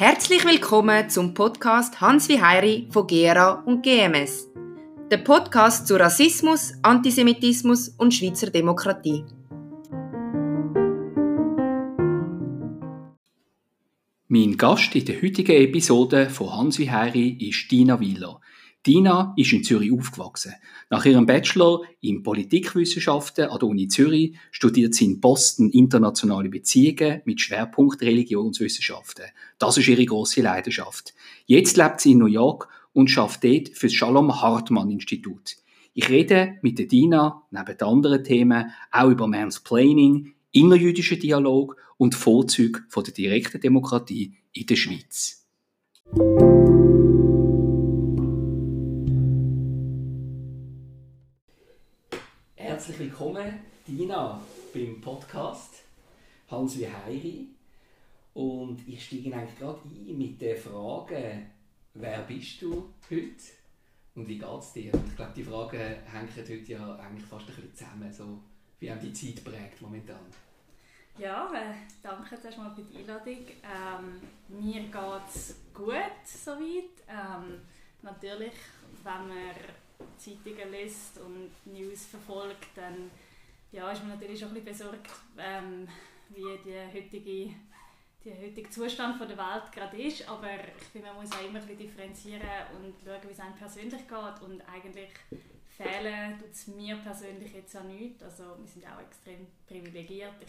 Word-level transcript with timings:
Herzlich 0.00 0.44
willkommen 0.44 1.10
zum 1.10 1.34
Podcast 1.34 2.00
Hans 2.00 2.28
wie 2.28 2.40
Heiri 2.40 2.86
von 2.88 3.08
GERA 3.08 3.64
und 3.66 3.82
GMS. 3.82 4.48
Der 5.10 5.16
Podcast 5.16 5.88
zu 5.88 5.96
Rassismus, 5.96 6.72
Antisemitismus 6.82 7.88
und 7.88 8.14
Schweizer 8.14 8.48
Demokratie. 8.48 9.24
Mein 14.28 14.56
Gast 14.56 14.94
in 14.94 15.04
der 15.04 15.20
heutigen 15.20 15.56
Episode 15.56 16.30
von 16.30 16.56
Hans 16.56 16.78
wie 16.78 16.88
Heiri 16.88 17.30
ist 17.30 17.68
Dina 17.68 17.98
Wieler. 17.98 18.40
Dina 18.88 19.34
ist 19.36 19.52
in 19.52 19.62
Zürich 19.62 19.92
aufgewachsen. 19.92 20.54
Nach 20.88 21.04
ihrem 21.04 21.26
Bachelor 21.26 21.82
in 22.00 22.22
Politikwissenschaften 22.22 23.50
an 23.50 23.58
der 23.58 23.68
Uni 23.68 23.86
Zürich 23.86 24.34
studiert 24.50 24.94
sie 24.94 25.04
in 25.04 25.20
Boston 25.20 25.68
internationale 25.68 26.48
Beziehungen 26.48 27.20
mit 27.26 27.38
Schwerpunkt 27.38 28.00
Religionswissenschaften. 28.00 29.26
Das 29.58 29.76
ist 29.76 29.88
ihre 29.88 30.06
große 30.06 30.40
Leidenschaft. 30.40 31.12
Jetzt 31.44 31.76
lebt 31.76 32.00
sie 32.00 32.12
in 32.12 32.18
New 32.18 32.26
York 32.26 32.68
und 32.94 33.10
schafft 33.10 33.44
dort 33.44 33.68
für 33.74 33.88
das 33.88 33.92
Shalom 33.92 34.40
Hartmann 34.40 34.90
Institut. 34.90 35.56
Ich 35.92 36.08
rede 36.08 36.54
mit 36.62 36.78
der 36.78 36.86
Dina 36.86 37.42
neben 37.50 37.80
anderen 37.82 38.24
Themen 38.24 38.72
auch 38.90 39.10
über 39.10 39.26
Mansplaining, 39.26 40.32
innerjüdischen 40.52 41.20
Dialog 41.20 41.76
und 41.98 42.14
Vorzüge 42.14 42.80
von 42.88 43.04
der 43.04 43.12
direkten 43.12 43.60
Demokratie 43.60 44.32
in 44.54 44.64
der 44.64 44.76
Schweiz. 44.76 45.46
Willkommen, 53.18 53.58
Dina, 53.84 54.40
beim 54.72 55.00
Podcast 55.00 55.82
Hans 56.48 56.78
wie 56.78 56.86
Heiri. 56.86 57.48
Und 58.34 58.86
ich 58.86 59.04
steige 59.04 59.34
eigentlich 59.34 59.58
gerade 59.58 59.80
ein 59.88 60.16
mit 60.16 60.40
der 60.40 60.56
Frage, 60.56 61.46
wer 61.94 62.22
bist 62.22 62.62
du 62.62 62.94
heute 63.10 63.42
und 64.14 64.28
wie 64.28 64.38
geht 64.38 64.60
es 64.60 64.72
dir? 64.72 64.92
Ich 64.94 65.16
glaube, 65.16 65.32
die 65.34 65.42
Fragen 65.42 65.96
hängen 66.06 66.28
heute 66.36 66.54
ja 66.54 66.94
eigentlich 66.94 67.24
fast 67.24 67.48
ein 67.48 67.56
bisschen 67.56 67.74
zusammen, 67.74 68.12
so 68.12 68.38
wie 68.78 68.92
auch 68.92 69.00
die 69.00 69.12
Zeit 69.12 69.42
prägt 69.42 69.82
momentan. 69.82 70.20
Ja, 71.18 71.50
äh, 71.52 71.74
danke 72.00 72.40
zuerst 72.40 72.58
mal 72.58 72.72
für 72.72 72.82
die 72.82 72.98
Einladung. 72.98 73.46
Ähm, 73.64 74.20
mir 74.60 74.82
geht 74.82 75.34
es 75.34 75.56
gut 75.74 76.24
soweit. 76.24 77.02
Ähm, 77.08 77.62
natürlich, 78.00 78.54
wenn 79.02 79.28
man 79.28 79.54
Zeitungen 80.16 80.72
liest 80.72 81.18
und 81.18 81.50
News 81.64 82.06
verfolgt, 82.06 82.68
dann 82.74 83.10
ja, 83.72 83.90
ist 83.90 84.02
man 84.02 84.12
natürlich 84.12 84.38
schon 84.38 84.48
ein 84.48 84.64
bisschen 84.64 84.90
besorgt, 84.90 85.10
ähm, 85.36 85.88
wie 86.30 86.58
der 86.64 86.92
heutige, 86.92 87.54
der 88.24 88.40
heutige 88.40 88.70
Zustand 88.70 89.16
von 89.16 89.28
der 89.28 89.36
Welt 89.36 89.72
gerade 89.72 90.00
ist. 90.00 90.28
Aber 90.28 90.48
ich 90.52 90.84
finde, 90.84 91.08
man 91.08 91.16
muss 91.16 91.32
auch 91.32 91.44
immer 91.44 91.60
ein 91.60 91.66
bisschen 91.66 91.78
differenzieren 91.78 92.48
und 92.76 92.94
schauen, 93.04 93.20
wie 93.26 93.32
es 93.32 93.40
einem 93.40 93.54
persönlich 93.54 94.08
geht. 94.08 94.42
Und 94.42 94.62
eigentlich 94.62 95.10
fehlen 95.68 96.38
tut 96.38 96.50
es 96.50 96.66
mir 96.68 96.96
persönlich 96.96 97.52
jetzt 97.54 97.76
auch 97.76 97.84
nichts. 97.84 98.22
Also 98.22 98.44
wir 98.58 98.66
sind 98.66 98.84
auch 98.86 99.00
extrem 99.00 99.46
privilegiert. 99.66 100.34
Ich, 100.40 100.48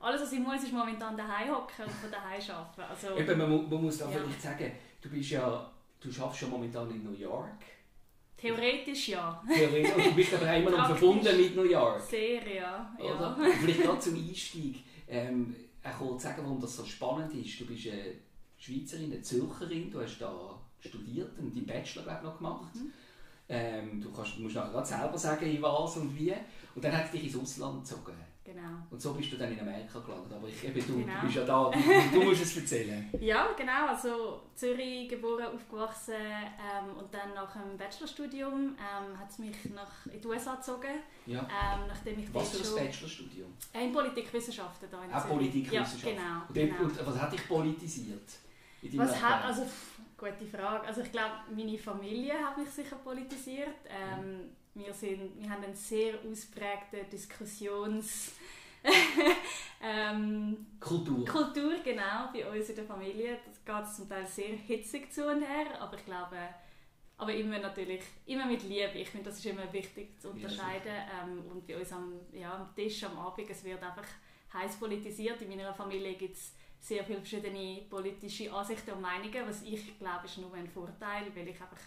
alles, 0.00 0.22
was 0.22 0.32
ich 0.32 0.40
muss, 0.40 0.62
ist 0.62 0.72
momentan 0.72 1.16
daheim 1.16 1.54
hocken 1.54 1.84
und 1.84 1.92
von 1.92 2.10
daheim 2.10 2.40
arbeiten. 2.50 2.82
Also, 2.82 3.16
Eben, 3.16 3.38
man, 3.38 3.70
man 3.70 3.82
muss 3.82 3.98
da 3.98 4.10
ja. 4.10 4.18
vielleicht 4.18 4.42
sagen, 4.42 4.72
du 5.00 5.08
bist 5.08 5.30
ja, 5.30 5.70
du 6.00 6.12
schaffst 6.12 6.42
ja 6.42 6.48
momentan 6.48 6.90
in 6.90 7.04
New 7.04 7.16
York. 7.16 7.62
Theoretisch 8.36 9.08
ja. 9.08 9.42
Theoretisch, 9.52 9.94
und 9.94 10.06
du 10.06 10.14
bist 10.14 10.34
aber 10.34 10.56
immer 10.56 10.70
noch 10.70 10.86
verbunden 10.86 11.36
mit 11.36 11.56
New 11.56 11.64
York. 11.64 12.00
Sehr, 12.00 12.54
ja. 12.54 12.94
Oder? 12.98 13.36
Vielleicht 13.60 13.82
gerade 13.82 13.98
zum 13.98 14.16
Einstieg. 14.16 14.84
Ähm, 15.08 15.54
auch 15.82 15.98
kurz 15.98 16.22
sagen, 16.24 16.42
warum 16.42 16.60
das 16.60 16.76
so 16.76 16.84
spannend 16.84 17.32
ist. 17.34 17.60
Du 17.60 17.66
bist 17.66 17.88
eine 17.88 18.14
Schweizerin, 18.58 19.12
eine 19.12 19.22
Zürcherin, 19.22 19.90
du 19.90 20.00
hast 20.00 20.18
da 20.18 20.58
studiert 20.80 21.38
und 21.38 21.54
deinen 21.54 21.66
Bachelor 21.66 22.02
glaub, 22.02 22.22
noch 22.22 22.36
gemacht. 22.38 22.74
Mhm. 22.74 22.92
Ähm, 23.48 24.00
du, 24.00 24.10
kannst, 24.10 24.36
du 24.36 24.42
musst 24.42 24.54
gerade 24.54 24.86
selber 24.86 25.18
sagen, 25.18 25.46
in 25.46 25.62
was 25.62 25.96
und 25.96 26.18
wie. 26.18 26.32
Und 26.74 26.84
dann 26.84 26.96
hat 26.96 27.06
es 27.06 27.10
dich 27.12 27.24
ins 27.24 27.36
Ausland 27.36 27.84
gezogen. 27.84 28.16
Genau. 28.44 28.76
Und 28.90 29.00
so 29.00 29.14
bist 29.14 29.32
du 29.32 29.36
dann 29.38 29.50
in 29.52 29.60
Amerika 29.60 29.98
gelandet. 30.00 30.32
Aber 30.34 30.46
ich, 30.46 30.62
eben, 30.62 30.86
du, 30.86 30.98
genau. 30.98 31.20
du 31.20 31.26
bist 31.26 31.36
ja 31.36 31.44
da, 31.44 31.70
du, 31.70 31.78
du, 32.20 32.24
musst 32.24 32.42
es 32.42 32.56
erzählen. 32.58 33.08
ja, 33.18 33.48
genau. 33.56 33.86
Also 33.88 34.42
Zürich 34.54 35.08
geboren, 35.08 35.46
aufgewachsen 35.54 36.12
ähm, 36.14 36.94
und 36.98 37.12
dann 37.14 37.32
nach 37.34 37.54
dem 37.54 37.78
Bachelorstudium 37.78 38.76
ähm, 38.76 39.18
hat 39.18 39.30
es 39.30 39.38
mich 39.38 39.56
nach, 39.74 40.06
in 40.12 40.20
die 40.20 40.26
USA 40.26 40.56
gezogen. 40.56 41.00
Ja. 41.24 41.40
Ähm, 41.40 41.88
nachdem 41.88 42.18
ich 42.18 42.34
was 42.34 42.50
für 42.50 42.80
ein 42.80 42.86
Bachelorstudium? 42.86 43.50
In 43.72 43.92
Politikwissenschaften 43.92 44.88
da 44.90 45.04
in 45.04 45.12
Auch 45.12 45.26
Politikwissenschaften? 45.26 46.16
Ja, 46.16 46.46
genau. 46.52 46.82
Und, 46.84 46.94
genau. 46.94 47.06
was 47.10 47.18
hat 47.18 47.32
dich 47.32 47.48
politisiert? 47.48 48.28
Was 48.92 49.22
hat, 49.22 49.44
also, 49.46 49.66
gute 50.18 50.46
Frage. 50.46 50.86
Also 50.86 51.00
ich 51.00 51.10
glaube, 51.10 51.32
meine 51.54 51.78
Familie 51.78 52.34
hat 52.34 52.58
mich 52.58 52.68
sicher 52.68 52.96
politisiert. 52.96 53.68
Ähm, 53.88 54.50
wir, 54.74 54.92
sind, 54.92 55.40
wir 55.40 55.50
haben 55.50 55.64
einen 55.64 55.74
sehr 55.74 56.14
ausprägten 56.30 57.08
Diskussions... 57.10 58.32
ähm, 59.82 60.66
Kultur. 60.78 61.24
Kultur, 61.24 61.72
genau, 61.82 62.28
bei 62.32 62.46
uns 62.50 62.68
in 62.68 62.76
der 62.76 62.84
Familie. 62.84 63.38
Das 63.46 63.64
geht 63.64 63.94
zum 63.94 64.08
Teil 64.08 64.26
sehr 64.26 64.56
hitzig 64.56 65.10
zu 65.10 65.26
und 65.26 65.40
her, 65.40 65.80
aber 65.80 65.96
ich 65.96 66.04
glaube, 66.04 66.36
aber 67.16 67.32
immer 67.32 67.58
natürlich, 67.58 68.02
immer 68.26 68.46
mit 68.46 68.62
Liebe. 68.64 68.98
Ich 68.98 69.08
finde, 69.08 69.30
das 69.30 69.38
ist 69.38 69.46
immer 69.46 69.72
wichtig 69.72 70.20
zu 70.20 70.30
unterscheiden. 70.30 70.92
Ähm, 70.92 71.44
und 71.50 71.66
bei 71.66 71.78
uns 71.78 71.92
am, 71.92 72.12
ja, 72.32 72.54
am 72.54 72.74
Tisch 72.74 73.04
am 73.04 73.18
Abend, 73.18 73.48
es 73.48 73.64
wird 73.64 73.82
einfach 73.82 74.06
heiß 74.52 74.76
politisiert. 74.76 75.40
In 75.40 75.48
meiner 75.48 75.72
Familie 75.72 76.14
gibt 76.14 76.36
es 76.36 76.52
sehr 76.80 77.04
viele 77.04 77.18
verschiedene 77.18 77.82
politische 77.88 78.52
Ansichten 78.52 78.90
und 78.90 79.00
Meinungen, 79.00 79.46
was 79.46 79.62
ich 79.62 79.98
glaube, 79.98 80.26
ist 80.26 80.38
nur 80.38 80.52
ein 80.54 80.68
Vorteil, 80.68 81.34
weil 81.34 81.48
ich 81.48 81.60
einfach 81.60 81.80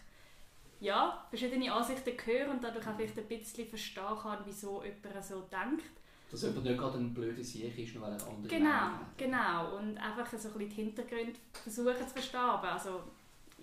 ja, 0.79 1.25
verschiedene 1.29 1.71
Ansichten 1.71 2.13
höre 2.25 2.49
und 2.49 2.63
dadurch 2.63 2.88
auch 2.88 2.95
vielleicht 2.95 3.17
ein 3.17 3.25
bisschen 3.25 3.67
verstehen 3.67 4.17
kann, 4.21 4.39
wieso 4.45 4.83
jemand 4.83 5.25
so 5.25 5.41
denkt. 5.41 5.85
Dass 6.29 6.43
jemand 6.43 6.65
nicht 6.65 6.77
gerade 6.77 6.97
ein 6.97 7.13
blöder 7.13 7.43
Sieg 7.43 7.77
ist, 7.77 7.95
nur 7.95 8.03
weil 8.03 8.13
er 8.13 8.27
andere 8.27 8.47
Genau, 8.47 8.69
hat. 8.69 9.17
genau. 9.17 9.77
Und 9.77 9.97
einfach 9.97 10.27
so 10.27 10.35
ein 10.35 10.41
bisschen 10.53 10.69
die 10.69 10.75
Hintergründe 10.75 11.33
versuchen 11.51 11.95
zu 11.95 12.13
verstehen. 12.13 12.39
Also, 12.39 13.01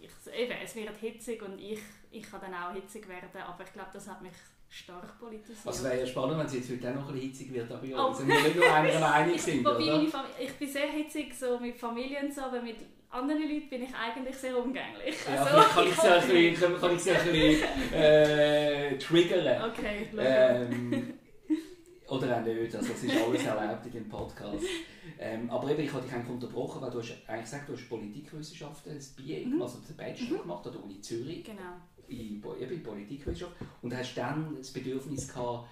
ich, 0.01 0.11
eben, 0.35 0.55
es 0.63 0.75
wird 0.75 0.97
hitzig 0.97 1.43
und 1.43 1.61
ich, 1.61 1.81
ich 2.11 2.23
kann 2.23 2.41
dann 2.41 2.55
auch 2.55 2.73
hitzig 2.73 3.09
werden, 3.09 3.29
aber 3.43 3.65
ich 3.65 3.73
glaube, 3.73 3.91
das 3.93 4.09
hat 4.09 4.23
mich 4.23 4.33
stark 4.69 5.19
politisiert. 5.19 5.67
Also 5.67 5.85
wäre 5.85 6.01
ja 6.01 6.07
spannend, 6.07 6.39
wenn 6.39 6.47
es 6.47 6.55
jetzt 6.55 6.71
heute 6.71 6.91
auch 6.91 6.95
noch 6.95 7.09
ein 7.09 7.15
bisschen 7.15 7.31
hitzig 7.31 7.53
wird, 7.53 7.71
aber 7.71 7.87
ja, 7.87 8.07
oh. 8.07 8.13
sind 8.13 8.29
wir 8.29 8.43
nicht 8.43 8.57
nur 8.57 8.73
einer 8.73 9.01
Meinung 9.01 9.39
sind, 9.39 9.67
oder? 9.67 10.03
Ich 10.39 10.53
bin 10.55 10.69
sehr 10.69 10.89
hitzig 10.89 11.33
so 11.35 11.59
mit 11.61 11.77
Familien 11.77 12.31
so, 12.33 12.43
aber 12.43 12.61
mit 12.61 12.77
anderen 13.15 13.43
Leuten 13.43 13.69
bin 13.69 13.83
ich 13.83 13.95
eigentlich 13.95 14.37
sehr 14.37 14.59
umgänglich. 14.59 15.17
Ja, 15.27 15.45
also, 15.45 15.69
kann 15.69 15.89
ich 15.89 15.95
sie 15.95 16.09
ein 16.09 16.29
bisschen, 16.29 16.81
kann 16.81 16.95
ich 16.97 17.03
sie 17.03 17.11
ein 17.13 17.33
bisschen 17.33 17.93
äh, 17.93 18.99
triggern. 18.99 19.71
Okay, 19.71 20.09
ähm, 20.19 21.15
Oder 22.09 22.37
auch 22.37 22.43
nicht, 22.43 22.75
also 22.75 22.93
es 22.93 23.05
ist 23.05 23.17
alles 23.17 23.45
erlaubt 23.45 23.87
in 23.87 23.93
dem 23.93 24.09
Podcast. 24.09 24.65
Ähm, 25.19 25.49
aber 25.51 25.71
eben, 25.71 25.83
ich 25.83 25.93
habe 25.93 26.03
dich 26.03 26.13
eigentlich 26.13 26.31
unterbrochen, 26.31 26.83
weil 26.83 26.91
du 26.91 26.99
hast 26.99 27.17
eigentlich 27.27 27.45
gesagt, 27.45 27.69
du 27.69 27.73
hast 27.73 27.89
Politikwissenschaften, 27.89 28.95
das 28.95 29.09
BA, 29.09 29.47
mhm. 29.47 29.63
also 29.63 29.79
den 29.79 29.97
Bachelor 29.97 30.39
mhm. 30.39 30.43
gemacht 30.43 30.67
an 30.67 30.73
der 30.73 30.85
Uni 30.85 31.01
Zürich. 31.01 31.45
Genau. 31.45 31.61
In, 32.09 32.43
eben 32.61 32.75
in 32.75 32.83
Politikwissenschaft. 32.83 33.55
Und 33.81 33.97
hast 33.97 34.15
dann 34.17 34.57
das 34.57 34.71
Bedürfnis 34.71 35.29
gehabt, 35.29 35.69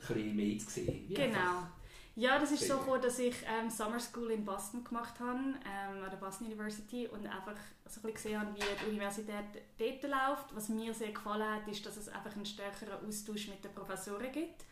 ein 0.00 0.14
bisschen 0.14 0.36
mehr 0.36 0.58
zu 0.58 0.70
sehen. 0.70 1.04
Wie 1.08 1.14
genau. 1.14 1.26
Einfach? 1.26 1.79
Ja, 2.16 2.38
das 2.38 2.50
ist 2.50 2.66
so 2.66 2.76
gekommen, 2.78 3.00
dass 3.00 3.18
ich 3.18 3.36
ähm, 3.46 3.70
Summer 3.70 4.00
School 4.00 4.32
in 4.32 4.44
Boston 4.44 4.82
gemacht 4.84 5.14
habe, 5.20 5.38
ähm, 5.38 6.02
an 6.02 6.10
der 6.10 6.16
Boston 6.16 6.48
University 6.48 7.06
und 7.06 7.26
einfach 7.26 7.56
so 7.86 8.00
ein 8.06 8.12
gesehen 8.12 8.40
habe, 8.40 8.54
wie 8.54 8.60
die 8.60 8.90
Universität 8.90 9.44
dort 9.78 10.02
läuft. 10.02 10.54
Was 10.54 10.68
mir 10.68 10.92
sehr 10.92 11.12
gefallen 11.12 11.48
hat, 11.48 11.68
ist, 11.68 11.86
dass 11.86 11.96
es 11.96 12.08
einfach 12.08 12.34
einen 12.34 12.44
stärkeren 12.46 13.06
Austausch 13.06 13.48
mit 13.48 13.64
den 13.64 13.72
Professoren 13.72 14.30
gibt. 14.32 14.64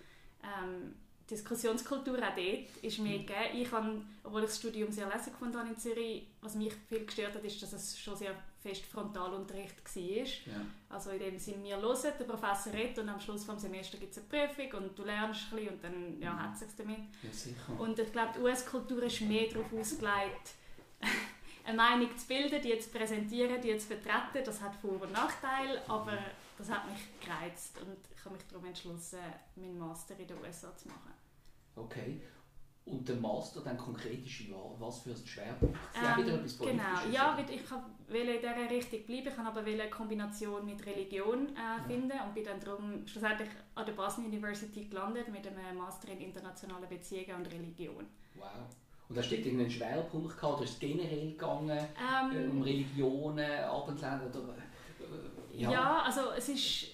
Ähm, 0.43 0.95
Diskussionskultur 1.31 2.19
auch 2.19 2.35
dort 2.35 2.83
ist 2.83 2.99
mir 2.99 3.19
mhm. 3.19 3.27
gegeben. 3.27 3.55
Ich 3.55 3.71
habe, 3.71 4.01
obwohl 4.25 4.43
ich 4.43 4.49
das 4.49 4.59
Studium 4.59 4.91
sehr 4.91 5.09
lässig 5.09 5.35
habe 5.41 5.69
in 5.69 5.77
Zürich, 5.77 6.27
was 6.41 6.55
mich 6.55 6.73
viel 6.89 7.05
gestört 7.05 7.35
hat, 7.35 7.45
ist, 7.45 7.63
dass 7.63 7.73
es 7.73 7.99
schon 7.99 8.17
sehr 8.17 8.35
fest 8.63 8.85
Frontalunterricht 8.87 9.77
war. 9.85 10.03
Ja. 10.03 10.61
Also 10.89 11.11
in 11.11 11.19
dem 11.19 11.39
Sinne, 11.39 11.65
wir 11.65 11.81
hören, 11.81 12.13
der 12.19 12.25
Professor 12.25 12.73
redet 12.73 12.99
und 12.99 13.09
am 13.09 13.21
Schluss 13.21 13.47
des 13.47 13.61
Semesters 13.61 14.01
gibt 14.01 14.13
es 14.13 14.19
eine 14.19 14.47
Prüfung 14.47 14.83
und 14.83 14.99
du 14.99 15.05
lernst 15.05 15.53
ein 15.53 15.57
bisschen 15.57 15.75
und 15.75 15.85
dann 15.85 16.21
ja, 16.21 16.33
mhm. 16.33 16.43
hat 16.43 16.55
es 16.55 16.61
sich 16.61 16.69
damit. 16.77 16.99
Ja, 17.23 17.75
und 17.79 17.99
ich 17.99 18.13
glaube, 18.13 18.33
die 18.37 18.41
US-Kultur 18.41 19.03
ist 19.03 19.21
mehr 19.21 19.49
darauf 19.49 19.73
ausgelegt, 19.73 20.55
eine 21.65 21.77
Meinung 21.77 22.17
zu 22.17 22.27
bilden, 22.27 22.63
die 22.63 22.79
zu 22.79 22.89
präsentieren, 22.91 23.61
die 23.61 23.77
zu 23.77 23.89
vertreten. 23.89 24.45
Das 24.45 24.61
hat 24.61 24.75
Vor- 24.77 25.03
und 25.03 25.13
Nachteile, 25.13 25.83
aber 25.89 26.19
das 26.57 26.71
hat 26.71 26.91
mich 26.91 27.01
gereizt 27.21 27.79
und 27.81 27.99
ich 28.17 28.25
habe 28.25 28.35
mich 28.35 28.45
darum 28.49 28.65
entschlossen, 28.65 29.21
meinen 29.57 29.79
Master 29.79 30.19
in 30.19 30.27
den 30.27 30.39
USA 30.39 30.75
zu 30.77 30.89
machen. 30.89 31.13
Okay. 31.79 32.21
Und 32.85 33.07
der 33.07 33.17
Master 33.17 33.61
dann 33.61 33.77
konkret 33.77 34.25
ist 34.25 34.45
was 34.79 35.01
für 35.01 35.11
ein 35.11 35.17
Schwerpunkt? 35.17 35.77
Sie 35.93 36.01
ähm, 36.01 36.25
wieder 36.25 36.37
etwas 36.37 36.59
Genau, 36.59 36.83
ja, 37.13 37.39
ich 37.39 37.71
wollte 37.71 38.33
in 38.33 38.41
dieser 38.41 38.71
Richtung 38.71 39.03
bleiben, 39.05 39.29
ich 39.29 39.37
wollte 39.37 39.41
aber 39.41 39.61
eine 39.61 39.91
Kombination 39.91 40.65
mit 40.65 40.87
Religion 40.87 41.49
äh, 41.49 41.59
ja. 41.59 41.85
finden 41.87 42.13
und 42.13 42.35
bin 42.35 42.45
dann 42.45 42.59
darum 42.59 43.07
schlussendlich 43.07 43.51
an 43.75 43.85
der 43.85 43.93
Boston 43.93 44.25
University 44.25 44.85
gelandet 44.87 45.29
mit 45.29 45.47
einem 45.47 45.77
Master 45.77 46.09
in 46.13 46.21
internationale 46.23 46.87
Beziehungen 46.87 47.35
und 47.37 47.53
Religion. 47.53 48.07
Wow. 48.37 48.47
Und 49.09 49.19
hast 49.19 49.31
du 49.31 49.37
dort 49.37 49.47
irgendeinen 49.47 49.71
Schwerpunkt 49.71 50.37
gehabt, 50.37 50.55
oder 50.55 50.65
ist 50.65 50.73
es 50.73 50.79
generell 50.79 51.31
gegangen, 51.33 51.79
Ähm, 51.79 52.37
äh, 52.37 52.49
um 52.49 52.63
Religionen, 52.63 53.65
Abendländer, 53.65 54.27
oder... 54.27 54.55
äh, 55.55 55.63
Ja. 55.63 56.03
also 56.03 56.33
es 56.37 56.49
ist, 56.49 56.87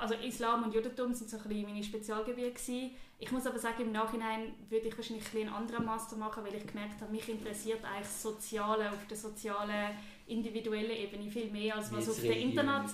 also 0.00 0.14
Islam 0.14 0.64
und 0.64 0.74
Judentum 0.74 1.14
sind 1.14 1.30
so 1.30 1.36
ein 1.36 1.42
bisschen 1.44 1.62
meine 1.62 1.82
Spezialgebiete 1.82 2.50
gewesen. 2.52 2.90
Ich 3.22 3.30
muss 3.30 3.46
aber 3.46 3.56
sagen, 3.58 3.82
im 3.82 3.92
Nachhinein 3.92 4.52
würde 4.68 4.88
ich 4.88 4.96
wahrscheinlich 4.96 5.24
ein 5.32 5.42
einen 5.42 5.54
anderen 5.54 5.84
Master 5.86 6.16
machen, 6.16 6.44
weil 6.44 6.54
ich 6.56 6.66
gemerkt 6.66 7.00
habe, 7.00 7.12
mich 7.12 7.28
interessiert 7.28 7.84
eigentlich 7.84 8.00
das 8.08 8.20
Soziale 8.22 8.90
auf 8.90 9.06
der 9.08 9.16
sozialen, 9.16 9.94
individuellen 10.26 10.90
Ebene 10.90 11.30
viel 11.30 11.48
mehr, 11.50 11.76
als 11.76 11.92
was 11.92 12.08
auf, 12.10 12.20
der. 12.20 12.36
Interna 12.36 12.84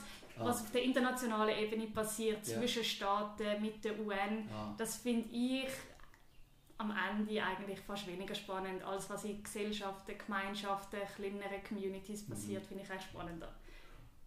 Ah. 0.40 0.44
was 0.44 0.60
auf 0.62 0.70
der 0.70 0.82
internationalen 0.82 1.56
Ebene 1.58 1.86
passiert, 1.86 2.46
Ja. 2.46 2.58
zwischen 2.60 2.84
Staaten, 2.84 3.60
mit 3.62 3.82
der 3.84 3.98
UN. 3.98 4.48
Ah. 4.52 4.74
Das 4.76 4.96
finde 4.98 5.28
ich 5.32 5.66
am 6.76 6.92
Ende 7.10 7.42
eigentlich 7.42 7.80
fast 7.80 8.06
weniger 8.06 8.34
spannend, 8.34 8.82
als 8.84 9.08
was 9.10 9.24
in 9.24 9.42
Gesellschaften, 9.42 10.12
Gemeinschaften, 10.16 11.00
kleineren 11.16 11.64
Communities 11.66 12.24
Mhm. 12.28 12.32
passiert, 12.32 12.66
finde 12.66 12.84
ich 12.84 12.90
echt 12.90 13.04
spannender. 13.04 13.52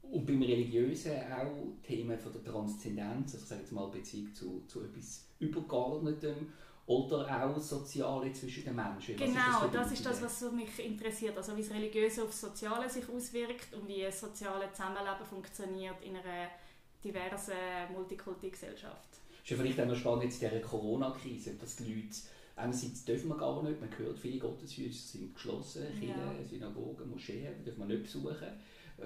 Und 0.04 0.26
beim 0.26 0.42
Religiösen 0.42 1.14
auch 1.32 1.82
Themen 1.84 2.18
von 2.20 2.34
der 2.34 2.44
Transzendenz, 2.44 3.34
also 3.34 3.44
ich 3.44 3.50
sage 3.50 3.62
jetzt 3.62 3.72
mal 3.72 3.88
Beziehung 3.88 4.34
zu, 4.34 4.64
zu 4.68 4.82
etwas 4.84 5.26
Übergeordnetem 5.40 6.52
oder 6.86 7.46
auch 7.46 7.58
Soziale 7.60 8.34
zwischen 8.34 8.66
den 8.66 8.76
Menschen. 8.76 9.16
Genau, 9.16 9.60
für 9.62 9.70
das 9.72 9.90
dich 9.90 10.00
ist 10.00 10.06
das, 10.06 10.22
was 10.22 10.52
mich 10.52 10.86
interessiert. 10.86 11.38
Also 11.38 11.56
wie 11.56 11.62
das 11.62 11.72
Religiöse 11.72 12.24
auf 12.24 12.30
das 12.30 12.42
Soziale 12.42 12.90
sich 12.90 13.08
auswirkt 13.08 13.74
und 13.74 13.88
wie 13.88 14.02
das 14.02 14.20
soziale 14.20 14.72
Zusammenleben 14.72 15.26
funktioniert 15.30 16.02
in 16.04 16.16
einer 16.18 16.50
diversen 17.04 17.54
Multikulti-Gesellschaft. 17.94 19.10
Ist 19.44 19.50
ja 19.50 19.58
vielleicht 19.58 19.80
auch 19.80 19.86
noch 19.86 19.96
spannend 19.96 20.24
jetzt 20.26 20.42
in 20.44 20.50
dieser 20.50 20.62
Corona-Krise, 20.62 21.54
dass 21.56 21.78
die 21.78 21.94
Leute, 21.94 22.16
einerseits 22.56 23.06
dürfen 23.06 23.30
wir 23.30 23.38
gar 23.38 23.64
nicht, 23.64 23.80
man 23.80 23.90
hört, 23.98 24.20
viele 24.20 24.40
Gotteshäuser 24.40 24.92
sind 24.92 25.34
geschlossen, 25.34 25.88
Kirchen, 26.00 26.10
Ja. 26.10 26.44
Synagogen, 26.48 27.10
Moscheen, 27.10 27.64
dürfen 27.64 27.80
wir 27.80 27.86
nicht 27.88 28.04
besuchen, 28.04 28.48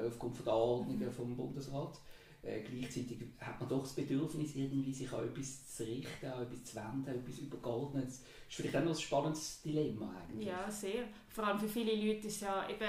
aufgrund 0.07 0.35
von 0.35 0.45
der 0.45 0.53
Anordnungen 0.53 1.07
Mhm. 1.07 1.11
vom 1.11 1.35
Bundesrat. 1.35 1.99
Äh, 2.43 2.61
gleichzeitig 2.61 3.17
hat 3.39 3.59
man 3.59 3.67
doch 3.69 3.81
das 3.81 3.93
Bedürfnis, 3.93 4.55
irgendwie 4.55 4.93
sich 4.93 5.11
an 5.11 5.25
etwas 5.27 5.75
zu 5.75 5.83
richten, 5.83 6.27
an 6.27 6.43
etwas 6.43 6.63
zu 6.63 6.75
wenden, 6.75 7.07
etwas 7.07 7.39
Übergeordnetes. 7.39 8.17
ist 8.17 8.55
vielleicht 8.57 8.75
auch 8.75 8.83
noch 8.83 8.91
ein 8.91 9.01
spannendes 9.01 9.61
Dilemma 9.63 10.13
eigentlich. 10.29 10.47
Ja, 10.47 10.69
sehr. 10.69 11.05
Vor 11.29 11.45
allem 11.47 11.59
für 11.59 11.67
viele 11.67 11.95
Leute 11.95 12.27
ist 12.27 12.41
ja 12.41 12.69
eben 12.69 12.85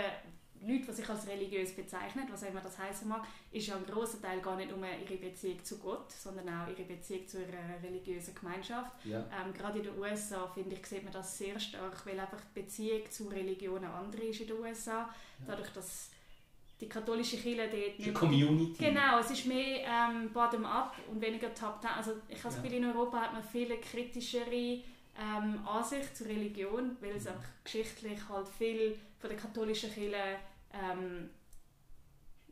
Leute, 0.63 0.87
die 0.87 0.93
sich 0.93 1.09
als 1.09 1.27
religiös 1.27 1.73
bezeichnen, 1.75 2.27
was 2.31 2.43
auch 2.43 2.49
immer 2.49 2.61
das 2.63 2.79
heißen 2.79 3.07
mag, 3.09 3.25
ist 3.53 3.67
ja 3.67 3.77
ein 3.77 3.85
großer 3.87 4.21
Teil 4.21 4.41
gar 4.41 4.57
nicht 4.57 4.71
nur 4.75 4.87
ihre 4.87 5.17
Beziehung 5.17 5.63
zu 5.63 5.79
Gott, 5.79 6.11
sondern 6.13 6.49
auch 6.49 6.69
ihre 6.69 6.83
Beziehung 6.85 7.27
zu 7.29 7.39
ihrer 7.41 7.83
religiösen 7.83 8.35
Gemeinschaft. 8.35 8.93
Ja. 9.05 9.21
Ähm, 9.21 9.53
gerade 9.55 9.79
in 9.79 9.85
den 9.85 9.99
USA, 9.99 10.47
finde 10.49 10.75
ich, 10.77 10.87
sieht 10.87 11.05
man 11.05 11.13
das 11.13 11.37
sehr 11.39 11.59
stark, 11.61 12.05
weil 12.07 12.19
einfach 12.19 12.41
die 12.55 12.61
Beziehung 12.63 13.03
zu 13.11 13.29
Religionen 13.29 13.85
andere 13.85 14.23
ist 14.23 14.41
in 14.41 14.49
den 14.49 14.59
USA. 14.59 15.09
Dadurch, 15.47 15.71
dass 15.71 16.11
die 16.81 16.89
katholische 16.89 17.39
Kirche 17.39 17.69
dort 17.71 17.99
nicht... 17.99 18.15
Community. 18.15 18.85
Genau, 18.85 19.19
es 19.19 19.31
ist 19.31 19.47
mehr 19.47 19.81
ähm, 19.87 20.31
bottom-up 20.33 20.95
und 21.11 21.21
weniger 21.21 21.53
top-down. 21.55 21.93
Also 21.97 22.13
ich 22.29 22.39
habe 22.45 22.55
das. 22.55 22.63
Gefühl, 22.63 22.79
in 22.79 22.85
Europa 22.85 23.19
hat 23.21 23.33
man 23.33 23.43
viel 23.43 23.75
kritischere 23.79 24.81
ähm, 25.19 25.67
Ansicht 25.67 26.15
zur 26.17 26.27
Religion, 26.27 26.97
weil 27.01 27.13
es 27.17 27.25
Mhm. 27.25 27.31
einfach 27.31 27.49
geschichtlich 27.65 28.19
halt 28.29 28.49
viel 28.49 28.99
von 29.19 29.31
der 29.31 29.39
katholischen 29.39 29.91
Kirche 29.93 30.37
ähm, 30.73 31.31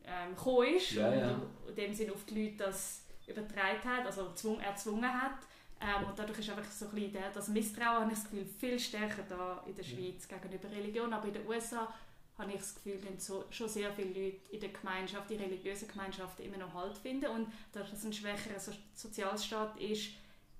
ähm, 0.06 0.35
gekommen 0.35 0.75
ist 0.76 0.93
Ja, 0.93 1.15
ja. 1.15 1.31
und 1.32 1.69
in 1.71 1.75
dem 1.76 1.93
Sinne 1.94 2.12
auf 2.12 2.25
die 2.25 2.44
Leute 2.44 2.56
das 2.65 3.03
übertragen 3.26 3.85
hat, 3.85 4.06
also 4.06 4.32
zwung, 4.35 4.61
erzwungen 4.61 5.11
hat. 5.23 5.38
Ähm, 5.81 6.06
und 6.09 6.19
dadurch 6.19 6.38
ist 6.38 6.49
einfach 6.50 6.71
so 6.71 6.87
ein 6.87 6.94
bisschen 6.94 7.23
das 7.35 7.49
Misstrauen, 7.49 8.03
habe 8.03 8.12
ich 8.12 8.19
das 8.19 8.31
Gefühl, 8.31 8.47
viel 8.47 8.79
stärker 8.79 9.23
da 9.29 9.62
in 9.67 9.75
der. 9.75 9.82
Schweiz 9.82 10.26
gegenüber 10.29 10.71
Religion. 10.71 11.12
Aber 11.12 11.26
in 11.29 11.35
den 11.35 11.47
USA 11.47 11.93
habe 12.39 12.51
ich 12.53 12.59
das 12.59 12.75
Gefühl, 12.75 12.99
dass 13.01 13.27
so, 13.27 13.45
schon 13.51 13.69
sehr 13.69 13.93
viele 13.93 14.09
Leute 14.09 14.41
in 14.51 14.61
der 14.61 14.71
Gemeinschaft, 14.71 15.31
die 15.31 15.37
religiösen 15.37 15.89
Gemeinschaften 15.89 16.43
immer 16.45 16.57
noch 16.57 16.75
Halt 16.75 16.97
finden. 16.97 17.27
Und 17.27 17.53
dadurch, 17.73 17.91
dass 17.91 18.01
es 18.01 18.05
ein 18.07 18.13
schwächerer 18.13 18.59
so 18.59 18.73
Sozialstaat 18.95 19.81
ist, 19.81 20.11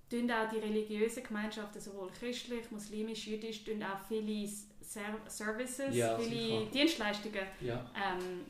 tun 0.09 0.31
auch 0.31 0.49
die 0.49 0.59
religiösen 0.59 1.25
Gemeinschaften, 1.25 1.81
sowohl 1.81 2.11
christlich, 2.19 2.71
muslimisch, 2.71 3.27
jüdisch, 3.27 3.65
tun 3.65 3.83
auch 3.83 3.99
viele 4.07 4.47
Ser 4.81 5.19
Services, 5.27 5.95
Ja, 5.95 6.17
viele 6.19 6.31
sicher. 6.31 6.71
Dienstleistungen 6.73 7.47
Ja. 7.61 7.91
ähm, 7.97 8.45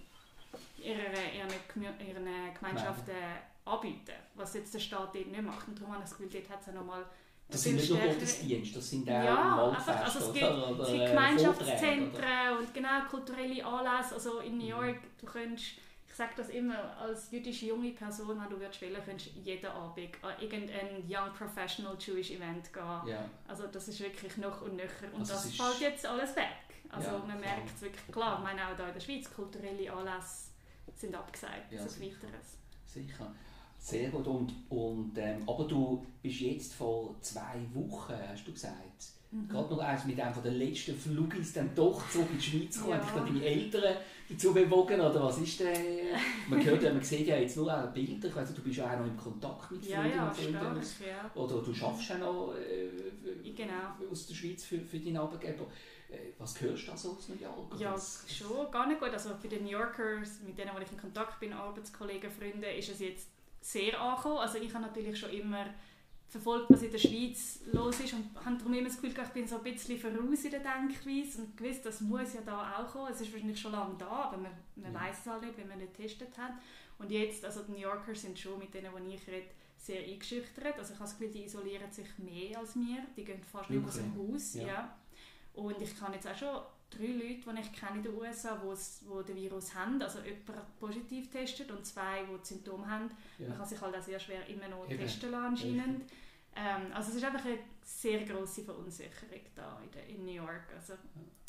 ihren, 0.79 1.00
ihren, 1.00 2.06
ihren 2.06 2.55
Gemeinschaften 2.55 3.15
anbieten, 3.65 4.12
was 4.35 4.53
jetzt 4.55 4.75
der 4.75 4.81
Staat 4.81 5.15
dort 5.15 5.26
nicht 5.26 5.43
macht. 5.43 5.67
Und 5.69 5.79
darum 5.79 5.94
habe 5.94 6.05
ich 6.05 6.11
das 6.11 6.19
Gefühl, 6.19 6.41
dort 6.41 6.50
hat 6.50 6.67
es 6.67 6.75
nochmal 6.75 7.06
Das 7.49 7.62
sind 7.62 7.76
nicht 7.76 7.91
nur 7.91 7.99
Gottesdienste, 7.99 8.75
das 8.76 8.91
sind 8.91 9.08
auch 9.08 9.12
ja, 9.12 9.69
einfach, 9.70 10.05
also 10.05 10.19
es 10.19 10.32
gibt, 10.32 10.44
oder, 10.44 10.70
oder 10.70 10.82
es 10.82 10.88
äh, 10.88 11.06
Gemeinschaftszentren 11.08 12.58
und 12.58 12.75
genau 12.75 13.00
kulturelle 13.11 13.64
Anlässe. 13.64 14.14
Also 14.14 14.41
in 14.41 14.58
New 14.58 14.64
Mhm. 14.64 14.70
York, 14.70 14.96
du 15.20 15.26
könntest, 15.26 15.73
ich 16.08 16.14
sage 16.14 16.32
das 16.37 16.49
immer, 16.49 16.96
als 16.96 17.31
jüdische 17.31 17.67
junge 17.67 17.91
Person, 17.93 18.41
wenn 18.41 18.49
du 18.49 18.58
würdest 18.58 18.81
wählen, 18.81 19.00
könntest 19.05 19.37
du 19.37 19.41
jeden 19.41 19.67
Abend 19.67 19.99
an 20.23 20.32
irgendein 20.41 21.05
Young 21.08 21.32
Professional 21.37 21.96
Jewish 21.99 22.31
Event 22.31 22.73
gehen. 22.73 23.06
Ja. 23.06 23.25
Also 23.47 23.67
das 23.67 23.88
ist 23.88 24.00
wirklich 24.00 24.37
noch 24.38 24.62
und 24.62 24.76
nöcher 24.76 25.06
und 25.12 25.20
Also 25.20 25.35
das 25.35 25.55
fällt 25.55 25.81
jetzt 25.81 26.06
alles 26.06 26.35
weg. 26.37 26.49
Also 26.88 27.08
Ja, 27.11 27.19
man 27.19 27.40
merkt 27.40 27.69
es 27.75 27.82
wirklich 27.82 28.06
klar. 28.12 28.38
Ich 28.38 28.44
meine 28.44 28.62
auch 28.67 28.76
hier 28.76 28.87
in 28.88 28.94
der 28.94 29.00
Schweiz, 29.00 29.32
kulturelle 29.35 29.93
Anlässe 29.93 30.50
sind 30.94 31.14
abgesagt. 31.14 31.73
Ja, 31.73 31.87
sicher. 31.87 32.05
Weiteres. 32.23 32.58
Sicher. 32.87 33.32
Sehr 33.84 34.08
gut. 34.08 34.26
Und, 34.26 34.50
und, 34.70 35.12
ähm, 35.19 35.42
aber 35.46 35.64
du 35.64 36.04
bist 36.22 36.40
jetzt 36.40 36.72
vor 36.72 37.14
zwei 37.20 37.60
Wochen, 37.75 38.14
hast 38.31 38.46
du 38.48 38.52
gesagt, 38.52 38.75
Mhm. 39.31 39.48
gerade 39.48 39.75
noch 39.75 39.81
eins 39.81 40.04
mit 40.04 40.19
einem 40.20 40.32
von 40.32 40.44
den 40.44 40.54
letzten 40.54 40.94
Flugis 40.96 41.52
dann 41.54 41.75
doch 41.75 42.08
zurück 42.08 42.28
in 42.31 42.38
die 42.38 42.42
Schweiz 42.44 42.76
gekommen. 42.76 42.92
Ja. 43.00 43.14
Haben 43.14 43.34
dich 43.34 43.42
deine 43.42 43.46
Eltern 43.62 43.96
dazu 44.31 44.54
bewogen? 44.54 45.00
Oder 45.00 45.22
was 45.25 45.38
ist 45.38 45.58
denn? 45.60 45.76
Man 46.48 46.64
hört 46.64 46.82
ja, 46.82 46.92
man 46.92 47.02
sieht 47.02 47.26
ja 47.26 47.36
jetzt 47.36 47.56
nur 47.56 47.66
auch 47.76 47.92
Bilder. 47.92 48.28
Ich 48.28 48.36
weiss, 48.36 48.54
du 48.54 48.62
bist 48.62 48.76
ja 48.76 48.86
auch 48.94 48.98
noch 49.00 49.06
in 49.06 49.16
Kontakt 49.16 49.72
mit 49.72 49.84
Ja, 49.87 50.00
Freunden 50.02 50.16
ja, 50.16 50.28
und 50.28 50.37
Freunden. 50.37 50.82
Ja. 51.04 51.30
Oder 51.42 51.62
du 51.62 51.75
schaffst 51.75 52.08
ja 52.10 52.19
noch 52.19 52.54
äh, 52.54 53.50
Genau. 53.56 53.75
aus 54.10 54.26
der 54.28 54.34
Schweiz 54.34 54.64
für, 54.64 54.78
für 54.78 54.98
deinen 55.00 55.16
Arbeitgeber. 55.16 55.64
Äh, 56.10 56.16
was 56.38 56.60
hörst 56.60 56.84
du 56.87 56.90
da 56.92 56.96
so 56.96 57.10
aus 57.10 57.28
New 57.28 57.34
York? 57.42 57.75
Ja, 57.80 57.96
schon 58.28 58.70
gar 58.70 58.87
nicht 58.87 59.00
gut. 59.00 59.10
Also 59.10 59.30
bei 59.42 59.48
den 59.48 59.64
New 59.64 59.70
Yorkers, 59.70 60.42
mit 60.46 60.56
denen 60.56 60.70
wo 60.75 60.78
ich 60.80 60.92
in 60.92 60.96
Kontakt 60.98 61.40
bin, 61.40 61.52
Arbeitskollegen, 61.52 62.30
Freunde, 62.30 62.69
ist 62.69 62.88
es 62.90 63.00
jetzt 63.00 63.26
sehr 63.64 63.99
angekommen. 64.00 64.38
Also 64.38 64.58
ich 64.58 64.72
habe 64.75 64.84
natürlich 64.84 65.19
schon 65.19 65.31
immer 65.31 65.64
verfolgt, 66.28 66.66
was 66.69 66.82
in 66.82 66.90
der 66.90 66.99
Schweiz 66.99 67.61
los 67.72 67.99
ist 68.00 68.12
und 68.12 68.28
habe 68.44 68.56
darum 68.56 68.75
immer 68.75 68.88
das 68.88 68.96
Gefühl, 68.96 69.14
gehabt, 69.14 69.28
ich 69.28 69.34
bin 69.34 69.46
so 69.49 69.56
ein 69.56 69.62
bisschen 69.62 69.99
voraus 69.99 70.44
in 70.44 70.50
der 70.50 70.61
Denkweise 70.61 71.42
und 71.42 71.56
gewusst, 71.56 71.87
das 71.87 72.00
muss 72.00 72.35
ja 72.35 72.40
da 72.44 72.76
auch 72.78 72.92
kommen. 72.92 73.11
Es 73.12 73.21
ist 73.21 73.33
wahrscheinlich 73.33 73.59
schon 73.61 73.73
lange 73.73 73.94
da, 73.99 74.06
aber 74.06 74.37
man, 74.37 74.52
man 74.76 74.92
Ja. 74.92 75.00
weiß 75.00 75.16
es 75.21 75.26
halt 75.26 75.42
nicht, 75.42 75.56
wenn 75.56 75.68
man 75.68 75.78
nicht 75.78 75.97
getestet 75.97 76.37
hat. 76.37 76.52
Und 76.99 77.11
jetzt, 77.11 77.44
also 77.44 77.62
die 77.62 77.73
New 77.73 77.78
Yorkers 77.78 78.21
sind 78.23 78.38
schon 78.38 78.59
mit 78.59 78.75
denen, 78.75 78.90
die 79.09 79.14
ich 79.14 79.26
rede, 79.28 79.47
sehr 79.78 80.02
eingeschüchtert. 80.04 80.78
Also 80.78 80.92
ich 80.94 80.99
habe 81.00 81.09
das 81.09 81.18
Gefühl, 81.18 81.33
die 81.33 81.44
isolieren 81.44 81.90
sich 81.90 82.06
mehr 82.18 82.59
als 82.59 82.75
wir. 82.75 83.02
Die 83.16 83.25
gehen 83.25 83.42
fast 83.42 83.71
nicht 83.71 83.87
aus 83.87 83.94
dem 83.97 84.14
Haus. 84.16 84.54
Ja. 84.54 84.66
Ja. 84.66 84.97
Und 85.54 85.80
ich 85.80 85.97
kann 85.99 86.12
jetzt 86.12 86.26
auch 86.26 86.37
schon 86.37 86.61
drei 86.96 87.06
Leute, 87.06 87.54
die 87.54 87.60
ich 87.60 87.72
kenne 87.72 87.96
in 87.96 88.02
den 88.02 88.14
USA, 88.14 88.60
wo 88.62 89.22
den 89.22 89.36
Virus 89.36 89.74
haben. 89.74 90.00
Also 90.00 90.20
jemand 90.20 90.78
positiv 90.78 91.30
testet 91.30 91.70
und 91.70 91.84
zwei, 91.84 92.22
die 92.22 92.38
die 92.38 92.46
Symptome 92.46 92.88
haben. 92.88 93.10
Ja. 93.38 93.48
Man 93.48 93.58
kann 93.58 93.66
sich 93.66 93.80
halt 93.80 93.96
auch 93.96 94.02
sehr 94.02 94.18
schwer 94.18 94.46
immer 94.48 94.68
noch 94.68 94.88
Eben. 94.88 94.98
testen 94.98 95.30
lassen 95.30 95.44
anscheinend. 95.44 96.10
Ähm, 96.56 96.92
also 96.92 97.10
es 97.10 97.16
ist 97.16 97.24
einfach 97.24 97.44
eine 97.44 97.58
sehr 97.82 98.24
grosse 98.24 98.62
Verunsicherung 98.62 99.40
da 99.54 99.80
in, 99.82 99.90
der, 99.90 100.06
in 100.06 100.24
New 100.24 100.32
York. 100.32 100.64
Also 100.74 100.94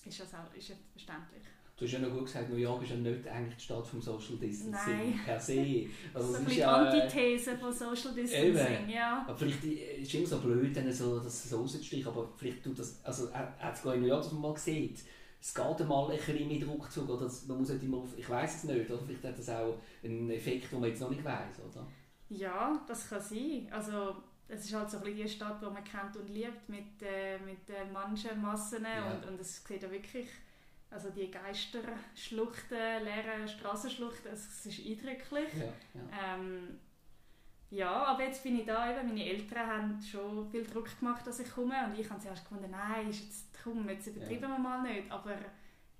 ist 0.06 0.20
das 0.20 0.34
auch 0.34 0.54
ist 0.56 0.70
ja 0.70 0.76
verständlich. 0.92 1.44
Du 1.78 1.84
hast 1.84 1.92
ja 1.92 2.00
noch 2.00 2.10
gut 2.10 2.26
gesagt, 2.26 2.50
New 2.50 2.56
York 2.56 2.84
ist 2.84 2.92
ja 2.92 2.96
nicht 2.96 3.28
eigentlich 3.28 3.56
die 3.56 3.64
Stadt 3.64 3.86
vom 3.86 4.02
Social 4.02 4.38
Distancing 4.38 4.72
Nein. 4.72 5.20
per 5.26 5.38
se. 5.38 5.88
Das 6.14 6.24
Also 6.24 6.36
ein 6.38 6.48
ist 6.48 6.56
ja, 6.56 6.92
die 6.92 6.98
äh, 6.98 7.02
Antithese 7.02 7.58
von 7.58 7.74
Social 7.74 8.14
Distancing. 8.16 8.90
Ja. 8.90 9.26
Aber 9.28 9.38
vielleicht 9.38 9.64
ist 9.66 10.08
es 10.08 10.14
immer 10.14 10.28
so 10.28 10.40
blöd, 10.40 10.74
wenn 10.74 10.92
so, 10.94 11.20
dass 11.20 11.44
es 11.44 11.50
so 11.50 11.60
raussticht, 11.60 12.08
aber 12.08 12.32
vielleicht 12.38 12.64
tut 12.64 12.80
das, 12.80 13.04
also 13.04 13.34
hat 13.34 13.76
es 13.76 13.84
gar 13.84 13.94
in 13.94 14.02
New 14.02 14.08
York, 14.08 14.24
dass 14.24 14.32
man 14.32 14.42
mal 14.42 14.58
sieht, 14.58 15.00
es 15.46 15.54
geht 15.54 15.82
einmal 15.82 16.10
ein 16.10 16.18
bisschen 16.18 16.48
mit 16.48 16.68
Rückzug, 16.68 17.08
oder 17.08 17.30
man 17.48 17.58
muss 17.60 17.70
nicht 17.70 17.84
immer 17.84 17.98
auf, 17.98 18.18
ich 18.18 18.28
weiß 18.28 18.56
es 18.56 18.64
nicht, 18.64 18.90
oder 18.90 19.00
vielleicht 19.00 19.24
hat 19.24 19.38
das 19.38 19.50
auch 19.50 19.78
einen 20.04 20.32
Effekt, 20.32 20.72
den 20.72 20.80
man 20.80 20.90
jetzt 20.90 21.02
noch 21.02 21.12
nicht 21.12 21.24
weiß, 21.24 21.60
oder? 21.70 21.86
Ja, 22.30 22.84
das 22.88 23.08
kann 23.08 23.22
sein. 23.22 23.68
Also, 23.70 24.16
es 24.48 24.66
ist 24.66 24.74
halt 24.74 24.90
so 24.90 24.98
ein 24.98 25.04
bisschen 25.04 25.22
die 25.22 25.30
Stadt, 25.30 25.62
die 25.62 25.66
man 25.66 25.84
kennt 25.84 26.18
und 26.18 26.30
liebt, 26.30 26.68
mit, 26.68 27.00
äh, 27.04 27.38
mit 27.38 27.70
äh, 27.70 27.86
manchen 27.94 28.42
Massen. 28.42 28.84
Ja. 28.84 29.14
Und, 29.14 29.28
und 29.28 29.40
es 29.40 29.64
sieht 29.64 29.84
ja 29.84 29.92
wirklich, 29.92 30.28
also 30.90 31.12
die 31.12 31.30
Geisterschluchten, 31.30 33.04
leeren 33.04 33.48
Straßenschluchten, 33.48 34.32
es, 34.34 34.48
es 34.48 34.66
ist 34.66 34.80
eindrücklich. 34.80 35.54
Ja, 35.54 35.66
ja. 35.94 36.36
Ähm, 36.40 36.80
ja, 37.72 37.92
aber 38.06 38.24
jetzt 38.24 38.44
bin 38.44 38.60
ich 38.60 38.66
da 38.66 38.90
eben, 38.92 39.08
meine 39.10 39.26
Eltern 39.26 39.68
haben 39.68 40.02
schon 40.02 40.50
viel 40.50 40.64
Druck 40.66 40.98
gemacht, 41.00 41.26
dass 41.26 41.40
ich 41.40 41.50
komme 41.52 41.76
und 41.86 42.00
ich 42.00 42.10
habe 42.10 42.22
zuerst 42.22 42.44
gefunden, 42.44 42.72
nein, 42.72 43.10
ist 43.10 43.24
jetzt, 43.24 43.46
komm, 43.64 43.88
jetzt 43.90 44.08
übertreiben 44.08 44.50
wir 44.50 44.60
mal 44.60 44.82
nicht, 44.84 45.12
aber 45.12 45.36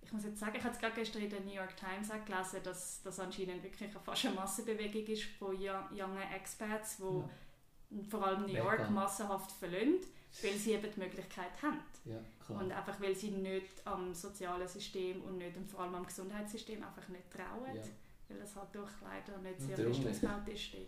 ich 0.02 0.14
muss 0.14 0.24
jetzt 0.24 0.40
sagen, 0.40 0.56
ich 0.56 0.64
habe 0.64 0.74
es 0.74 0.80
gerade 0.80 0.94
gestern 0.96 1.24
in 1.24 1.30
der 1.32 1.42
New 1.42 1.54
York 1.54 1.76
Times 1.76 2.12
auch 2.12 2.24
gelesen, 2.24 2.60
dass 2.64 3.02
das 3.02 3.20
anscheinend 3.20 3.64
wirklich 3.64 3.90
eine 3.90 4.00
fast 4.00 4.26
eine 4.26 4.36
Massenbewegung 4.36 5.06
ist 5.14 5.24
von 5.40 5.60
jungen 5.60 6.32
Expats, 6.36 6.98
die 6.98 8.04
vor 8.10 8.26
allem 8.26 8.42
New 8.44 8.54
York 8.54 8.90
massenhaft 8.92 9.52
verlassen. 9.52 10.00
weil 10.44 10.54
sie 10.54 10.74
eben 10.74 10.92
die 10.94 11.00
Möglichkeit 11.00 11.52
haben. 11.62 11.80
Ja. 12.04 12.20
Und 12.50 12.70
einfach, 12.72 13.00
weil 13.00 13.16
sie 13.16 13.32
nicht 13.32 13.82
am 13.88 14.14
sozialen 14.14 14.68
System 14.68 15.22
und 15.24 15.38
nicht, 15.38 15.56
und 15.56 15.66
vor 15.66 15.80
allem 15.80 15.96
am 15.96 16.06
Gesundheitssystem 16.06 16.84
einfach 16.84 17.08
nicht 17.08 17.32
trauen, 17.32 17.74
Ja. 17.74 17.82
weil 18.28 18.42
es 18.42 18.54
halt 18.56 18.68
doch 18.74 18.90
leider 19.02 19.38
nicht 19.40 19.62
sehr 19.62 19.78
fest 19.78 20.06
ausgebaut 20.08 20.48
ist. 20.50 20.74
dort. 20.74 20.84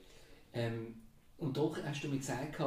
Ähm, 0.54 0.96
und 1.38 1.56
doch 1.56 1.78
hast 1.84 2.04
du 2.04 2.08
mir 2.08 2.18
gesagt, 2.18 2.58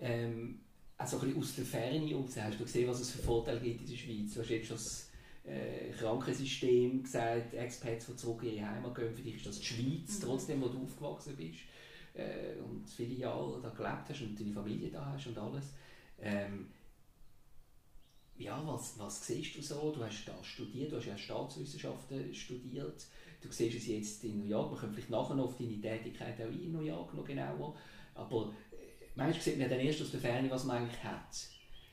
ähm, 0.00 0.60
also 0.96 1.18
ein 1.18 1.22
bisschen 1.26 1.40
aus 1.40 1.54
der 1.56 1.64
Ferne 1.64 2.16
aus, 2.16 2.36
hast 2.36 2.60
du 2.60 2.64
gesehen, 2.64 2.88
was 2.88 3.00
es 3.00 3.10
für 3.10 3.22
Vorteile 3.22 3.60
gibt 3.60 3.80
in 3.80 3.86
der 3.90 3.96
Schweiz. 3.96 4.34
Du 4.34 4.40
hast 4.40 4.50
jetzt 4.50 4.68
schon 4.68 4.76
das 4.76 5.10
äh, 5.44 5.90
Krankensystem 5.90 7.02
gesagt, 7.02 7.54
Expats, 7.54 8.06
die 8.06 8.16
zurück 8.16 8.44
in 8.44 8.56
ihre 8.56 8.70
Heimat 8.70 8.94
gehen, 8.94 9.14
für 9.14 9.22
dich 9.22 9.36
ist 9.36 9.46
das 9.46 9.58
die 9.58 9.66
Schweiz, 9.66 10.18
Mhm. 10.20 10.24
trotzdem, 10.24 10.62
wo 10.62 10.68
du 10.68 10.84
aufgewachsen 10.84 11.36
bist 11.36 11.60
äh, 12.14 12.60
und 12.62 12.88
viele 12.88 13.14
Jahre 13.14 13.60
da 13.60 13.70
gelebt 13.70 14.08
hast 14.08 14.20
und 14.22 14.38
deine 14.38 14.52
Familie 14.52 14.90
da 14.90 15.04
hast 15.06 15.26
und 15.26 15.38
alles. 15.38 15.64
Ähm, 16.20 16.68
ja, 18.36 18.62
was, 18.66 18.98
was 18.98 19.26
siehst 19.26 19.56
du 19.56 19.62
so? 19.62 19.92
Du 19.92 20.04
hast 20.04 20.24
da 20.26 20.42
studiert, 20.42 20.92
du 20.92 20.96
hast 20.96 21.06
ja 21.06 21.16
Staatswissenschaften 21.18 22.32
studiert. 22.34 23.04
Du 23.42 23.50
siehst 23.50 23.76
es 23.76 23.86
jetzt 23.86 24.24
in 24.24 24.38
New 24.40 24.46
York. 24.48 24.70
Wir 24.72 24.78
können 24.78 24.92
vielleicht 24.94 25.10
nachher 25.10 25.34
noch 25.34 25.46
auf 25.46 25.56
deine 25.56 25.80
Tätigkeit 25.80 26.40
auch 26.40 26.52
in 26.52 26.72
New 26.72 26.80
York 26.82 27.12
noch 27.14 27.24
genauer. 27.24 27.74
Aber 28.14 28.52
äh, 28.70 28.76
manchmal 29.14 29.42
sieht 29.42 29.58
man 29.58 29.68
dann 29.68 29.80
erst 29.80 30.02
aus 30.02 30.10
der 30.12 30.20
Ferne, 30.20 30.50
was 30.50 30.64
man 30.64 30.76
eigentlich 30.78 31.02
hat. 31.02 31.48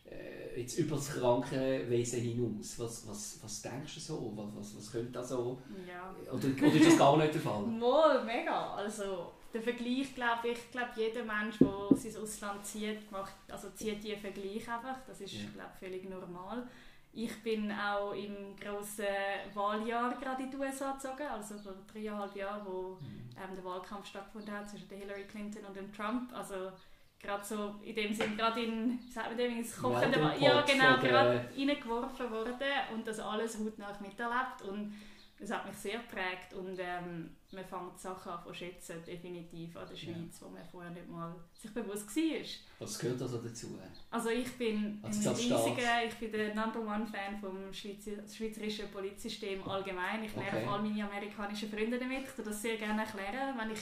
Äh, 0.10 0.60
jetzt 0.62 0.78
über 0.80 0.96
das 0.96 1.10
Krankenwesen 1.14 2.22
hinaus. 2.22 2.78
Was, 2.80 3.08
was, 3.08 3.40
was 3.42 3.62
denkst 3.62 3.96
du 3.96 4.00
so? 4.00 4.34
Was, 4.36 4.56
was, 4.56 4.78
was 4.78 4.92
könnte 4.92 5.12
da 5.12 5.24
so? 5.24 5.60
Ja. 5.88 6.14
Oder, 6.32 6.48
oder 6.68 6.76
ist 6.76 6.86
das 6.88 6.98
gar 6.98 7.18
nicht 7.18 7.34
der 7.34 7.42
Fall? 7.42 7.62
Mal, 7.66 8.24
mega. 8.26 8.76
Also, 8.76 9.32
der 9.54 9.62
Vergleich, 9.62 10.14
glaube 10.14 10.50
ich, 10.50 10.72
glaube 10.72 10.90
jeder 10.96 11.24
Mensch, 11.24 11.58
der 11.60 11.98
sein 11.98 12.22
Ausland 12.22 12.66
zieht, 12.66 13.12
macht, 13.12 13.34
also 13.48 13.70
zieht 13.72 14.04
die 14.04 14.16
Vergleich 14.16 14.68
einfach. 14.70 14.98
Das 15.08 15.22
ist, 15.22 15.34
Ja. 15.34 15.40
glaube 15.54 15.72
völlig 15.80 16.08
normal. 16.10 16.68
Ich 17.22 17.44
bin 17.44 17.70
auch 17.70 18.14
im 18.14 18.56
grossen 18.56 19.04
Wahljahr 19.54 20.14
gerade 20.22 20.44
in 20.44 20.52
die 20.52 20.56
USA 20.56 20.94
gezogen, 20.94 21.28
also 21.30 21.58
vor 21.58 21.74
dreieinhalb 21.92 22.34
Jahren, 22.34 22.66
wo 22.66 22.98
ähm, 23.36 23.56
der 23.56 23.66
Wahlkampf 23.66 24.08
stattgefunden 24.08 24.54
hat 24.54 24.70
zwischen 24.70 24.88
der 24.88 25.00
Hillary 25.00 25.26
Clinton 25.26 25.66
und 25.66 25.76
dem 25.76 25.92
Trump. 25.92 26.32
Also 26.34 26.72
gerade 27.20 27.44
so 27.44 27.76
in 27.84 27.94
dem 27.94 28.14
Sinn, 28.14 28.38
gerade 28.38 28.64
in, 28.64 29.00
wie 29.06 29.12
sagt 29.12 29.28
man 29.28 29.38
dem, 29.38 29.58
ins 29.58 29.76
kochende 29.76 30.18
Melting 30.18 30.44
Ja, 30.44 30.62
genau, 30.62 30.98
gerade 30.98 31.50
reingeworfen 31.58 32.32
worden 32.32 32.54
und 32.94 33.06
das 33.06 33.20
alles 33.20 33.60
hautnah 33.60 33.98
miterlebt 34.00 34.62
und 34.62 34.94
das 35.40 35.52
hat 35.52 35.66
mich 35.68 35.76
sehr 35.78 36.00
geprägt 36.00 36.54
und 36.54 36.78
ähm, 36.80 37.30
man 37.52 37.66
fängt 37.66 37.98
Sachen 37.98 38.32
an 38.32 38.44
zu 38.46 38.54
schätzen, 38.54 39.04
definitiv 39.06 39.76
an 39.78 39.88
der 39.88 39.96
Ja. 39.96 40.14
Schweiz, 40.14 40.42
wo 40.42 40.50
man 40.50 40.64
vorher 40.70 40.92
nicht 40.92 41.08
mal 41.10 41.34
sich 41.58 41.74
bewusst 41.74 42.14
war. 42.16 42.46
Was 42.80 43.00
gehört 43.00 43.22
also 43.22 43.38
dazu? 43.42 43.80
Also 44.12 44.30
ich 44.30 44.52
bin 44.58 45.00
Also 45.02 45.30
ein 45.30 45.36
riesiger, 45.36 46.06
ich 46.06 46.16
bin 46.16 46.32
der 46.32 46.54
Number 46.54 46.80
One 46.82 47.08
Fan 47.08 47.40
vom 47.40 47.74
Schweizer, 47.74 48.12
schweizerischen 48.28 48.90
Polizsystem 48.92 49.64
allgemein. 49.68 50.24
Ich 50.24 50.36
nerve 50.36 50.58
Okay. 50.58 50.68
all 50.68 50.82
meine 50.82 51.04
amerikanischen 51.10 51.70
Freunde 51.70 51.98
damit. 51.98 52.26
Ich 52.26 52.44
das 52.44 52.62
sehr 52.62 52.78
gerne 52.78 53.02
erklären. 53.04 53.58
Wenn 53.58 53.72
ich, 53.72 53.80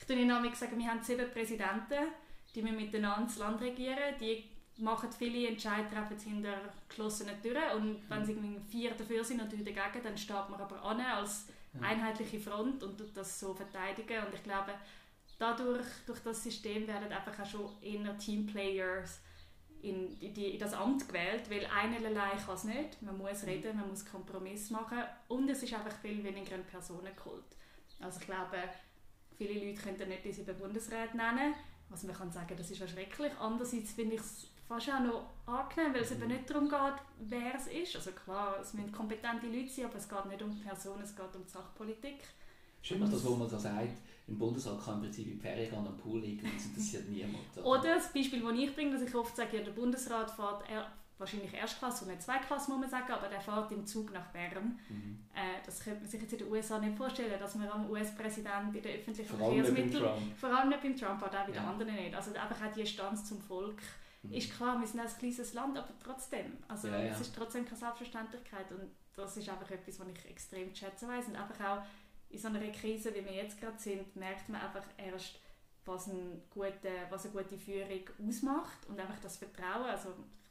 ich 0.00 0.06
tue 0.06 0.16
ihnen 0.16 0.54
sagen, 0.54 0.78
wir 0.78 0.86
haben 0.88 1.02
sieben 1.02 1.30
Präsidenten, 1.30 2.12
die 2.54 2.62
müssen 2.62 2.76
miteinander 2.76 3.26
das 3.26 3.38
Land 3.38 3.60
regieren. 3.60 4.14
Die 4.20 4.44
machen 4.78 5.10
viele 5.10 5.48
Entscheidungen 5.48 5.90
treffen 5.90 6.18
hinter 6.18 6.54
geschlossenen 6.88 7.40
Türen 7.42 7.76
und 7.76 8.10
wenn 8.10 8.24
sie 8.24 8.32
irgendwie 8.32 8.60
vier 8.70 8.92
dafür 8.92 9.24
sind 9.24 9.40
und 9.40 9.52
drei 9.52 9.58
dagegen, 9.58 10.04
dann 10.04 10.16
steht 10.16 10.48
man 10.48 10.60
aber 10.60 10.82
an 10.82 11.00
als 11.00 11.46
einheitliche 11.80 12.40
Front 12.40 12.82
und 12.82 12.96
tut 12.96 13.16
das 13.16 13.38
so 13.38 13.54
verteidigen 13.54 14.24
und 14.24 14.34
ich 14.34 14.42
glaube, 14.42 14.72
dadurch, 15.38 15.86
durch 16.06 16.20
das 16.20 16.42
System 16.42 16.86
werden 16.86 17.12
einfach 17.12 17.38
auch 17.40 17.46
schon 17.46 17.70
eher 17.82 18.16
Teamplayers 18.18 19.20
in, 19.82 20.18
in, 20.20 20.34
die, 20.34 20.50
in 20.50 20.58
das 20.58 20.72
Amt 20.72 21.06
gewählt, 21.06 21.48
weil 21.50 21.66
einer 21.66 22.04
allein 22.04 22.38
kann 22.38 22.54
es 22.54 22.64
nicht. 22.64 23.00
Man 23.02 23.16
muss 23.16 23.44
reden, 23.46 23.76
man 23.76 23.88
muss 23.88 24.04
Kompromiss 24.04 24.70
machen 24.70 24.98
und 25.28 25.48
es 25.48 25.62
ist 25.62 25.72
einfach 25.72 25.96
viel 26.00 26.22
weniger 26.24 26.56
ein 26.56 26.64
Personenkult. 26.64 27.44
Also 28.00 28.20
ich 28.20 28.26
glaube, 28.26 28.56
viele 29.36 29.54
Leute 29.54 29.80
können 29.80 30.08
nicht 30.08 30.24
die 30.24 30.32
sieben 30.32 30.56
Bundesräte 30.56 31.16
nennen, 31.16 31.54
was 31.88 32.02
man 32.02 32.16
kann 32.16 32.32
sagen, 32.32 32.56
das 32.56 32.70
ist 32.70 32.80
ja 32.80 32.88
schrecklich. 32.88 33.32
Andererseits 33.38 33.92
finde 33.92 34.16
ich 34.16 34.20
es 34.20 34.48
fast 34.68 34.90
auch 34.90 35.00
noch 35.00 35.24
angenehm, 35.46 35.94
weil 35.94 36.02
es 36.02 36.12
eben 36.12 36.28
nicht 36.28 36.48
darum 36.48 36.68
geht, 36.68 37.02
wer 37.20 37.54
es 37.54 37.66
ist. 37.68 37.96
Also 37.96 38.10
klar, 38.12 38.56
es 38.60 38.74
müssen 38.74 38.92
kompetente 38.92 39.46
Leute 39.46 39.68
sein, 39.70 39.86
aber 39.86 39.96
es 39.96 40.08
geht 40.08 40.26
nicht 40.26 40.42
um 40.42 40.54
die 40.54 40.62
Person, 40.62 41.00
es 41.02 41.16
geht 41.16 41.34
um 41.34 41.42
die 41.44 41.50
Sachpolitik. 41.50 42.18
Ist 42.82 42.90
immer 42.92 43.08
das, 43.08 43.24
wo 43.24 43.34
man 43.34 43.50
da 43.50 43.58
sagt, 43.58 43.88
ein 44.28 44.38
Bundesrat 44.38 44.84
kann 44.84 44.94
im 44.96 45.00
Prinzip 45.02 45.26
in 45.26 45.32
die 45.32 45.40
Ferien 45.40 45.70
gehen, 45.70 45.86
am 45.86 45.96
Pool 45.96 46.20
liegen 46.20 46.46
und 46.46 46.56
es 46.56 46.66
interessiert 46.66 47.08
niemand. 47.10 47.38
Oder 47.64 47.94
das 47.94 48.12
Beispiel, 48.12 48.42
das 48.42 48.52
ich 48.52 48.74
bringe, 48.74 48.92
dass 48.92 49.02
ich 49.02 49.14
oft 49.14 49.34
sage, 49.34 49.56
ja, 49.56 49.64
der 49.64 49.72
Bundesrat 49.72 50.30
fährt 50.30 50.68
er, 50.70 50.86
wahrscheinlich 51.16 51.52
Erstklasse 51.52 52.04
und 52.04 52.10
nicht 52.10 52.22
Zweitklasse, 52.22 52.70
muss 52.70 52.78
man 52.80 52.88
sagen, 52.90 53.10
aber 53.12 53.26
der 53.28 53.40
fährt 53.40 53.72
im 53.72 53.84
Zug 53.84 54.12
nach 54.12 54.26
Bern. 54.26 54.78
Mhm. 54.88 55.18
Äh, 55.34 55.60
das 55.66 55.80
könnte 55.80 56.02
man 56.02 56.08
sich 56.08 56.20
jetzt 56.22 56.32
in 56.34 56.38
den 56.38 56.52
USA 56.52 56.78
nicht 56.78 56.96
vorstellen, 56.96 57.40
dass 57.40 57.56
man 57.56 57.68
am 57.68 57.90
US-Präsidenten 57.90 58.72
in 58.76 58.82
den 58.82 59.00
öffentlichen 59.00 59.36
Verkehrsmitteln, 59.36 60.04
vor 60.38 60.50
allem 60.50 60.68
nicht 60.68 60.82
beim 60.82 60.96
Trump, 60.96 61.20
aber 61.22 61.26
auch 61.26 61.46
bei 61.46 61.46
den 61.46 61.54
Ja. 61.56 61.68
anderen 61.70 61.94
nicht. 61.94 62.14
Also 62.14 62.30
einfach 62.34 62.64
auch 62.64 62.72
die 62.72 62.86
Stanz 62.86 63.24
zum 63.24 63.40
Volk. 63.40 63.80
Mhm. 64.22 64.32
Ist 64.32 64.52
klar, 64.54 64.78
wir 64.80 64.86
sind 64.86 65.00
ein 65.00 65.08
kleines 65.18 65.52
Land, 65.54 65.78
aber 65.78 65.92
trotzdem. 66.02 66.56
Also 66.66 66.88
Ja, 66.88 66.98
ja. 67.00 67.12
es 67.12 67.20
ist 67.20 67.34
trotzdem 67.34 67.64
keine 67.64 67.76
Selbstverständlichkeit 67.76 68.70
und 68.72 68.90
das 69.14 69.36
ist 69.36 69.48
einfach 69.48 69.70
etwas, 69.70 69.98
was 70.00 70.08
ich 70.08 70.24
extrem 70.30 70.74
zu 70.74 70.80
schätzen 70.84 71.08
weiss. 71.08 71.26
Und 71.26 71.36
einfach 71.36 71.60
auch 71.64 71.82
in 72.30 72.38
so 72.38 72.48
einer 72.48 72.60
Krise, 72.72 73.14
wie 73.14 73.24
wir 73.24 73.32
jetzt 73.34 73.60
gerade 73.60 73.78
sind, 73.78 74.14
merkt 74.16 74.48
man 74.48 74.60
einfach 74.60 74.84
erst, 74.96 75.40
was, 75.84 76.06
ein 76.08 76.42
gute, 76.50 76.90
was 77.10 77.24
eine 77.24 77.32
gute 77.34 77.56
Führung 77.58 78.02
ausmacht 78.28 78.86
und 78.88 79.00
einfach 79.00 79.18
das 79.20 79.38
Vertrauen. 79.38 79.86
Also 79.86 80.10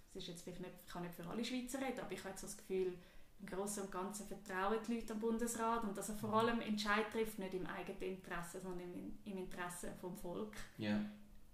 es 0.10 0.24
ist 0.24 0.28
jetzt 0.30 0.42
vielleicht 0.44 0.62
nicht, 0.62 0.74
ich 0.86 0.92
kann 0.92 1.04
nicht 1.04 1.14
für 1.16 1.28
alle 1.28 1.46
Schweizer 1.46 1.80
reden, 1.80 2.00
aber 2.00 2.12
ich 2.12 2.20
habe 2.20 2.30
jetzt 2.30 2.42
so 2.42 2.48
das 2.48 2.58
Gefühl, 2.58 2.98
im 3.40 3.46
Großen 3.46 3.84
und 3.84 3.92
Ganzen 3.92 4.28
vertrauen 4.28 4.80
die 4.88 4.96
Leute 4.96 5.14
am 5.14 5.20
Bundesrat 5.20 5.84
und 5.84 5.96
dass 5.96 6.10
er 6.10 6.16
vor 6.16 6.34
allem 6.34 6.60
Entscheid 6.60 7.06
trifft, 7.12 7.38
nicht 7.38 7.54
im 7.54 7.68
eigenen 7.68 8.02
Interesse, 8.02 8.60
sondern 8.60 8.90
im, 8.92 9.16
im 9.26 9.38
Interesse 9.38 9.94
vom 10.02 10.18
Volk 10.18 10.56
Ja. 10.80 11.00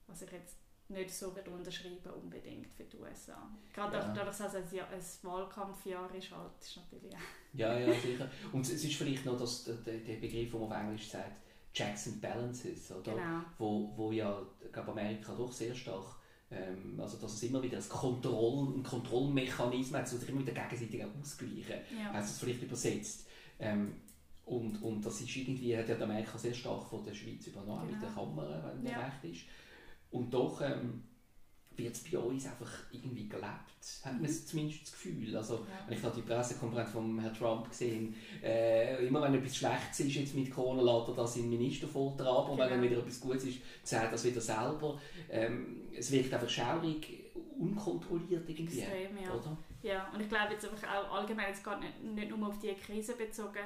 was 0.07 0.21
ich 0.21 0.31
jetzt 0.31 0.55
nicht 0.93 1.13
so 1.13 1.35
würde 1.35 1.49
unterschreiben 1.51 1.97
unbedingt 2.21 2.67
für 2.75 2.83
die 2.83 2.97
USA. 2.97 3.49
Gerade 3.73 3.97
Ja. 3.97 4.03
auch 4.09 4.13
dadurch, 4.13 4.37
dass 4.37 4.53
es 4.53 4.73
ein, 4.73 4.79
ein 4.79 5.01
Wahlkampfjahr 5.29 6.13
ist, 6.15 6.31
halt, 6.31 6.51
ist 6.61 6.77
natürlich 6.77 7.13
ja, 7.53 7.77
ja, 7.79 7.93
sicher. 7.93 8.29
Und 8.51 8.61
es 8.61 8.71
ist 8.83 8.95
vielleicht 8.95 9.25
noch 9.25 9.37
das, 9.37 9.65
der, 9.65 9.97
der 9.97 10.15
Begriff, 10.15 10.51
den 10.51 10.59
man 10.61 10.71
auf 10.71 10.77
Englisch 10.77 11.09
sagt, 11.09 11.37
Checks 11.73 12.07
and 12.07 12.21
Balances, 12.21 12.91
oder? 12.91 13.13
Genau. 13.13 13.41
Wo, 13.57 13.91
wo 13.95 14.11
ja, 14.11 14.41
glaube, 14.71 14.91
Amerika 14.91 15.33
doch 15.35 15.51
sehr 15.51 15.73
stark, 15.73 16.05
ähm, 16.51 16.99
also 16.99 17.17
dass 17.17 17.33
es 17.33 17.43
immer 17.43 17.61
wieder 17.63 17.77
ein 17.77 17.89
Kontroll, 17.89 18.75
ein 18.77 18.83
Kontrollmechanismus 18.83 19.99
hat, 19.99 20.07
sich 20.07 20.29
immer 20.29 20.41
wieder 20.41 20.51
gegenseitig 20.53 21.03
ausgleichen. 21.03 21.79
Ja. 21.97 22.13
heißt 22.13 22.31
es 22.31 22.39
vielleicht 22.39 22.61
übersetzt. 22.63 23.27
Ähm, 23.59 23.95
und, 24.45 24.75
und 24.83 25.05
das 25.05 25.21
ist 25.21 25.35
irgendwie, 25.35 25.75
hat 25.77 25.87
ja 25.87 25.97
Amerika 25.99 26.37
sehr 26.37 26.53
stark 26.53 26.83
von 26.85 27.03
der 27.03 27.13
Schweiz 27.13 27.47
übernommen, 27.47 27.87
mit 27.87 27.95
Genau. 27.99 28.05
der 28.05 28.13
Kammer, 28.13 28.73
wenn 28.75 28.85
Ja. 28.85 28.99
der 28.99 29.07
recht 29.07 29.23
ist. 29.23 29.45
Und 30.13 30.33
doch 30.33 30.61
ähm, 30.61 31.03
wird 31.75 31.95
es 31.95 32.03
bei 32.03 32.17
uns 32.19 32.45
einfach 32.45 32.69
irgendwie 32.91 33.27
gelebt, 33.27 33.47
hat 34.05 34.21
man 34.21 34.29
zumindest 34.29 34.83
das 34.83 34.91
Gefühl. 34.91 35.35
Also, 35.35 35.57
Mhm. 35.57 35.61
Ja. 35.67 35.87
wenn 35.87 35.97
ich 35.97 36.03
habe 36.03 36.15
die 36.15 36.21
Pressekonferenz 36.21 36.91
von 36.91 37.19
Herrn 37.19 37.33
Trump 37.33 37.67
gesehen, 37.69 38.15
äh, 38.43 39.05
immer 39.07 39.21
wenn 39.23 39.33
etwas 39.33 39.55
Schlechtes 39.57 39.99
ist 40.01 40.13
jetzt 40.15 40.35
mit 40.35 40.51
Corona, 40.51 40.81
lässt 40.83 41.09
er 41.09 41.15
das 41.15 41.35
in 41.37 41.41
den 41.49 41.57
Minister 41.59 41.87
vortragen 41.87 42.51
und 42.51 42.57
wenn 42.59 42.69
Genau. 42.69 42.81
dann 42.81 42.81
wieder 42.91 42.99
etwas 42.99 43.19
Gutes 43.19 43.43
ist, 43.45 43.59
sagt 43.83 44.05
er 44.05 44.11
das 44.11 44.23
wieder 44.23 44.39
selber. 44.39 44.99
Ähm, 45.29 45.81
es 45.97 46.11
wirkt 46.11 46.31
einfach 46.33 46.49
schaurig, 46.49 47.23
unkontrolliert 47.57 48.47
irgendwie. 48.47 48.79
Extrem, 48.81 49.17
ja. 49.23 49.33
Oder? 49.33 49.57
ja. 49.81 50.09
Und 50.13 50.21
ich 50.21 50.29
glaube 50.29 50.53
jetzt 50.53 50.65
einfach 50.69 50.87
auch 50.95 51.11
allgemein, 51.15 51.51
es 51.51 51.63
geht 51.63 51.79
nicht, 51.79 52.03
nicht 52.03 52.29
nur 52.37 52.47
auf 52.47 52.59
die 52.59 52.73
Krise 52.75 53.15
bezogen, 53.15 53.59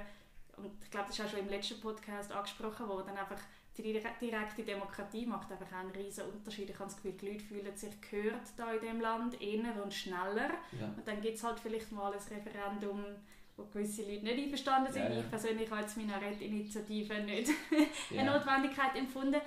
und 0.56 0.72
ich 0.84 0.90
glaube, 0.90 1.08
das 1.10 1.20
ist 1.20 1.26
auch 1.26 1.30
schon 1.30 1.40
im 1.42 1.50
letzten 1.50 1.80
Podcast 1.82 2.32
angesprochen 2.32 2.88
worden, 2.88 3.10
einfach 3.10 3.40
die 3.78 3.84
dire- 3.84 4.14
direkte 4.20 4.64
Demokratie 4.64 5.26
macht 5.26 5.52
einfach 5.52 5.72
einen 5.78 5.92
riesen 5.92 6.26
Unterschied. 6.26 6.70
Ich 6.70 6.76
habe 6.76 6.86
das 6.86 6.96
Gefühl, 6.96 7.14
die 7.14 7.28
Leute 7.28 7.40
fühlen 7.44 7.76
sich 7.76 8.02
gehört 8.10 8.42
da 8.58 8.74
in 8.74 8.82
dem 8.82 9.02
Land, 9.02 9.42
eher 9.42 9.84
und 9.84 9.94
schneller. 9.94 10.50
Ja. 10.80 10.88
Und 10.96 11.08
dann 11.08 11.22
gibt 11.22 11.36
es 11.38 11.44
halt 11.44 11.60
vielleicht 11.60 11.92
mal 11.92 12.12
ein 12.12 12.20
Referendum, 12.20 13.04
wo 13.56 13.64
gewisse 13.66 14.02
Leute 14.04 14.24
nicht 14.24 14.38
einverstanden 14.46 14.92
sind. 14.92 15.04
Ja, 15.04 15.10
ja. 15.12 15.20
Ich 15.20 15.30
persönlich 15.30 15.70
habe 15.72 15.82
jetzt 15.82 15.98
Minarett-Initiative 15.98 17.20
nicht 17.22 17.50
Ja. 18.12 18.22
eine 18.22 18.32
Notwendigkeit 18.32 18.96
empfunden. 18.96 19.42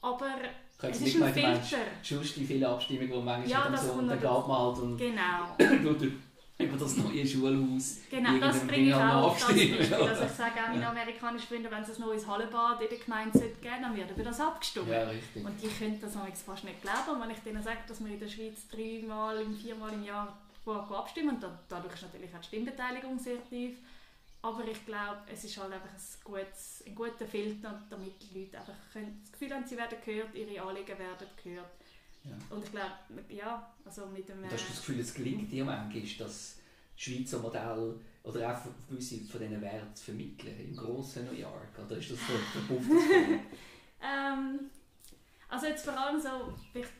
Aber 0.00 0.30
Könnte 0.78 0.96
es 0.96 1.00
nicht 1.00 1.16
ist 1.16 1.22
ein 1.22 1.34
du 1.34 1.40
meinst, 1.40 1.68
Filter. 1.70 1.84
Sonst 2.02 2.36
die 2.36 2.44
viele 2.44 2.68
Abstimmungen, 2.68 3.10
die 3.10 3.16
manchmal 3.20 3.48
Ja, 3.48 3.76
so, 3.76 3.92
und 3.92 3.96
kommt 3.98 4.10
dann 4.10 4.20
geht 4.20 4.30
man 4.48 4.58
halt 4.58 4.78
und 4.78 4.96
Genau. 4.96 5.56
über, 6.60 6.76
das 6.76 6.96
neue 6.96 7.24
Schulhaus. 7.26 7.98
Genau, 8.10 8.36
das 8.38 8.66
bringe 8.66 8.88
ich 8.88 8.94
auch 8.94 9.14
auf 9.28 9.38
das 9.38 9.46
Beispiel. 9.48 9.94
Also 9.94 10.24
ich 10.24 10.30
sage 10.32 10.52
auch 10.64 10.68
meinen 10.68 10.82
Ja. 10.82 10.90
amerikanischen 10.90 11.46
Freunden, 11.46 11.70
wenn 11.70 11.82
es 11.84 11.94
ein 11.96 12.00
neues 12.00 12.26
Hallenbad 12.26 12.82
in 12.82 12.88
der 12.88 12.98
Gemeinde 12.98 13.38
sollte 13.38 13.54
geben 13.60 13.82
dann 13.82 13.96
wird 13.96 14.10
über 14.10 14.24
das 14.24 14.40
abgestimmt. 14.40 14.88
Ja, 14.88 15.04
richtig. 15.04 15.44
Und 15.44 15.62
die 15.62 15.68
können 15.68 16.00
das 16.00 16.14
fast 16.42 16.64
nicht 16.64 16.82
glauben. 16.82 17.10
Und 17.14 17.20
wenn 17.22 17.30
ich 17.30 17.38
denen 17.44 17.62
sage, 17.62 17.78
dass 17.86 18.00
wir 18.04 18.12
in 18.12 18.18
der 18.18 18.28
Schweiz 18.28 18.66
dreimal, 18.68 19.44
viermal 19.62 19.92
im 19.92 20.02
Jahr 20.04 20.36
abstimmen, 20.66 21.30
und 21.36 21.42
da- 21.42 21.58
dadurch 21.68 21.94
ist 21.94 22.02
natürlich 22.02 22.34
auch 22.34 22.40
die 22.40 22.46
Stimmbeteiligung 22.48 23.18
sehr 23.18 23.36
tief. 23.48 23.76
Aber 24.42 24.64
ich 24.66 24.84
glaube, 24.84 25.18
es 25.32 25.44
ist 25.44 25.56
halt 25.58 25.72
einfach 25.72 25.88
ein, 25.88 26.00
gutes, 26.24 26.84
ein 26.86 26.94
guter 26.94 27.26
Filter, 27.26 27.82
damit 27.90 28.14
die 28.22 28.38
Leute 28.40 28.58
einfach 28.58 28.74
können, 28.92 29.20
das 29.22 29.32
Gefühl 29.32 29.54
haben, 29.54 29.66
sie 29.66 29.76
werden 29.76 29.98
gehört, 30.04 30.34
ihre 30.34 30.60
Anliegen 30.62 30.98
werden 30.98 31.26
gehört. 31.42 31.70
Ja. 32.24 32.36
Und 32.50 32.64
ich 32.64 32.70
glaube, 32.70 32.92
ja, 33.28 33.74
also 33.84 34.06
mit 34.06 34.28
dem... 34.28 34.44
Äh, 34.44 34.48
hast 34.50 34.64
du 34.64 34.68
das 34.68 34.78
Gefühl, 34.78 35.00
es 35.00 35.14
gelingt 35.14 35.50
dir 35.50 35.64
manchmal, 35.64 36.02
das 36.18 36.58
Schweizer 36.96 37.38
Modell 37.38 37.94
oder 38.22 38.52
auch 38.52 38.60
gewisse 38.88 39.20
von 39.24 39.40
diesen 39.40 39.60
Werten 39.60 39.94
zu 39.94 40.04
vermitteln 40.06 40.58
im 40.60 40.76
grossen 40.76 41.26
New 41.26 41.38
York? 41.38 41.78
Oder 41.78 41.96
ist 41.96 42.10
das 42.10 42.18
so 42.18 42.32
verpufft? 42.52 42.90
ähm, 44.02 44.70
also 45.48 45.66
jetzt 45.66 45.84
vor 45.84 45.98
allem 45.98 46.20
so, 46.20 46.54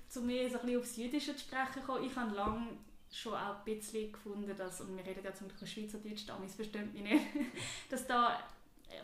zu 0.09 0.23
mir 0.23 0.49
so 0.49 0.59
ein 0.59 0.67
bisschen 0.67 0.81
aufs 0.81 0.97
Jüdische 0.97 1.37
zu 1.37 1.45
sprechen 1.45 1.83
kommen. 1.85 2.05
Ich 2.05 2.17
habe 2.17 2.35
lange 2.35 2.69
schon 3.11 3.35
auch 3.35 3.59
ein 3.59 3.65
bisschen 3.65 4.13
gefunden, 4.13 4.55
dass, 4.57 4.81
und 4.81 4.97
wir 4.97 5.05
reden 5.05 5.25
ja 5.25 5.35
zum 5.35 5.49
Beispiel 5.49 5.69
Schweizerdeutsch, 5.69 6.27
da 6.27 6.37
versteht 6.37 6.93
mich 6.93 7.03
nicht, 7.03 7.25
dass 7.91 8.07
da 8.07 8.39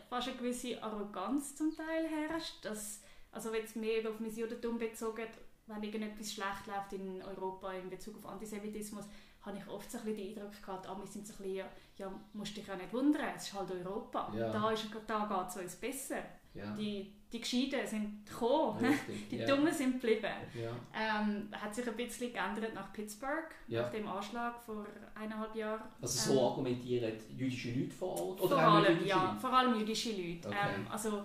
fast 0.09 0.27
eine 0.27 0.37
gewisse 0.37 0.81
Arroganz 0.81 1.55
zum 1.55 1.75
Teil 1.75 2.07
herrscht, 2.07 2.63
dass, 2.63 3.01
also 3.31 3.53
jetzt 3.53 3.75
mehr 3.75 4.09
auf 4.09 4.19
mein 4.19 4.35
Judentum 4.35 4.77
bezogen, 4.77 5.27
wenn 5.67 5.83
irgendetwas 5.83 6.33
schlecht 6.33 6.67
läuft 6.67 6.93
in 6.93 7.21
Europa 7.21 7.73
in 7.73 7.89
Bezug 7.89 8.17
auf 8.17 8.25
Antisemitismus, 8.25 9.05
habe 9.41 9.57
ich 9.57 9.67
oft 9.67 9.91
so 9.91 9.99
ein 9.99 10.05
bisschen 10.05 10.35
den 10.35 10.37
Eindruck 10.37 10.61
gehabt, 10.61 10.87
ah, 10.87 10.97
wir 10.97 11.07
sind 11.07 11.25
so 11.27 11.33
ein 11.33 11.43
bisschen, 11.43 11.65
ja, 11.97 12.11
musst 12.33 12.57
dich 12.57 12.65
ja 12.65 12.75
nicht 12.75 12.91
wundern, 12.91 13.27
es 13.35 13.43
ist 13.43 13.53
halt 13.53 13.71
Europa. 13.71 14.31
Ja. 14.35 14.51
Da, 14.51 14.73
da 15.07 15.25
geht 15.25 15.49
es 15.49 15.57
uns 15.57 15.75
besser. 15.75 16.23
Ja. 16.53 16.73
Die, 16.73 17.11
die 17.31 17.41
Gescheiten 17.41 17.85
sind 17.85 18.25
gekommen, 18.25 18.85
Richtig, 18.85 19.27
die 19.29 19.37
ja. 19.37 19.45
Dummen 19.45 19.73
sind 19.73 20.01
geblieben. 20.01 20.31
Ja. 20.53 20.71
Ähm, 20.93 21.49
hat 21.51 21.75
sich 21.75 21.87
ein 21.87 21.95
bisschen 21.95 22.31
geändert 22.31 22.73
nach 22.73 22.91
Pittsburgh, 22.93 23.49
nach 23.67 23.91
dem 23.91 24.07
Anschlag 24.07 24.59
vor 24.63 24.85
eineinhalb 25.13 25.53
Jahren. 25.55 25.83
Also 26.01 26.33
so 26.33 26.39
ähm, 26.39 26.45
argumentieren 26.45 27.13
jüdische 27.37 27.73
Leute 27.73 27.91
vor 27.91 28.19
Ort? 28.19 28.41
Oder 28.41 28.55
vor 28.55 28.59
allem, 28.59 29.05
ja, 29.05 29.37
vor 29.39 29.53
allem 29.53 29.79
jüdische 29.79 30.11
Leute. 30.11 30.47
Okay. 30.47 30.57
Ähm, 30.75 30.87
also, 30.89 31.23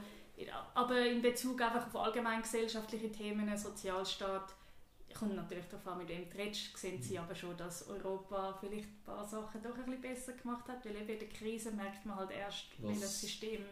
aber 0.75 1.06
in 1.06 1.23
Bezug 1.23 1.61
einfach 1.61 1.87
auf 1.87 1.97
allgemein 1.97 2.42
gesellschaftliche 2.42 3.11
Themen, 3.11 3.56
Sozialstaat, 3.56 4.54
kommt 5.14 5.37
natürlich 5.37 5.66
darauf 5.66 5.87
an, 5.88 5.99
mit 5.99 6.09
wem 6.09 6.28
du 6.30 6.37
redest, 6.37 6.76
sehen 6.76 7.02
sie 7.02 7.18
aber 7.18 7.35
schon, 7.35 7.56
dass 7.56 7.88
Europa 7.88 8.56
vielleicht 8.61 8.88
ein 8.88 9.02
paar 9.04 9.25
Sachen 9.25 9.62
doch 9.62 9.76
ein 9.76 9.85
bisschen 9.85 10.00
besser 10.00 10.32
gemacht 10.32 10.68
hat, 10.68 10.85
weil 10.85 10.97
eben 10.97 11.09
in 11.09 11.18
der 11.18 11.28
Krise 11.28 11.73
merkt 11.73 12.06
man 12.06 12.16
halt 12.16 12.30
erst, 12.30 12.66
Was? 12.78 12.97
wie 12.97 13.00
das 13.00 13.20
System 13.20 13.62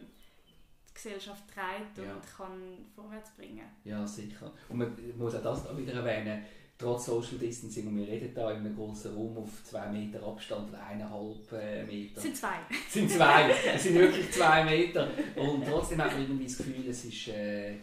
die 0.89 0.93
Gesellschaft 0.93 1.43
trägt 1.47 1.97
und 1.97 2.05
ja. 2.05 2.21
kann 2.35 2.85
vorwärts 2.93 3.31
bringen. 3.31 3.65
Ja, 3.83 4.05
sicher. 4.05 4.51
Und 4.67 4.79
man 4.79 5.17
muss 5.17 5.35
auch 5.35 5.43
das 5.43 5.77
wieder 5.77 5.93
erwähnen, 5.93 6.43
trotz 6.79 7.05
Social 7.05 7.37
Distancing, 7.37 7.87
und 7.87 7.97
wir 7.97 8.07
reden 8.07 8.31
da 8.33 8.51
in 8.51 8.59
einem 8.59 8.75
großen 8.75 9.13
Raum 9.13 9.37
auf 9.37 9.63
zwei 9.65 9.87
Meter 9.89 10.25
Abstand 10.25 10.69
oder 10.69 10.81
eineinhalb 10.81 11.51
äh, 11.51 11.83
Meter. 11.83 12.17
Es 12.17 12.23
sind 12.23 12.37
zwei. 12.37 12.55
Es 12.87 12.93
sind 12.93 13.11
zwei, 13.11 13.51
es 13.75 13.83
sind 13.83 13.95
wirklich 13.95 14.31
zwei 14.31 14.63
Meter. 14.63 15.09
Und 15.35 15.65
trotzdem 15.65 16.01
hat 16.01 16.13
man 16.13 16.21
irgendwie 16.21 16.45
das 16.45 16.57
Gefühl, 16.57 16.87
es 16.87 17.05
ist... 17.05 17.27
Äh, 17.27 17.75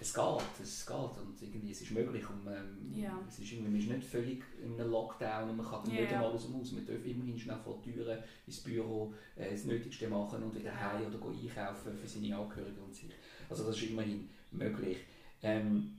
es 0.00 0.12
geht, 0.12 0.24
es 0.60 0.84
geht 0.84 0.96
und 0.96 1.40
irgendwie, 1.40 1.70
es 1.70 1.82
ist 1.82 1.92
möglich 1.92 2.28
und 2.28 2.44
ähm, 2.48 2.92
ja. 3.00 3.16
es 3.28 3.38
ist 3.38 3.52
irgendwie, 3.52 3.70
man 3.70 3.80
ist 3.80 3.88
nicht 3.88 4.04
völlig 4.04 4.42
in 4.60 4.74
einem 4.74 4.90
Lockdown 4.90 5.50
und 5.50 5.58
man 5.58 5.66
kann 5.66 5.84
nicht 5.84 6.12
einmal 6.12 6.32
aus 6.32 6.46
dem 6.46 6.56
Haus, 6.56 6.72
man 6.72 6.84
darf 6.84 7.06
immerhin 7.06 7.38
schnell 7.38 7.58
vor 7.62 7.80
die 7.84 7.92
Türen 7.92 8.18
ins 8.44 8.60
Büro 8.60 9.14
äh, 9.36 9.52
das 9.52 9.64
Nötigste 9.64 10.08
machen 10.08 10.42
und 10.42 10.56
wieder 10.56 10.74
heim 10.74 11.06
oder 11.06 11.24
einkaufen 11.24 11.96
für 11.96 12.08
seine 12.08 12.36
Angehörigen 12.36 12.82
und 12.84 12.92
sich. 12.92 13.10
Also 13.48 13.64
das 13.64 13.76
ist 13.76 13.90
immerhin 13.90 14.28
möglich. 14.50 14.98
Ähm, 15.40 15.92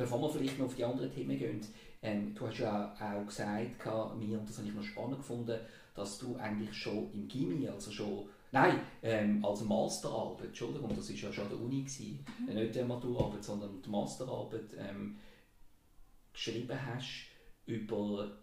bevor 0.00 0.22
wir 0.22 0.30
vielleicht 0.30 0.58
noch 0.58 0.66
auf 0.66 0.74
die 0.74 0.84
anderen 0.84 1.12
Themen 1.12 1.38
gehen, 1.38 1.60
ähm, 2.02 2.34
du 2.34 2.46
hast 2.46 2.58
ja 2.58 2.94
auch, 2.98 3.26
gesagt, 3.26 3.86
mir, 4.18 4.38
und 4.38 4.48
das 4.48 4.56
habe 4.56 4.68
ich 4.68 4.74
noch 4.74 4.82
spannend 4.82 5.18
gefunden, 5.18 5.60
dass 5.94 6.18
du 6.18 6.36
eigentlich 6.36 6.74
schon 6.74 7.12
im 7.12 7.28
Gimmi, 7.28 7.68
also 7.68 7.90
schon 7.90 8.28
Nein, 8.52 8.80
ähm, 9.02 9.44
als 9.44 9.62
Masterarbeit, 9.62 10.46
Entschuldigung, 10.46 10.88
das 10.96 11.08
war 11.08 11.16
ja 11.16 11.32
schon 11.32 11.44
an 11.44 11.50
der 11.50 11.60
Uni, 11.60 11.82
gewesen, 11.82 12.24
mhm. 12.40 12.54
nicht 12.54 12.74
die 12.74 12.82
Maturarbeit, 12.82 13.44
sondern 13.44 13.80
die 13.80 13.88
Masterarbeit 13.88 14.74
ähm, 14.76 15.18
geschrieben 16.32 16.78
hast 16.86 17.26
über 17.66 18.38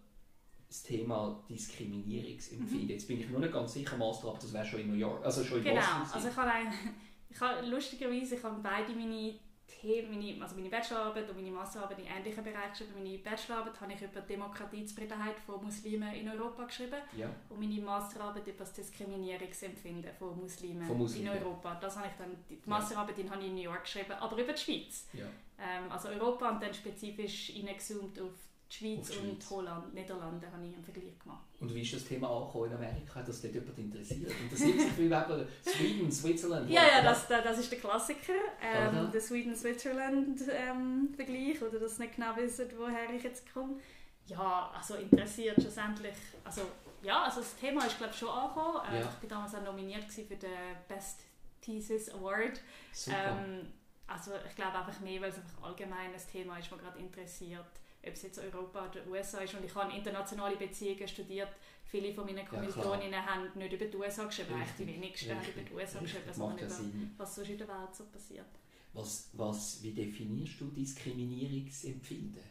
das 0.66 0.82
Thema 0.82 1.44
Diskriminierungsempfinden. 1.50 2.84
Mhm. 2.84 2.90
Jetzt 2.90 3.06
bin 3.06 3.20
ich 3.20 3.28
nur 3.28 3.40
nicht 3.40 3.52
ganz 3.52 3.74
sicher, 3.74 3.98
Masterarbeit, 3.98 4.44
das 4.44 4.52
wäre 4.54 4.64
schon 4.64 4.80
in 4.80 4.92
New 4.92 4.96
York, 4.96 5.22
also 5.26 5.44
schon 5.44 5.58
in 5.58 5.64
genau. 5.64 5.76
Boston. 5.76 6.02
Genau, 6.04 6.14
also 6.14 6.28
ich 6.28 6.36
habe, 6.36 6.50
ein, 6.52 6.72
ich 7.28 7.40
habe 7.40 7.66
lustigerweise, 7.66 8.36
ich 8.36 8.42
habe 8.42 8.60
beide 8.62 8.94
meine 8.94 9.34
Themen, 9.80 10.10
meine, 10.10 10.42
also 10.42 10.56
meine 10.56 10.68
Bachelorarbeit 10.68 11.28
und 11.28 11.36
meine 11.36 11.50
Masterarbeit 11.50 11.98
in 11.98 12.06
ähnlichen 12.06 12.42
Bereichen 12.42 12.70
geschrieben. 12.70 12.92
Meine 12.96 13.18
Bachelorarbeit 13.18 13.80
habe 13.80 13.92
ich 13.92 14.02
über 14.02 14.20
Demokratiezufriedenheit 14.20 15.38
von 15.38 15.64
Muslimen 15.64 16.12
in 16.14 16.28
Europa 16.28 16.64
geschrieben 16.64 17.00
ja. 17.16 17.28
und 17.48 17.60
meine 17.60 17.80
Masterarbeit 17.80 18.46
über 18.46 18.58
das 18.58 18.72
Diskriminierungsempfinden 18.72 20.12
von 20.18 20.38
Muslimen, 20.40 20.86
von 20.86 20.98
Muslimen. 20.98 21.32
in 21.32 21.42
Europa. 21.42 21.74
Das 21.76 21.96
habe 21.96 22.08
ich 22.08 22.14
dann, 22.18 22.36
die 22.48 22.60
Masterarbeit 22.68 23.18
ja. 23.18 23.30
habe 23.30 23.40
ich 23.40 23.48
in 23.48 23.54
New 23.54 23.62
York 23.62 23.82
geschrieben, 23.82 24.12
aber 24.12 24.36
über 24.36 24.52
die 24.52 24.60
Schweiz. 24.60 25.06
Ja. 25.12 25.26
Ähm, 25.58 25.90
also 25.90 26.08
Europa 26.08 26.50
und 26.50 26.62
dann 26.62 26.74
spezifisch 26.74 27.52
reingezoomt 27.54 28.20
auf 28.20 28.32
die 28.70 28.76
Schweiz, 28.76 29.10
die 29.10 29.18
und 29.18 29.50
Holland, 29.50 29.92
Niederlande 29.94 30.46
habe 30.52 30.66
ich 30.66 30.74
einen 30.74 30.84
Vergleich 30.84 31.18
gemacht. 31.18 31.46
Und 31.58 31.74
wie 31.74 31.80
ist 31.80 31.94
das 31.94 32.04
Thema 32.04 32.28
angekommen 32.28 32.70
in 32.70 32.76
Amerika? 32.76 33.14
Hat 33.16 33.28
das 33.28 33.40
dort 33.40 33.54
jemand 33.54 33.78
interessiert? 33.78 34.30
Interessiert 34.30 34.80
sich 34.80 34.92
viel 34.92 35.06
eben 35.06 35.48
Sweden, 35.64 36.12
Switzerland? 36.12 36.68
Ja, 36.70 36.86
ja, 36.86 37.02
das, 37.02 37.26
das 37.28 37.58
ist 37.58 37.72
der 37.72 37.78
Klassiker. 37.78 38.34
Ähm, 38.62 39.10
der 39.10 39.20
Sweden-Switzerland-Vergleich. 39.20 41.60
Ähm, 41.60 41.66
oder 41.66 41.80
dass 41.80 41.98
nicht 41.98 42.16
genau 42.16 42.36
wissen, 42.36 42.68
woher 42.76 43.10
ich 43.14 43.22
jetzt 43.22 43.50
komme. 43.52 43.76
Ja, 44.26 44.70
also 44.76 44.96
interessiert 44.96 45.60
schlussendlich. 45.60 46.16
Also, 46.44 46.60
ja, 47.02 47.22
also 47.22 47.40
das 47.40 47.56
Thema 47.56 47.86
ist 47.86 47.96
glaube 47.96 48.12
ich 48.12 48.18
schon 48.18 48.28
angekommen. 48.28 48.82
Äh, 48.90 49.00
ja. 49.00 49.00
Ich 49.00 49.22
war 49.22 49.28
damals 49.28 49.54
auch 49.54 49.64
nominiert 49.64 50.04
für 50.04 50.24
den 50.24 50.76
Best 50.86 51.22
Thesis 51.62 52.10
Award. 52.10 52.60
Ähm, 53.08 53.72
also 54.06 54.32
ich 54.46 54.54
glaube 54.54 54.78
einfach 54.78 55.00
mehr, 55.00 55.22
weil 55.22 55.30
es 55.30 55.38
einfach 55.38 55.62
allgemein 55.62 56.12
ein 56.12 56.20
Thema 56.30 56.58
ist, 56.58 56.70
das 56.70 56.78
gerade 56.78 56.98
interessiert 56.98 57.64
ob 58.06 58.12
es 58.12 58.22
jetzt 58.22 58.38
Europa 58.38 58.88
oder 58.88 59.06
USA 59.08 59.38
ist. 59.40 59.54
Und 59.54 59.64
ich 59.64 59.74
habe 59.74 59.92
internationale 59.94 60.56
Beziehungen 60.56 61.06
studiert. 61.08 61.50
Viele 61.84 62.12
von 62.12 62.26
meinen 62.26 62.46
Kommilitoninnen 62.46 63.12
ja, 63.12 63.26
haben 63.26 63.48
nicht 63.54 63.72
über 63.72 63.86
die 63.86 63.96
USA 63.96 64.24
geschrieben, 64.24 64.54
eigentlich 64.54 64.76
die 64.78 64.86
wenigsten 64.86 65.30
haben 65.34 65.46
über 65.46 65.62
die 65.62 65.74
USA 65.74 66.00
geschrieben, 66.00 66.32
sondern 66.32 66.58
über 66.58 66.68
Sinn. 66.68 67.14
was 67.16 67.34
sonst 67.34 67.48
in 67.48 67.58
der 67.58 67.68
Welt 67.68 67.94
so 67.94 68.04
passiert. 68.04 68.46
Was, 68.92 69.30
was, 69.32 69.82
wie 69.82 69.92
definierst 69.92 70.60
du 70.60 70.66
Diskriminierungsempfinden? 70.66 72.42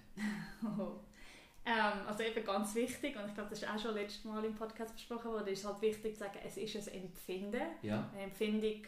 oh. 0.63 0.99
ähm, 1.65 2.07
also 2.07 2.23
eben 2.23 2.43
ganz 2.43 2.73
wichtig, 2.73 3.15
und 3.15 3.27
ich 3.27 3.33
glaube, 3.35 3.49
das 3.51 3.61
ist 3.61 3.69
auch 3.69 3.79
schon 3.79 3.93
letztes 3.93 4.23
Mal 4.23 4.43
im 4.43 4.55
Podcast 4.55 4.93
besprochen 4.95 5.31
worden, 5.31 5.47
ist 5.49 5.65
halt 5.65 5.81
wichtig 5.81 6.13
zu 6.13 6.19
sagen, 6.19 6.39
es 6.43 6.57
ist 6.57 6.87
ein 6.89 7.03
Empfinden. 7.03 7.61
Ja. 7.83 8.09
Eine 8.13 8.23
Empfindung 8.23 8.81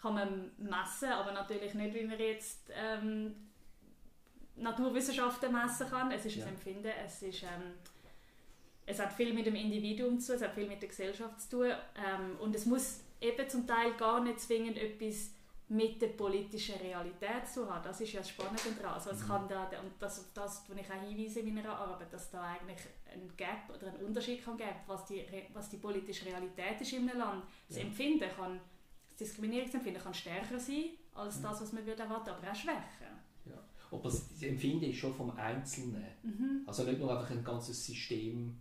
kann 0.00 0.14
man 0.14 0.50
messen, 0.58 1.10
aber 1.10 1.32
natürlich 1.32 1.74
nicht, 1.74 1.94
wie 1.94 2.04
man 2.04 2.18
jetzt 2.18 2.70
ähm, 2.74 3.51
Naturwissenschaften 4.56 5.52
messen 5.52 5.88
kann. 5.88 6.10
Es 6.10 6.24
ist 6.24 6.36
ja. 6.36 6.44
ein 6.44 6.50
Empfinden, 6.50 6.90
es, 7.04 7.22
ist, 7.22 7.42
ähm, 7.42 7.74
es 8.86 8.98
hat 8.98 9.12
viel 9.12 9.32
mit 9.32 9.46
dem 9.46 9.54
Individuum 9.54 10.18
zu 10.18 10.32
tun, 10.32 10.36
es 10.36 10.42
hat 10.42 10.54
viel 10.54 10.68
mit 10.68 10.82
der 10.82 10.88
Gesellschaft 10.88 11.40
zu 11.40 11.50
tun 11.50 11.70
ähm, 11.96 12.36
und 12.40 12.54
es 12.54 12.66
muss 12.66 13.00
eben 13.20 13.48
zum 13.48 13.66
Teil 13.66 13.92
gar 13.94 14.22
nicht 14.22 14.40
zwingend 14.40 14.76
etwas 14.76 15.30
mit 15.68 16.02
der 16.02 16.08
politischen 16.08 16.78
Realität 16.80 17.48
zu 17.50 17.68
haben. 17.70 17.82
Das 17.82 17.98
ist 18.00 18.12
ja 18.12 18.20
das 18.20 18.28
Spannende 18.28 18.72
daran. 18.78 18.94
Also 18.94 19.10
es 19.10 19.22
mhm. 19.22 19.28
kann 19.28 19.48
da, 19.48 19.70
und 19.80 19.92
das, 19.98 20.30
das 20.34 20.64
wo 20.68 20.74
ich 20.74 20.90
auch 20.90 21.08
hinweise 21.08 21.40
in 21.40 21.54
meiner 21.54 21.74
Arbeit, 21.74 22.12
dass 22.12 22.30
da 22.30 22.42
eigentlich 22.42 22.80
ein 23.10 23.32
Gap 23.36 23.70
oder 23.74 23.86
ein 23.86 24.04
Unterschied 24.04 24.44
kann 24.44 24.58
geben, 24.58 24.76
was 24.86 25.06
die, 25.06 25.24
was 25.54 25.70
die 25.70 25.78
politische 25.78 26.26
Realität 26.26 26.80
ist 26.80 26.92
in 26.92 27.08
einem 27.08 27.18
Land. 27.18 27.44
Das 27.68 27.78
ja. 27.78 27.84
Empfinden 27.84 28.28
kann, 28.36 28.60
das 29.10 29.28
Diskriminierungsempfinden 29.28 30.02
kann 30.02 30.12
stärker 30.12 30.58
sein 30.58 30.90
als 31.14 31.40
das, 31.40 31.60
was 31.60 31.72
man 31.72 31.86
würde 31.86 32.02
erwarten, 32.02 32.30
aber 32.30 32.50
auch 32.50 32.54
schwächer 32.54 33.11
aber 33.92 34.04
das 34.04 34.42
Empfinden 34.42 34.84
ist 34.84 34.98
schon 34.98 35.14
vom 35.14 35.30
Einzelnen. 35.36 36.04
Mhm. 36.22 36.62
Also 36.66 36.84
nicht 36.84 36.98
nur 36.98 37.10
einfach 37.10 37.30
ein 37.30 37.44
ganzes 37.44 37.84
System 37.84 38.56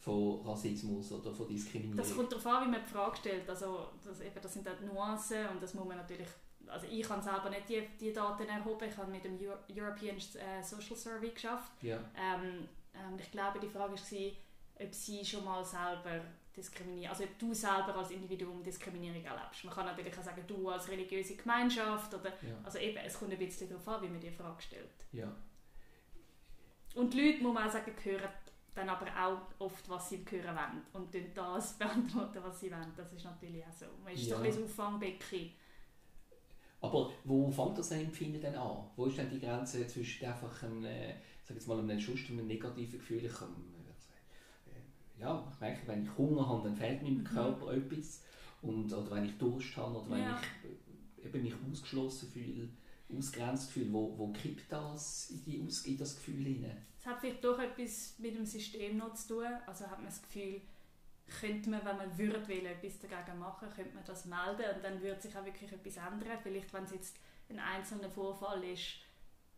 von 0.00 0.40
Rassismus 0.44 1.12
oder 1.12 1.32
von 1.32 1.46
Diskriminierung. 1.46 1.96
Das 1.96 2.16
kommt 2.16 2.32
darauf 2.32 2.46
an, 2.46 2.66
wie 2.66 2.70
man 2.72 2.80
die 2.84 2.90
Frage 2.90 3.16
stellt. 3.16 3.48
Also 3.48 3.88
das, 4.02 4.20
eben, 4.20 4.34
das 4.40 4.52
sind 4.52 4.66
halt 4.66 4.80
Nuancen 4.82 5.48
und 5.48 5.62
das 5.62 5.74
muss 5.74 5.86
man 5.86 5.98
natürlich 5.98 6.28
also 6.68 6.86
ich 6.90 7.08
habe 7.08 7.20
selber 7.20 7.50
nicht 7.50 7.68
die, 7.68 7.86
die 8.00 8.12
Daten 8.12 8.48
erhoben, 8.48 8.88
ich 8.88 8.96
habe 8.96 9.10
mit 9.10 9.24
dem 9.24 9.38
European 9.68 10.16
äh, 10.16 10.62
Social 10.62 10.96
Survey 10.96 11.30
geschafft. 11.30 11.72
Ja. 11.82 11.96
Ähm, 12.16 12.68
ähm, 12.94 13.18
ich 13.18 13.30
glaube, 13.30 13.58
die 13.60 13.68
Frage 13.68 13.94
war, 13.94 14.80
ob 14.86 14.94
sie 14.94 15.24
schon 15.24 15.44
mal 15.44 15.64
selber 15.64 16.22
diskriminieren, 16.56 17.10
also 17.10 17.24
ob 17.24 17.38
du 17.38 17.54
selber 17.54 17.96
als 17.96 18.10
Individuum 18.10 18.62
Diskriminierung 18.62 19.24
erlebst. 19.24 19.64
Man 19.64 19.74
kann 19.74 19.86
natürlich 19.86 20.16
auch 20.18 20.22
sagen, 20.22 20.44
du 20.46 20.68
als 20.68 20.88
religiöse 20.88 21.36
Gemeinschaft 21.36 22.12
oder, 22.14 22.30
ja. 22.30 22.58
also 22.62 22.78
eben, 22.78 22.98
es 22.98 23.18
kommt 23.18 23.32
ein 23.32 23.38
bisschen 23.38 23.68
darauf 23.68 23.88
an, 23.88 24.02
wie 24.02 24.08
man 24.08 24.20
die 24.20 24.30
Frage 24.30 24.60
stellt. 24.60 25.06
Ja. 25.12 25.34
Und 26.94 27.14
die 27.14 27.20
Leute, 27.20 27.42
muss 27.42 27.54
man 27.54 27.68
auch 27.68 27.72
sagen, 27.72 27.92
hören 28.02 28.28
dann 28.74 28.88
aber 28.88 29.06
auch 29.06 29.60
oft, 29.60 29.88
was 29.88 30.08
sie 30.08 30.24
hören 30.28 30.56
wollen 30.56 30.82
und 30.92 31.14
dann 31.14 31.34
das 31.34 31.72
beantworten, 31.78 32.38
was 32.42 32.60
sie 32.60 32.70
wollen. 32.70 32.92
Das 32.96 33.12
ist 33.12 33.24
natürlich 33.24 33.64
auch 33.64 33.72
so. 33.72 33.86
Man 34.02 34.12
ist 34.14 34.26
ja. 34.26 34.36
so 34.36 34.36
ein 34.36 34.42
bisschen 34.42 34.64
Auffangbecken. 34.64 35.50
Aber 36.80 37.12
wo 37.24 37.50
fängt 37.50 37.78
das 37.78 37.92
Empfinden 37.92 38.40
denn 38.40 38.56
an? 38.56 38.90
Wo 38.96 39.06
ist 39.06 39.16
denn 39.16 39.30
die 39.30 39.38
Grenze 39.38 39.86
zwischen 39.86 40.26
einfach 40.26 40.62
einem, 40.64 40.84
äh, 40.84 41.14
sag 41.44 41.54
jetzt 41.54 41.68
mal, 41.68 41.78
einem 41.78 42.00
Schuss 42.00 42.20
einem 42.28 42.46
negativen 42.46 42.98
Gefühl? 42.98 43.24
Ich 43.24 43.32
kann, 43.32 43.54
ja, 45.22 45.48
ich 45.52 45.60
merke, 45.60 45.86
wenn 45.86 46.04
ich 46.04 46.18
Hunger 46.18 46.48
habe, 46.48 46.68
dann 46.68 46.76
fehlt 46.76 47.02
meinem 47.02 47.18
mhm. 47.18 47.24
Körper 47.24 47.72
etwas. 47.72 48.22
Und, 48.60 48.92
oder 48.92 49.10
wenn 49.12 49.24
ich 49.24 49.38
Durst 49.38 49.76
habe 49.76 49.98
oder 49.98 50.10
wenn 50.10 50.22
ja. 50.22 50.40
ich 50.40 51.24
eben 51.24 51.42
mich 51.42 51.54
ausgeschlossen 51.70 52.28
fühle. 52.30 52.68
ausgrenztes 53.16 53.68
Gefühl. 53.68 53.92
Wo, 53.92 54.16
wo 54.18 54.32
kippt 54.32 54.70
das 54.70 55.30
in, 55.30 55.44
die, 55.44 55.90
in 55.90 55.98
das 55.98 56.16
Gefühl 56.16 56.44
hinein? 56.44 56.86
Es 56.98 57.06
hat 57.06 57.20
vielleicht 57.20 57.42
doch 57.42 57.58
etwas 57.58 58.14
mit 58.18 58.34
dem 58.34 58.46
System 58.46 58.96
noch 58.96 59.14
zu 59.14 59.34
tun. 59.34 59.46
Also 59.66 59.86
hat 59.86 59.98
man 59.98 60.06
das 60.06 60.22
Gefühl, 60.22 60.60
könnte 61.40 61.70
man, 61.70 61.84
wenn 61.84 61.96
man 61.96 62.18
würde 62.18 62.46
will, 62.48 62.66
etwas 62.66 62.98
dagegen 63.00 63.38
machen, 63.38 63.68
könnte 63.74 63.94
man 63.94 64.04
das 64.04 64.26
melden 64.26 64.76
und 64.76 64.84
dann 64.84 65.00
würde 65.00 65.20
sich 65.20 65.36
auch 65.36 65.44
wirklich 65.44 65.72
etwas 65.72 65.96
ändern. 65.96 66.38
Vielleicht, 66.42 66.72
wenn 66.72 66.84
es 66.84 66.92
jetzt 66.92 67.16
ein 67.48 67.58
einzelner 67.58 68.10
Vorfall 68.10 68.62
ist, 68.64 68.98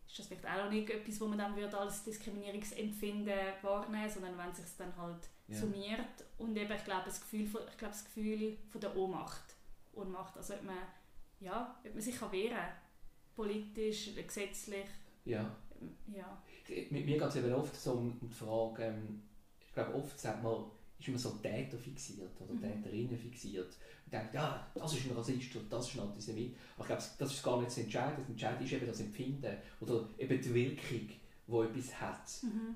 ist 0.07 0.19
das 0.19 0.27
vielleicht 0.27 0.45
auch 0.45 0.65
noch 0.65 0.71
nicht 0.71 0.89
etwas, 0.89 1.19
wo 1.19 1.27
man 1.27 1.37
dann 1.37 1.55
würde 1.55 1.77
als 1.77 2.03
Diskriminierungsempfinden 2.03 3.33
wahrnehmen 3.61 4.09
sondern 4.09 4.37
wenn 4.37 4.51
es 4.51 4.57
sich 4.57 4.77
dann 4.77 4.95
halt 4.95 5.29
ja. 5.47 5.57
summiert 5.57 6.25
und 6.37 6.55
eben, 6.57 6.71
ich 6.71 6.83
glaube, 6.83 7.03
das 7.05 7.21
Gefühl 7.21 7.47
von, 7.47 7.61
ich 7.69 7.77
glaube, 7.77 7.93
das 7.93 8.05
Gefühl 8.05 8.57
von 8.69 8.81
der 8.81 8.95
Ohnmacht. 8.95 9.55
Ohnmacht, 9.93 10.37
also 10.37 10.53
ob 10.55 10.63
man, 10.63 10.77
ja, 11.39 11.79
ob 11.85 11.93
man 11.93 12.01
sich 12.01 12.17
kann 12.17 12.31
wehren 12.31 12.55
kann, 12.55 12.71
politisch, 13.35 14.15
gesetzlich. 14.15 14.85
Ja. 15.23 15.55
ja. 16.13 16.41
Mit 16.67 17.05
mir 17.05 17.17
geht 17.17 17.29
es 17.29 17.35
eben 17.35 17.53
oft 17.53 17.75
so 17.75 17.93
um 17.93 18.19
die 18.21 18.33
Frage, 18.33 18.83
ähm, 18.83 19.21
ich 19.65 19.73
glaube, 19.73 19.95
oft 19.95 20.19
sagt 20.19 20.41
man, 20.43 20.65
ist 20.99 21.07
man 21.09 21.17
so 21.17 21.31
Täter 21.41 21.77
fixiert 21.77 22.39
oder 22.39 22.53
mhm. 22.53 22.61
Täterinnen 22.61 23.17
fixiert 23.17 23.77
und 24.05 24.13
denkt, 24.13 24.33
ja, 24.33 24.65
das 24.73 24.93
ist 24.93 25.05
ein 25.05 25.15
Rassist 25.15 25.55
oder 25.55 25.65
das 25.69 25.89
ist 25.89 25.95
ein 25.95 26.07
Antisemit. 26.07 26.55
Aber 26.75 26.83
ich 26.83 26.87
glaube, 26.87 27.03
das 27.17 27.33
ist 27.33 27.43
gar 27.43 27.57
nicht 27.57 27.67
das 27.67 27.77
Entscheidende. 27.77 28.21
Das 28.21 28.29
Entscheidende 28.29 28.65
ist 28.65 28.73
eben 28.73 28.87
das 28.87 28.99
Empfinden 29.01 29.57
oder 29.81 30.09
eben 30.17 30.41
die 30.41 30.53
Wirkung, 30.53 31.09
die 31.47 31.79
etwas 31.79 32.01
hat. 32.01 32.43
Mhm. 32.43 32.75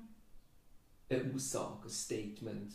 Eine 1.10 1.34
Aussage, 1.34 1.84
ein 1.84 1.90
Statement 1.90 2.72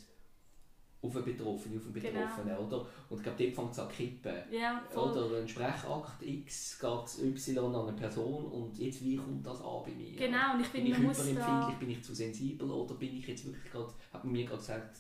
auf 1.02 1.16
einen 1.16 1.26
Betroffenen, 1.26 1.78
auf 1.78 1.86
einen 1.86 1.94
genau. 1.94 2.12
Betroffenen, 2.12 2.56
genau. 2.56 2.68
oder? 2.68 2.88
Und 3.10 3.18
ich 3.18 3.24
glaube, 3.24 3.44
dort 3.44 3.56
fängt 3.56 3.72
es 3.72 3.80
an 3.80 3.90
zu 3.90 3.96
kippen. 3.96 4.36
Ja, 4.52 4.84
oder 4.96 5.38
ein 5.38 5.48
Sprechakt 5.48 6.22
X 6.22 6.80
geht 6.80 7.24
Y 7.24 7.76
an 7.76 7.88
eine 7.88 7.98
Person 7.98 8.46
und 8.46 8.78
jetzt, 8.78 9.04
wie 9.04 9.16
kommt 9.16 9.46
das 9.46 9.62
an 9.62 9.84
bei 9.86 9.92
mir? 9.92 10.16
Genau, 10.16 10.54
und 10.54 10.62
ich 10.62 10.68
finde, 10.68 10.96
bin 10.96 11.12
ich 11.12 11.36
da... 11.36 11.76
bin 11.80 11.90
ich 11.90 12.04
zu 12.04 12.14
sensibel 12.14 12.70
oder 12.70 12.96
bin 12.96 13.18
ich 13.18 13.28
jetzt 13.28 13.46
wirklich 13.46 13.72
gerade, 13.72 13.94
hat 14.12 14.24
man 14.24 14.34
mir 14.34 14.46
gerade 14.46 14.58
gesagt, 14.58 14.98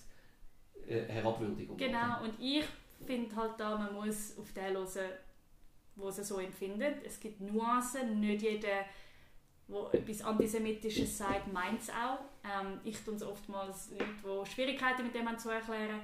äh, 0.87 1.03
Herabwürdigung. 1.05 1.77
Genau, 1.77 2.23
und 2.23 2.33
ich 2.39 2.63
finde 3.05 3.35
halt 3.35 3.53
da, 3.57 3.77
man 3.77 3.93
muss 3.93 4.37
auf 4.37 4.53
den 4.53 4.73
hören, 4.73 5.11
was 5.95 6.17
er 6.17 6.23
so 6.23 6.39
empfindet. 6.39 6.97
Es 7.03 7.19
gibt 7.19 7.41
Nuancen, 7.41 8.19
nicht 8.19 8.41
jeder, 8.41 8.85
der 9.67 9.93
etwas 9.93 10.21
Antisemitisches 10.21 11.17
sagt, 11.17 11.51
meint 11.51 11.82
es 11.82 11.89
auch. 11.89 12.19
Ähm, 12.43 12.80
ich 12.84 12.97
tue 12.99 13.15
es 13.15 13.23
oftmals 13.23 13.91
Leute, 13.91 14.06
die 14.23 14.51
Schwierigkeiten 14.51 15.04
mit 15.04 15.15
dem 15.15 15.28
haben 15.28 15.39
zu 15.39 15.49
erklären. 15.49 16.01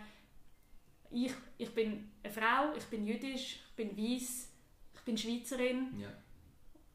Ich, 1.12 1.34
ich 1.58 1.74
bin 1.74 2.10
eine 2.24 2.34
Frau, 2.34 2.74
ich 2.76 2.86
bin 2.86 3.06
jüdisch, 3.06 3.60
ich 3.68 3.76
bin 3.76 3.96
weiß, 3.98 4.50
ich 4.94 5.02
bin 5.02 5.18
Schweizerin. 5.18 6.00
Ja. 6.00 6.10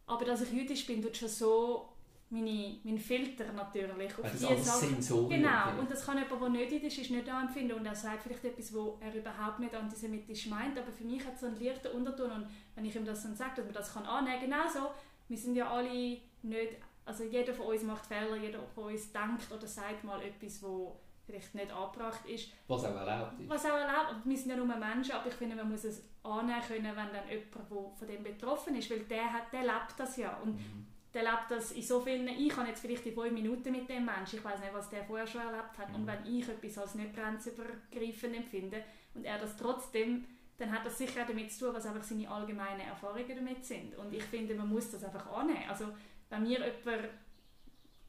Aber 0.07 0.25
dass 0.25 0.43
ich 0.43 0.53
jüdisch 0.53 0.87
bin, 0.87 1.03
tut 1.03 1.17
schon 1.17 1.29
so 1.29 1.97
meine, 2.31 2.79
mein 2.83 2.99
Filter 2.99 3.53
natürlich 3.53 4.19
auf 4.19 4.25
also 4.25 4.49
diese 4.49 5.01
Sachen. 5.01 5.29
Genau, 5.29 5.79
und 5.79 5.91
das 5.91 6.05
kann 6.05 6.19
jemand, 6.19 6.43
der 6.43 6.49
nicht 6.49 6.85
ist, 6.85 6.99
ist 6.99 7.11
nicht 7.11 7.29
anfinden 7.29 7.79
und 7.79 7.87
er 7.87 7.95
sagt 7.95 8.25
vielleicht 8.25 8.45
etwas, 8.45 8.75
wo 8.75 8.99
er 9.01 9.15
überhaupt 9.15 9.61
nicht 9.61 9.75
antisemitisch 9.75 10.47
meint, 10.47 10.77
aber 10.77 10.91
für 10.91 11.05
mich 11.05 11.25
hat 11.25 11.35
es 11.35 11.41
so 11.41 11.47
einen 11.47 11.63
leichten 11.63 11.89
Unterton 11.89 12.33
und 12.33 12.47
wenn 12.75 12.85
ich 12.85 12.97
ihm 12.97 13.05
das 13.05 13.23
dann 13.23 13.37
sage, 13.37 13.57
dass 13.57 13.65
man 13.65 13.75
das 13.75 13.95
kann 13.95 14.07
annehmen 14.07 14.41
kann, 14.41 14.51
genauso, 14.51 14.91
wir 15.29 15.39
sind 15.39 15.57
ja 15.57 15.71
alle 15.71 16.19
nicht, 16.43 16.73
also 17.05 17.25
jeder 17.25 17.55
von 17.55 17.67
uns 17.67 17.83
macht 17.83 18.07
Fehler, 18.07 18.37
jeder 18.37 18.61
von 18.75 18.93
uns 18.93 19.13
denkt 19.13 19.51
oder 19.51 19.67
sagt 19.67 20.05
mal 20.05 20.23
etwas, 20.23 20.63
wo 20.63 20.97
vielleicht 21.25 21.55
nicht 21.55 21.73
angebracht 21.73 22.25
ist. 22.27 22.51
Was 22.69 22.85
auch 22.85 22.95
erlaubt 22.95 23.41
ist. 23.41 23.49
Was 23.49 23.65
auch 23.65 23.77
erlaubt, 23.77 24.15
wir 24.25 24.37
sind 24.37 24.51
ja 24.51 24.57
nur 24.57 24.67
Menschen, 24.67 25.13
aber 25.13 25.29
ich 25.29 25.35
finde, 25.35 25.57
man 25.57 25.71
muss 25.71 25.85
es 25.85 26.03
annehmen 26.23 26.63
können, 26.67 26.85
wenn 26.85 27.13
dann 27.13 27.29
jemand, 27.29 27.55
der 27.55 27.67
von 27.67 28.09
dem 28.09 28.23
betroffen 28.23 28.77
ist, 28.77 28.91
weil 28.91 29.01
der, 29.01 29.33
hat, 29.33 29.53
der 29.53 29.63
lebt 29.63 29.95
das 29.99 30.17
ja 30.17 30.37
und 30.39 30.55
mhm 30.55 30.87
der 31.17 31.25
lebt 31.25 31.51
das 31.51 31.73
in 31.73 31.83
so 31.83 32.01
vielen, 32.01 32.29
ich 32.29 32.55
habe 32.55 32.69
jetzt 32.69 32.81
vielleicht 32.81 33.07
die 33.07 33.11
fünf 33.11 33.33
Minuten 33.33 33.73
mit 33.73 33.89
dem 33.89 34.05
Menschen, 34.05 34.39
ich 34.39 34.45
weiß 34.45 34.61
nicht, 34.61 34.75
was 34.75 34.91
der 34.91 35.03
vorher 35.03 35.27
schon 35.27 35.41
erlebt 35.41 35.79
hat. 35.79 35.89
Mhm. 35.89 35.95
Und 35.95 36.07
wenn 36.07 36.27
ich 36.27 36.47
etwas 36.47 36.77
als 36.77 36.95
nicht 36.95 37.15
grenzübergreifend 37.15 38.37
empfinde 38.37 38.85
und 39.15 39.25
er 39.25 39.39
das 39.39 39.57
trotzdem, 39.57 40.27
dann 40.59 40.73
hat 40.73 40.87
das 40.87 40.99
sicher 40.99 41.23
auch 41.23 41.27
damit 41.27 41.53
zu 41.53 41.67
tun, 41.67 41.75
was 41.75 41.87
einfach 41.87 42.03
seine 42.03 42.31
allgemeinen 42.31 42.81
Erfahrungen 42.81 43.37
damit 43.37 43.65
sind. 43.65 43.97
Und 43.97 44.13
ich 44.13 44.23
finde, 44.25 44.55
man 44.55 44.69
muss 44.69 44.91
das 44.91 45.05
einfach 45.05 45.27
annehmen. 45.33 45.69
Also, 45.69 45.87
wenn 46.31 46.43
mir 46.43 46.59
jemand 46.59 47.09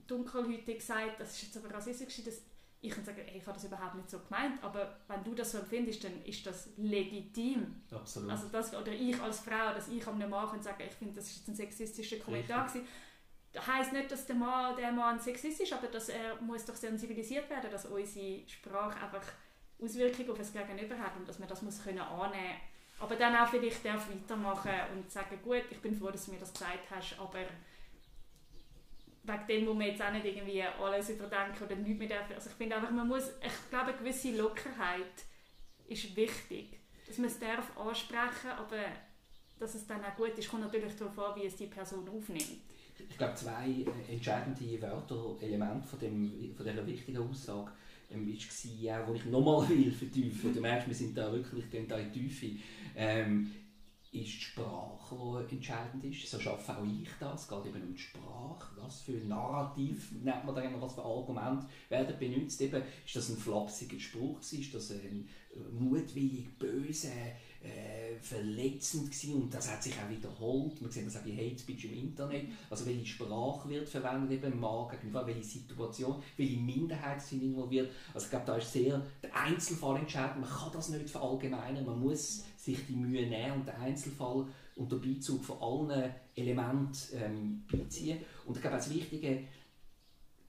dunkelhäutig 0.07 0.83
sagt, 0.83 1.19
das 1.19 1.33
ist 1.33 1.43
jetzt 1.43 1.57
aber 1.57 1.73
rassistisch, 1.73 2.23
das 2.23 2.41
ich 2.79 2.91
kann 2.91 3.03
sagen, 3.03 3.21
hey, 3.25 3.39
ich 3.39 3.45
habe 3.47 3.55
das 3.55 3.65
überhaupt 3.65 3.95
nicht 3.95 4.09
so 4.09 4.19
gemeint, 4.19 4.63
aber 4.63 4.97
wenn 5.07 5.23
du 5.23 5.33
das 5.33 5.51
so 5.51 5.57
empfindest, 5.57 6.03
dann 6.03 6.23
ist 6.23 6.45
das 6.45 6.69
legitim. 6.77 7.81
Absolut. 7.91 8.29
Also 8.29 8.47
das, 8.49 8.73
oder 8.73 8.91
ich 8.91 9.19
als 9.19 9.39
Frau, 9.39 9.73
dass 9.73 9.87
ich 9.87 10.07
einem 10.07 10.29
Mann 10.29 10.47
kann 10.49 10.61
sagen, 10.61 10.83
ich 10.87 10.93
finde, 10.93 11.15
das 11.15 11.25
ist 11.25 11.37
jetzt 11.37 11.47
ein 11.47 11.55
sexistischer 11.55 12.17
Kommentar 12.17 12.67
gewesen. 12.67 12.87
Das 13.51 13.65
heisst 13.65 13.93
nicht, 13.93 14.11
dass 14.11 14.27
der 14.27 14.35
Mann, 14.35 14.75
der 14.75 14.91
Mann 14.91 15.19
sexistisch 15.19 15.71
ist, 15.71 15.73
aber 15.73 15.87
dass 15.87 16.09
er 16.09 16.39
muss 16.41 16.65
doch 16.65 16.75
sensibilisiert 16.75 17.49
werden, 17.49 17.71
dass 17.71 17.87
unsere 17.87 18.47
Sprache 18.47 19.01
einfach 19.01 19.25
Auswirkungen 19.81 20.31
auf 20.31 20.37
das 20.37 20.53
Gegenüber 20.53 20.97
hat 20.97 21.15
und 21.17 21.27
dass 21.27 21.39
man 21.39 21.47
das 21.47 21.61
muss 21.61 21.83
können 21.83 21.99
annehmen 21.99 22.57
aber 22.99 23.15
dann 23.15 23.35
auch 23.35 23.47
vielleicht 23.47 23.85
darf 23.85 24.09
weitermachen 24.09 24.71
und 24.95 25.11
sagen, 25.11 25.39
gut, 25.43 25.63
ich 25.69 25.77
bin 25.79 25.95
froh, 25.95 26.09
dass 26.09 26.25
du 26.25 26.31
mir 26.31 26.39
das 26.39 26.53
gesagt 26.53 26.89
hast, 26.89 27.19
aber 27.19 27.45
wegen 29.23 29.47
dem 29.47 29.65
muss 29.65 29.75
man 29.75 29.87
jetzt 29.87 30.01
auch 30.01 30.11
nicht 30.11 30.25
irgendwie 30.25 30.63
alles 30.63 31.09
überdenken 31.09 31.63
oder 31.63 31.75
nichts 31.75 31.99
mehr 31.99 32.07
dürfen. 32.07 32.33
Also 32.33 32.49
ich 32.49 32.55
finde 32.55 32.75
einfach, 32.77 32.91
man 32.91 33.07
muss, 33.07 33.29
ich 33.41 33.69
glaube, 33.69 33.87
eine 33.87 33.97
gewisse 33.97 34.35
Lockerheit 34.35 35.25
ist 35.87 36.15
wichtig. 36.15 36.79
Dass 37.05 37.17
man 37.17 37.27
es 37.27 37.39
darf 37.39 37.77
ansprechen, 37.77 38.51
aber 38.57 38.83
dass 39.59 39.75
es 39.75 39.85
dann 39.85 40.03
auch 40.03 40.15
gut 40.15 40.37
ist, 40.37 40.49
kommt 40.49 40.63
natürlich 40.63 40.95
darauf 40.95 41.17
an, 41.19 41.41
wie 41.41 41.45
es 41.45 41.55
die 41.55 41.67
Person 41.67 42.07
aufnimmt. 42.09 42.61
Ich 43.09 43.17
glaube, 43.17 43.35
zwei 43.35 43.85
entscheidende 44.09 44.81
Wörter, 44.81 45.35
Elemente 45.39 45.87
von, 45.87 45.99
dem, 45.99 46.53
von 46.55 46.65
dieser 46.65 46.85
wichtigen 46.85 47.17
Aussage 47.17 47.71
ähm, 48.11 48.27
war 48.27 49.03
auch, 49.03 49.07
wo 49.07 49.13
ich 49.13 49.25
nochmal 49.25 49.69
will 49.69 49.91
vertiefen. 49.91 50.53
Du 50.53 50.61
merkst, 50.61 50.87
wir 50.87 50.95
sind 50.95 51.17
da 51.17 51.31
wirklich 51.31 51.69
gehen 51.69 51.87
da 51.87 51.97
in 51.97 52.11
die 52.11 52.21
Tiefe. 52.21 52.59
Ähm, 52.95 53.51
ist 54.11 54.35
die 54.35 54.41
Sprache, 54.45 55.45
die 55.49 55.55
entscheidend 55.55 56.03
ist. 56.03 56.29
So 56.29 56.39
schaffe 56.39 56.77
auch 56.77 56.85
ich 56.85 57.09
das. 57.19 57.41
Es 57.41 57.47
geht 57.47 57.65
eben 57.65 57.83
um 57.83 57.93
die 57.93 58.01
Sprache. 58.01 58.81
Was 58.81 59.01
für 59.01 59.13
ein 59.13 59.27
Narrativ 59.27 60.11
nennt 60.23 60.45
man 60.45 60.55
da 60.55 60.81
was 60.81 60.93
für 60.93 61.03
Argument 61.03 61.65
werden 61.89 62.17
benutzt. 62.17 62.61
Eben, 62.61 62.81
ist 63.05 63.15
das 63.15 63.29
ein 63.29 63.37
flapsiger 63.37 63.99
Spruch? 63.99 64.39
Ist 64.39 64.73
das 64.73 64.91
ein 64.91 65.27
mutwillig 65.71 66.57
böse 66.57 67.11
äh, 67.63 68.15
verletzend 68.21 69.11
gewesen 69.11 69.41
und 69.41 69.53
das 69.53 69.71
hat 69.71 69.81
sich 69.81 69.93
auch 69.93 70.09
wiederholt. 70.09 70.81
Man 70.81 70.91
sieht 70.91 71.05
das 71.07 71.17
auch 71.17 71.21
bei 71.21 71.31
Hate 71.31 71.59
Speech 71.59 71.85
im 71.85 71.93
Internet. 71.93 72.47
Also 72.69 72.85
welche 72.85 73.05
Sprache 73.05 73.69
wird 73.69 73.89
verwendet 73.89 74.31
eben 74.31 74.61
gegenüber, 74.61 75.25
welche 75.25 75.43
Situation, 75.43 76.21
welche 76.35 76.57
Minderheit 76.57 77.21
sind 77.21 77.43
involviert. 77.43 77.91
Also 78.13 78.25
ich 78.25 78.31
glaube, 78.31 78.45
da 78.45 78.57
ist 78.57 78.71
sehr 78.71 79.01
der 79.21 79.35
Einzelfall 79.35 79.97
entscheidend. 79.97 80.41
Man 80.41 80.49
kann 80.49 80.71
das 80.73 80.89
nicht 80.89 81.09
verallgemeinern. 81.09 81.85
Man 81.85 81.99
muss 81.99 82.43
sich 82.57 82.85
die 82.85 82.95
Mühe 82.95 83.27
nehmen 83.27 83.59
und 83.59 83.67
den 83.67 83.75
Einzelfall 83.75 84.45
unter 84.75 84.97
Beizug 84.97 85.43
von 85.43 85.89
allen 85.91 86.11
Elementen 86.35 86.97
ähm, 87.15 87.63
beiziehen. 87.71 88.19
Und 88.45 88.55
ich 88.55 88.61
glaube, 88.61 88.77
das 88.77 88.93
Wichtige 88.93 89.47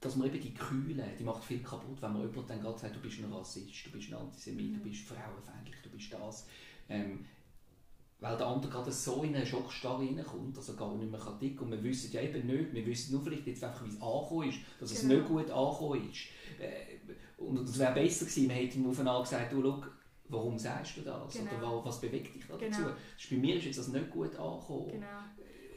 dass 0.01 0.15
man 0.15 0.27
eben 0.27 0.39
die 0.39 0.53
Kühle, 0.53 1.03
die 1.19 1.23
macht 1.23 1.43
viel 1.43 1.59
kaputt, 1.59 2.01
wenn 2.01 2.13
man 2.13 2.21
jemand 2.21 2.49
dann 2.49 2.61
gerade 2.61 2.79
sagt, 2.79 2.95
du 2.95 2.99
bist 3.01 3.19
ein 3.19 3.31
Rassist, 3.31 3.85
du 3.85 3.91
bist 3.91 4.09
ein 4.09 4.15
Antisemit, 4.15 4.77
du 4.77 4.79
bist 4.79 5.05
frauenfeindlich, 5.05 5.75
du 5.83 5.89
bist 5.89 6.13
das. 6.13 6.47
Ähm, 6.89 7.25
weil 8.19 8.35
der 8.35 8.47
andere 8.47 8.71
gerade 8.71 8.91
so 8.91 9.23
in 9.23 9.35
eine 9.35 9.45
Schockstarre 9.45 9.99
reinkommt, 9.99 10.57
dass 10.57 10.67
er 10.69 10.75
gar 10.75 10.93
nicht 10.95 11.09
mehr 11.09 11.19
kann 11.19 11.39
Und 11.39 11.71
wir 11.71 11.83
wissen 11.83 12.11
ja 12.11 12.21
eben 12.21 12.47
nicht, 12.47 12.73
wir 12.73 12.85
wissen 12.85 13.13
nur 13.13 13.23
vielleicht 13.23 13.47
jetzt 13.47 13.63
einfach, 13.63 13.85
wie 13.85 13.89
es 13.89 14.01
angekommen 14.01 14.49
ist, 14.49 14.59
dass 14.79 14.91
es 14.91 15.01
genau. 15.01 15.15
nicht 15.15 15.27
gut 15.27 15.51
angekommen 15.51 16.09
ist. 16.09 16.25
Äh, 16.59 17.41
und 17.41 17.59
es 17.59 17.79
wäre 17.79 17.93
besser 17.93 18.25
gewesen, 18.25 18.47
man 18.47 18.57
hätte 18.57 18.77
ihm 18.77 18.89
aufeinander 18.89 19.21
gesagt, 19.21 19.53
du, 19.53 19.61
schau, 19.61 19.83
warum 20.27 20.57
sagst 20.57 20.97
du 20.97 21.01
das? 21.01 21.33
Genau. 21.33 21.77
Oder 21.77 21.85
was 21.85 22.01
bewegt 22.01 22.35
dich 22.35 22.45
da 22.45 22.57
dazu? 22.57 22.81
Genau. 22.81 22.93
Bei 23.29 23.35
mir 23.37 23.55
ist 23.55 23.65
jetzt 23.65 23.79
das 23.79 23.87
nicht 23.87 24.09
gut 24.11 24.35
angekommen. 24.35 24.91
Genau. 24.91 25.07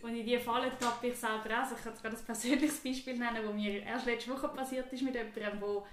Und 0.02 0.16
in 0.16 0.26
die 0.26 0.38
Falle 0.38 0.72
tappe 0.80 1.06
ich 1.06 1.16
selber 1.16 1.44
auch. 1.46 1.62
Also 1.62 1.76
ich 1.76 1.82
kann 1.82 1.92
jetzt 1.92 2.02
gerade 2.02 2.16
ein 2.16 2.24
persönliches 2.24 2.80
Beispiel 2.80 3.18
nennen, 3.18 3.38
das 3.44 3.54
mir 3.54 3.82
erst 3.82 4.06
letzte 4.06 4.32
Woche 4.32 4.48
passiert 4.48 4.92
ist 4.92 5.02
mit 5.02 5.14
jemandem, 5.14 5.60
wo 5.60 5.86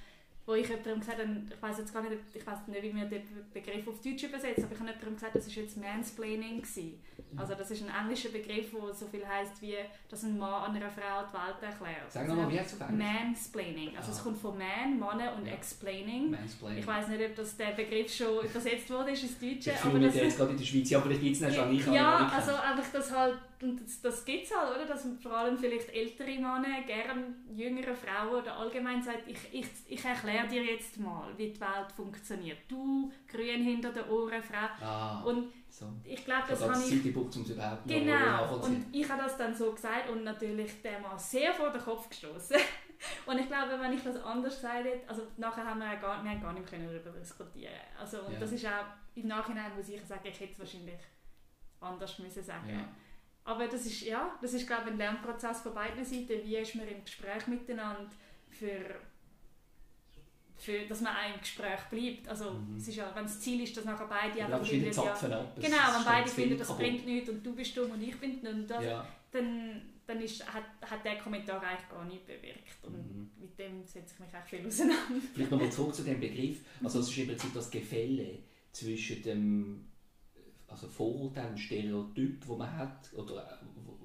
wo 0.50 0.56
ich 0.56 0.68
jemandem 0.68 1.00
gesagt 1.00 1.20
habe, 1.20 1.30
ich 1.48 1.62
weiß 1.62 1.78
jetzt 1.78 1.94
gar 1.94 2.02
nicht, 2.02 2.18
ich 2.34 2.48
weiß 2.48 2.58
nicht, 2.66 2.82
wie 2.82 2.92
man 2.92 3.08
den 3.08 3.22
Begriff 3.54 3.88
auf 3.88 4.02
Deutsch 4.02 4.24
übersetzt, 4.24 4.64
aber 4.64 4.74
ich 4.74 4.80
habe 4.80 4.90
jemandem 4.90 5.14
gesagt, 5.14 5.36
das 5.36 5.46
ist 5.46 5.56
jetzt 5.56 5.78
Mansplaining 5.78 6.64
gewesen. 6.64 7.00
Also 7.38 7.54
das 7.54 7.70
ist 7.70 7.84
ein 7.84 7.92
englischer 8.02 8.30
Begriff, 8.30 8.72
der 8.72 8.94
so 8.96 9.06
viel 9.06 9.28
heißt 9.28 9.62
wie, 9.62 9.76
dass 10.10 10.24
ein 10.24 10.40
Mann 10.40 10.76
einer 10.76 10.90
Frau 10.90 11.22
die 11.22 11.34
Welt 11.34 11.62
erklärt. 11.62 12.12
Sag 12.12 12.28
nochmal, 12.28 12.52
wie 12.52 12.60
heißt 12.60 12.74
es 12.74 12.82
auf 12.82 12.90
Mansplaining. 12.90 13.96
Also 13.96 14.10
ah. 14.10 14.16
es 14.16 14.24
kommt 14.24 14.42
von 14.42 14.58
Man, 14.58 14.98
Mann 14.98 15.22
und 15.38 15.46
ja. 15.46 15.54
Explaining. 15.54 16.32
Mansplaining. 16.32 16.80
Ich 16.80 16.88
weiß 16.88 17.08
nicht, 17.10 17.22
ob 17.22 17.36
das 17.36 17.56
der 17.56 17.72
Begriff 17.74 18.12
schon 18.12 18.44
übersetzt 18.44 18.90
wurde 18.90 19.12
ins 19.12 19.40
Deutsche. 19.40 19.70
Ich 19.70 19.78
fühle 19.78 20.00
mich 20.00 20.16
jetzt 20.16 20.38
gerade 20.38 20.52
in 20.52 20.58
der 20.58 20.66
Schweiz, 20.66 20.94
aber 20.94 21.04
vielleicht 21.04 21.22
gibt 21.22 21.36
es 21.36 21.42
ihn 21.44 21.54
schon 21.54 21.72
nicht. 21.72 21.88
Ja, 21.88 22.28
also 22.28 22.52
einfach, 22.54 22.92
dass 22.92 23.16
halt 23.16 23.38
und 23.62 23.82
das, 23.82 24.02
das 24.02 24.24
gibt 24.26 24.46
es 24.46 24.56
halt, 24.56 24.76
oder? 24.76 24.86
Dass 24.86 25.06
vor 25.22 25.34
allem 25.34 25.58
vielleicht 25.58 25.90
ältere 25.90 26.32
Männer 26.36 26.82
gerne 26.86 27.36
jüngere 27.54 27.94
Frauen 27.94 28.42
oder 28.42 28.56
allgemein 28.56 29.02
sagt, 29.02 29.28
ich, 29.28 29.38
ich, 29.52 29.68
ich 29.88 30.06
erkläre 30.06 30.48
dir 30.48 30.64
jetzt 30.64 30.98
mal, 30.98 31.38
wie 31.38 31.52
die 31.52 31.60
Welt 31.60 31.92
funktioniert. 31.94 32.60
Du, 32.70 33.12
grün 33.28 33.62
hinter 33.62 33.92
den 33.92 34.08
Ohren, 34.10 34.42
Frau. 34.42 34.86
Ah, 34.86 35.24
und 35.24 35.52
so. 35.70 35.86
ich 36.06 36.24
glaube, 36.24 36.44
das 36.48 36.62
habe 36.62 36.82
ich... 36.82 37.04
Gebraucht, 37.04 37.36
um 37.36 37.44
überhaupt 37.44 37.88
Genau, 37.88 38.60
und 38.64 38.86
ich 38.94 39.10
habe 39.10 39.24
das 39.24 39.38
dann 39.38 39.54
so 39.54 39.72
gesagt 39.74 40.10
und 40.10 40.24
natürlich 40.24 40.82
der 40.82 41.00
Mann 41.00 41.20
sehr 41.20 41.54
vor 41.54 41.70
den 41.72 41.82
Kopf 41.82 42.08
gestoßen. 42.10 42.58
und 43.26 43.40
ich 43.40 43.48
glaube, 43.48 43.78
wenn 43.80 43.94
ich 43.94 44.04
das 44.04 44.16
anders 44.24 44.56
gesagt 44.56 44.86
hätte, 44.86 45.10
also 45.10 45.24
nachher 45.38 45.66
haben 45.66 45.80
wir, 45.80 45.98
gar, 45.98 46.24
wir 46.24 46.32
haben 46.32 46.42
gar 46.42 46.54
nicht 46.54 46.72
mehr 46.72 46.92
darüber 46.92 47.20
diskutieren 47.20 47.74
Also 48.00 48.22
und 48.22 48.34
Ja. 48.34 48.40
das 48.40 48.52
ist 48.52 48.66
auch, 48.66 48.86
im 49.16 49.28
Nachhinein 49.28 49.76
muss 49.76 49.90
ich 49.90 50.02
sagen, 50.06 50.22
ich 50.24 50.40
hätte 50.40 50.54
es 50.54 50.60
wahrscheinlich 50.60 51.00
anders 51.82 52.20
müssen 52.20 52.44
sagen 52.44 52.70
Ja. 52.70 52.86
Aber 53.50 53.68
das 53.68 53.86
ist, 53.86 54.02
ja, 54.02 54.38
das 54.42 54.54
ist 54.54 54.68
glaube 54.68 54.84
ich, 54.86 54.92
ein 54.92 54.98
Lernprozess 54.98 55.62
von 55.62 55.74
beiden 55.74 56.06
Seiten. 56.06 56.44
Wie 56.46 56.56
ist 56.58 56.76
man 56.76 56.88
im 56.88 57.04
Gespräch 57.04 57.48
miteinander 57.48 58.10
für, 58.50 58.96
für 60.58 60.86
dass 60.88 61.02
man 61.02 61.14
auch 61.16 61.34
im 61.34 61.40
Gespräch 61.40 61.80
bleibt. 61.90 62.28
Also 62.28 62.52
Mhm. 62.52 62.78
es 62.78 62.88
ist 62.90 62.96
ja, 62.98 63.10
wenn 63.16 63.24
das 63.24 63.40
Ziel 63.40 63.64
ist, 63.64 63.76
dass 63.78 63.86
nachher 63.86 64.08
beide 64.08 64.34
verschiedene 64.48 64.92
finden, 64.94 65.08
ja, 65.08 65.16
Zapfen. 65.16 65.32
Es 65.58 65.66
Genau, 65.66 65.78
wenn 65.98 66.06
beide 66.06 66.30
finden, 66.30 66.58
das 66.58 66.68
kaputt. 66.68 66.84
bringt 66.86 67.06
nichts 67.06 67.30
und 67.30 67.44
du 67.46 67.56
bist 67.56 67.76
dumm 67.78 67.92
und 67.92 68.02
ich 68.02 68.16
bin 68.20 68.44
dumm, 68.44 68.68
das, 68.68 68.84
Ja. 68.84 69.08
dann, 69.32 69.82
dann 70.06 70.22
ist, 70.22 70.46
hat, 70.54 70.64
hat 70.82 71.04
der 71.06 71.18
Kommentar 71.18 71.62
eigentlich 71.64 71.90
gar 71.90 72.04
nicht 72.06 72.26
bewirkt. 72.28 72.84
Und 72.84 72.94
Mhm. 72.98 73.32
mit 73.40 73.58
dem 73.58 73.84
setze 73.86 74.14
ich 74.16 74.20
mich 74.20 74.34
echt 74.34 74.48
viel 74.50 74.68
auseinander. 74.68 75.22
Vielleicht 75.34 75.52
nochmal 75.52 75.72
zurück 75.72 75.96
zu 75.96 76.04
dem 76.04 76.20
Begriff. 76.20 76.60
Also 76.84 77.00
es 77.00 77.10
ist 77.10 77.18
im 77.18 77.28
Prinzip 77.28 77.54
das 77.54 77.72
Gefälle 77.72 78.40
zwischen 78.72 79.24
dem 79.24 79.86
also 80.70 80.88
Vorurteil, 80.88 81.48
dem 81.48 81.58
Stereotyp, 81.58 82.40
das 82.42 82.58
man 82.58 82.78
hat, 82.78 83.14
oder 83.16 83.44
äh, 83.44 83.66
wo- 83.86 83.98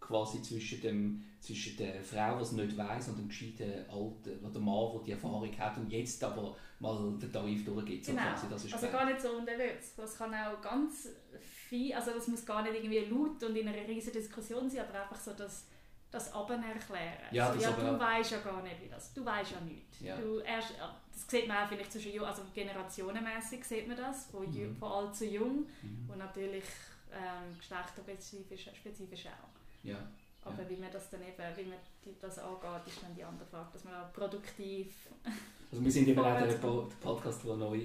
quasi 0.00 0.40
zwischen, 0.42 0.80
dem, 0.82 1.22
zwischen 1.40 1.76
der 1.76 2.02
Frau, 2.02 2.36
die 2.36 2.42
es 2.42 2.52
nicht 2.52 2.76
weiß, 2.76 3.08
und 3.08 3.18
dem 3.18 3.28
gescheiten 3.28 3.88
Alten, 3.90 4.44
oder 4.44 4.60
Mann, 4.60 4.92
der 4.94 5.02
die 5.04 5.12
Erfahrung 5.12 5.58
hat 5.58 5.76
und 5.78 5.90
jetzt 5.92 6.22
aber 6.22 6.54
mal 6.78 7.18
den 7.18 7.32
Tarif 7.32 7.64
durchgeht. 7.64 8.04
So 8.04 8.12
Genau. 8.12 8.24
quasi, 8.24 8.46
das 8.48 8.64
ist 8.66 8.74
Also 8.74 8.88
gar 8.88 9.06
nicht 9.06 9.20
so 9.20 9.30
unterwegs. 9.30 9.94
Das 9.96 10.16
kann 10.16 10.32
auch 10.34 10.60
ganz 10.60 11.08
viel, 11.40 11.92
also 11.94 12.12
das 12.12 12.28
muss 12.28 12.44
gar 12.46 12.62
nicht 12.62 12.74
irgendwie 12.76 13.00
laut 13.00 13.42
und 13.42 13.56
in 13.56 13.66
einer 13.66 13.88
riesigen 13.88 14.12
Diskussion 14.18 14.70
sein, 14.70 14.84
aber 14.88 15.02
einfach 15.02 15.18
so 15.18 15.32
das, 15.32 15.66
das 16.10 16.32
Aben 16.32 16.62
erklären. 16.62 17.12
Ja, 17.30 17.48
so, 17.48 17.54
das 17.54 17.62
ja 17.64 17.70
du 17.72 17.98
weißt 17.98 18.30
ja 18.30 18.38
gar 18.38 18.62
nicht, 18.62 18.80
wie 18.82 18.88
das. 18.88 19.12
Du 19.12 19.24
weißt 19.24 19.50
ja 19.52 19.60
nichts. 19.60 20.00
Ja. 20.00 20.16
Du 20.16 20.38
erst, 20.40 20.72
das 21.12 21.28
sieht 21.28 21.46
man 21.48 21.64
auch 21.64 21.68
vielleicht 21.68 21.92
zwischen 21.92 22.20
also 22.22 22.42
generationenmäßig 22.54 23.64
sieht 23.64 23.88
man 23.88 23.96
das, 23.96 24.26
von, 24.26 24.48
Mhm. 24.50 24.76
von 24.76 24.90
alt 24.92 25.14
zu 25.16 25.26
jung 25.26 25.66
Mhm. 25.82 26.10
und 26.10 26.18
natürlich 26.18 26.64
ähm, 27.12 27.56
geschlechterspezifisch 27.58 28.68
spezifisch 28.74 29.26
auch. 29.26 29.48
Ja. 29.84 29.96
Aber 30.44 30.68
wie 30.68 30.76
man 30.76 30.90
das 30.92 31.10
dann 31.10 31.22
eben, 31.22 31.56
wie 31.56 31.64
man 31.64 31.78
das 32.20 32.38
angeht, 32.38 32.86
ist 32.86 33.02
dann 33.02 33.14
die 33.14 33.24
andere 33.24 33.46
Frage, 33.46 33.68
dass 33.72 33.84
man 33.84 33.94
auch 33.94 34.12
produktiv 34.12 35.08
Also 35.72 35.84
wir 35.84 35.90
sind 35.90 36.08
eben 36.08 36.20
auch 36.20 36.38
der 36.38 36.54
Podcast, 37.00 37.44
der 37.44 37.56
neu 37.56 37.80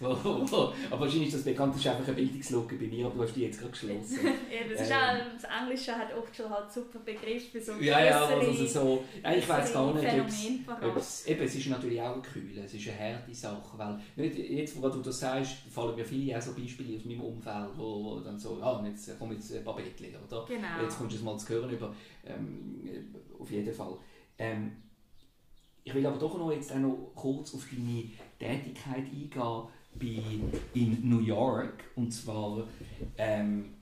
Aber 0.00 1.00
wahrscheinlich 1.00 1.28
ist 1.28 1.34
das 1.34 1.42
bekannt, 1.42 1.74
das 1.74 1.80
ist 1.80 1.88
einfach 1.88 2.06
eine 2.06 2.16
Bildungslücke 2.16 2.76
bei 2.76 2.86
mir, 2.86 3.06
aber 3.06 3.16
du 3.16 3.22
hast 3.22 3.34
die 3.34 3.42
jetzt 3.42 3.58
gerade 3.58 3.72
geschlossen. 3.72 4.18
Eben, 4.50 4.70
es 4.72 4.80
ist 4.82 4.90
Ähm. 4.90 4.96
auch, 4.96 5.40
das 5.40 5.62
Englische 5.62 5.92
hat 5.96 6.16
oft 6.16 6.34
schon 6.34 6.48
halt 6.48 6.72
super 6.72 7.00
Begriffe 7.00 7.58
für 7.58 7.60
so 7.60 7.72
ja, 7.80 8.04
ja, 8.04 8.24
also 8.24 8.66
so... 8.66 9.04
Ja, 9.22 9.34
ich 9.34 9.48
weiß 9.48 9.72
gar 9.72 9.92
nicht, 9.94 10.20
ob 10.20 10.96
es... 10.96 11.26
Eben, 11.26 11.42
es 11.42 11.54
ist 11.56 11.66
natürlich 11.66 12.00
auch 12.00 12.12
eine 12.14 12.22
Kühle, 12.22 12.62
es 12.64 12.74
ist 12.74 12.88
eine 12.88 13.14
harte 13.14 13.34
Sache, 13.34 13.78
weil 13.78 14.00
nicht, 14.16 14.38
jetzt, 14.38 14.80
wo 14.80 14.88
du 14.88 15.00
das 15.00 15.18
sagst, 15.18 15.56
fallen 15.72 15.96
mir 15.96 16.04
viele 16.04 16.38
auch 16.38 16.42
so 16.42 16.54
Beispiele 16.54 16.96
aus 16.96 17.04
meinem 17.04 17.20
Umfeld, 17.20 17.70
wo, 17.76 18.20
dann 18.20 18.38
so, 18.38 18.58
ja, 18.60 18.70
und 18.70 18.86
jetzt 18.86 19.18
kommt 19.18 19.32
jetzt 19.32 19.52
ein 19.52 19.64
paar 19.64 19.76
Bettler, 19.76 20.18
oder? 20.26 20.44
Genau. 20.46 20.82
Jetzt 20.82 20.98
kommst 20.98 21.14
du 21.14 21.18
es 21.18 21.22
mal 21.22 21.36
zu 21.36 21.48
hören 21.48 21.70
über, 21.70 21.94
ähm, 22.24 22.86
äh, 22.86 23.00
auf 23.38 23.50
jeden 23.50 23.74
Fall. 23.74 23.96
Ähm, 24.38 24.72
ich 25.84 25.94
will 25.94 26.06
aber 26.06 26.18
doch 26.18 26.38
noch 26.38 26.50
jetzt 26.50 26.72
auch 26.72 26.78
noch 26.78 27.12
kurz 27.14 27.54
auf 27.54 27.66
deine 27.70 28.04
Tätigkeit 28.38 29.04
eingehen 29.04 29.68
bei, 29.98 30.40
in 30.74 31.08
New 31.08 31.20
York, 31.20 31.84
und 31.94 32.10
zwar, 32.10 32.66
ähm, 33.16 33.74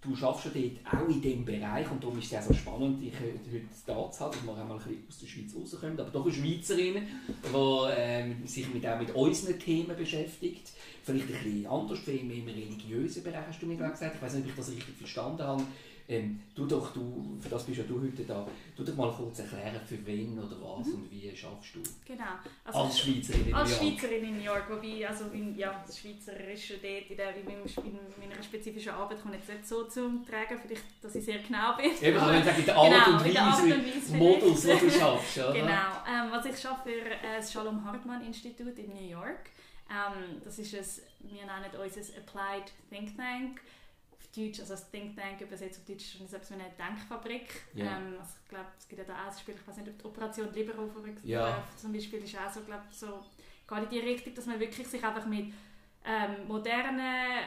du 0.00 0.14
schaffst 0.14 0.46
ja 0.46 0.50
dort 0.54 1.02
auch 1.02 1.08
in 1.08 1.22
diesem 1.22 1.44
Bereich 1.44 1.90
und 1.90 2.02
darum 2.02 2.18
ist 2.18 2.32
es 2.32 2.38
auch 2.38 2.42
so 2.42 2.54
spannend, 2.54 3.02
dich 3.02 3.14
heute 3.14 3.38
heute 3.50 3.66
da 3.86 4.10
zu 4.10 4.20
haben, 4.20 4.32
dass 4.32 4.44
wir 4.44 4.52
auch 4.52 4.56
mal 4.56 4.72
ein 4.72 4.78
bisschen 4.78 5.04
aus 5.08 5.18
der 5.18 5.26
Schweiz 5.26 5.54
rauskommen, 5.56 6.00
aber 6.00 6.10
doch 6.10 6.24
eine 6.24 6.34
Schweizerin, 6.34 7.02
die 7.26 7.90
ähm, 7.96 8.46
sich 8.46 8.72
mit, 8.72 8.86
auch 8.86 8.98
mit 8.98 9.14
unseren 9.14 9.58
Themen 9.58 9.96
beschäftigt. 9.96 10.72
Vielleicht 11.02 11.26
ein 11.26 11.32
bisschen 11.32 11.66
anders, 11.66 11.98
viel 12.00 12.24
mehr 12.24 12.36
im 12.36 12.48
religiösen 12.48 13.22
Bereich, 13.22 13.46
hast 13.48 13.62
du 13.62 13.66
mir 13.66 13.76
gesagt. 13.76 14.16
Ich 14.16 14.22
weiß 14.22 14.34
nicht, 14.34 14.44
ob 14.44 14.50
ich 14.50 14.56
das 14.56 14.70
richtig 14.70 14.96
verstanden 14.96 15.42
habe. 15.42 15.62
Ähm, 16.08 16.40
du 16.54 16.66
doch, 16.66 16.92
du, 16.92 17.36
für 17.40 17.48
das 17.48 17.64
bist 17.64 17.78
ja 17.78 17.84
du 17.84 18.00
heute 18.00 18.22
da. 18.22 18.46
Du 18.76 18.84
doch 18.84 18.94
mal 18.94 19.10
kurz 19.12 19.40
erklären, 19.40 19.80
für 19.84 20.04
wen 20.06 20.38
oder 20.38 20.56
was 20.62 20.86
und 20.88 21.10
wie 21.10 21.34
schaffst 21.36 21.74
du 21.74 21.82
Genau. 22.06 22.24
als 22.64 23.00
Schweizerin 23.00 23.48
in 23.48 23.54
als 23.54 23.80
New 23.80 23.86
York? 23.88 23.98
Schweizerin 24.00 24.24
in 24.24 24.36
New 24.38 24.44
York, 24.44 24.70
wobei 24.70 25.08
also 25.08 25.24
in, 25.32 25.56
ja, 25.58 25.82
das 25.84 25.98
Schweizerische 25.98 26.74
dort 26.78 27.10
in, 27.10 27.16
der, 27.16 27.34
in, 27.36 27.46
meiner 28.20 28.40
spezifischen 28.40 28.92
Arbeit 28.92 29.20
kommt 29.20 29.34
jetzt 29.34 29.48
nicht 29.48 29.66
so 29.66 29.84
zum 29.84 30.24
Tragen, 30.24 30.60
vielleicht, 30.64 30.84
dass 31.02 31.14
ich 31.16 31.24
sehr 31.24 31.38
genau 31.40 31.76
bin. 31.76 31.90
Eben, 32.00 32.18
Aber- 32.18 32.32
aber 32.32 32.44
sagen, 32.44 32.58
in 32.60 32.64
der 32.66 32.76
Art 32.76 32.92
Genau, 33.04 33.18
und 33.18 33.34
der 33.34 33.42
Art 33.42 33.62
Weise, 33.62 33.74
und 33.74 33.86
Weise 33.86 34.16
Modus, 34.16 34.60
die 34.62 34.68
du 34.78 34.90
schaffst. 34.90 35.38
Oder? 35.38 35.52
Genau. 35.52 35.68
Ähm, 36.08 36.30
was 36.30 36.46
ich 36.46 36.58
schaffe 36.60 36.88
für 36.90 37.00
äh, 37.10 37.36
das 37.38 37.52
Shalom 37.52 37.84
Hartmann 37.84 38.24
Institut 38.24 38.78
in 38.78 38.94
New 38.94 39.08
York. 39.10 39.50
Ähm, 39.90 40.40
das 40.44 40.58
ist 40.58 40.72
ein, 40.74 41.30
wir 41.30 41.40
nennen 41.46 41.50
ein 41.50 41.64
Applied 41.74 42.72
Think 42.90 43.16
Tank. 43.16 43.60
Deutsch, 44.36 44.60
also 44.60 44.74
das 44.74 44.90
Think 44.90 45.16
Tank 45.16 45.40
übersetzt 45.40 45.80
auf 45.80 45.84
Deutsch 45.86 46.14
ist 46.14 46.20
wie 46.50 46.54
eine 46.54 46.70
Denkfabrik. 46.78 47.48
Ja. 47.74 47.96
Ähm, 47.96 48.16
also 48.18 48.34
ich 48.42 48.48
glaube, 48.48 48.66
es 48.78 48.88
gibt 48.88 49.00
ja 49.00 49.06
da 49.06 49.22
auch 49.22 49.32
ein 49.32 49.38
Spiel, 49.38 49.54
ich 49.54 49.66
weiß 49.66 49.76
nicht, 49.78 49.88
ob 49.88 49.98
die 49.98 50.04
Operation 50.04 50.52
Libero 50.52 50.86
Ja. 51.24 51.62
zum 51.76 51.92
Beispiel 51.92 52.22
ist 52.22 52.36
auch 52.36 52.52
so, 52.52 52.60
glaube 52.62 52.84
so, 52.90 53.24
geht 53.68 53.82
in 53.84 53.88
die 53.88 53.98
Richtung, 54.00 54.34
dass 54.34 54.46
man 54.46 54.60
wirklich 54.60 54.86
sich 54.86 55.02
einfach 55.02 55.26
mit 55.26 55.52
ähm, 56.04 56.46
modernen 56.46 57.46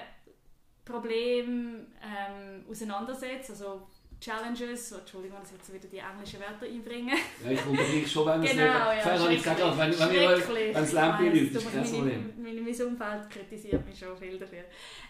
Problemen 0.84 1.93
ähm, 2.02 2.65
auseinandersetzt, 2.69 3.52
also 3.52 3.88
Challenges, 4.19 4.89
so, 4.89 4.97
Entschuldigung, 4.97 5.39
dass 5.39 5.51
ich 5.51 5.58
jetzt 5.58 5.73
wieder 5.73 5.88
die 5.88 5.97
englischen 5.97 6.39
Wörter 6.41 6.65
einbringe. 6.65 7.13
Ja, 7.43 7.51
ich 7.51 7.65
unterbreche 7.65 8.08
schon, 8.08 8.25
wenn 8.27 8.43
es 8.43 8.51
Genau, 8.51 8.63
ja, 8.63 9.17
nicht... 9.17 9.32
Ich 9.32 9.38
gesagt, 9.43 9.62
also, 9.62 9.77
wenn, 9.77 9.89
es 9.91 9.99
läuft, 9.99 10.49
ist 10.49 11.55
du, 11.55 11.69
kein 11.71 11.84
Problem. 11.84 12.34
meine- 12.38 12.62
Mein 12.62 12.88
Umfeld 12.88 13.29
kritisiert 13.29 13.86
mich 13.86 13.97
schon 13.97 14.17
viel 14.17 14.38
dafür. 14.38 14.63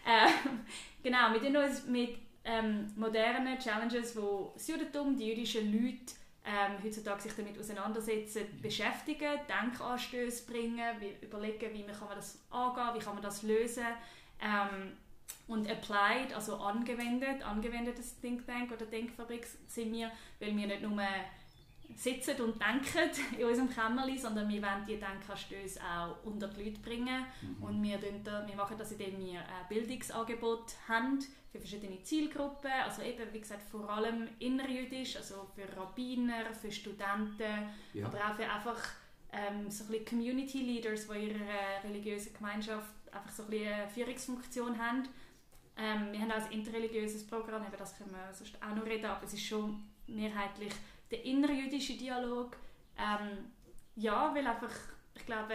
Ähm, 0.06 0.60
genau, 1.02 1.34
wir 1.34 1.42
tun 1.42 1.58
uns 1.58 1.86
mit 1.88 2.18
ähm, 2.46 2.88
modernen 2.96 3.58
Challenges, 3.60 4.16
wo 4.16 4.52
das 4.54 4.68
Judentum, 4.68 5.16
die 5.18 5.28
jüdischen 5.30 5.72
Leute 5.74 6.14
ähm, 6.46 6.78
heutzutage 6.84 7.22
sich 7.22 7.34
damit 7.34 7.60
auseinandersetzen, 7.60 8.44
beschäftigen, 8.62 9.40
Denkanstöße 9.48 10.46
bringen, 10.52 10.86
wie, 11.00 11.26
überlegen, 11.26 11.74
wie 11.74 11.84
man 11.84 11.94
kann 11.98 12.08
man 12.08 12.18
das 12.18 12.40
angehen, 12.50 12.88
wie 12.96 13.00
kann 13.04 13.14
man 13.16 13.24
das 13.24 13.44
lösen. 13.44 13.84
Ähm, 14.42 14.94
und 15.50 15.70
applied, 15.70 16.34
also 16.34 16.56
angewendet, 16.58 17.44
angewendetes 17.44 18.20
Think 18.22 18.46
Tank 18.46 18.72
oder 18.72 18.86
Denkfabrik 18.86 19.46
sind 19.68 19.92
wir, 19.92 20.12
weil 20.40 20.56
wir 20.56 20.68
nicht 20.68 20.82
nur 20.84 21.02
sitzen 21.96 22.40
und 22.42 22.62
denken 22.62 23.10
in 23.38 23.46
unserem 23.46 23.70
Kämmerlein, 23.70 24.18
sondern 24.18 24.48
wir 24.48 24.62
wollen 24.62 24.86
die 24.88 24.98
Denkanstöße 25.00 25.80
auch 25.82 26.24
unter 26.24 26.48
die 26.48 26.66
Leute 26.66 26.80
bringen. 26.80 27.26
Und 27.60 27.82
wir, 27.82 27.98
da, 28.24 28.46
wir 28.48 28.56
machen 28.56 28.78
das, 28.78 28.92
indem 28.92 29.20
wir 29.20 29.40
ein 29.40 29.68
Bildungsangebot 29.68 30.76
haben 30.88 31.20
für 31.52 31.60
verschiedene 31.60 32.02
Zielgruppen. 32.04 32.72
Also 32.86 33.02
eben, 33.02 33.34
wie 33.34 33.40
gesagt, 33.40 33.64
vor 33.64 33.90
allem 33.90 34.28
innerjüdisch, 34.38 35.18
also 35.18 35.48
für 35.56 35.66
Rabbiner, 35.76 36.54
für 36.54 36.72
Studenten, 36.72 37.70
Ja. 37.94 38.06
aber 38.06 38.20
auch 38.20 38.36
für 38.36 38.48
einfach 38.50 38.90
ähm, 39.34 39.70
so 39.72 39.84
ein 39.86 39.90
bisschen 39.90 40.06
Community 40.06 40.60
Leaders, 40.62 41.08
die 41.08 41.18
in 41.18 41.30
ihrer 41.32 41.84
religiösen 41.84 42.34
Gemeinschaft 42.36 42.94
einfach 43.12 43.32
so 43.32 43.44
ein 43.44 43.50
bisschen 43.50 43.74
eine 43.74 43.88
Führungsfunktion 43.90 44.78
haben. 44.78 45.10
Ähm, 45.82 46.12
wir 46.12 46.20
haben 46.20 46.32
auch 46.32 46.46
ein 46.46 46.52
interreligiöses 46.52 47.26
Programm, 47.26 47.66
über 47.66 47.78
das 47.78 47.98
können 47.98 48.12
wir 48.12 48.34
sonst 48.34 48.56
auch 48.62 48.76
noch 48.76 48.86
reden, 48.86 49.06
aber 49.06 49.26
es 49.26 49.34
ist 49.34 49.46
schon 49.46 49.82
mehrheitlich 50.08 50.74
der 51.10 51.24
innerjüdische 51.24 51.94
Dialog. 51.94 52.58
Ähm, 52.98 53.52
ja, 53.96 54.34
weil 54.36 54.46
einfach, 54.46 54.72
ich 55.16 55.26
glaube, 55.26 55.54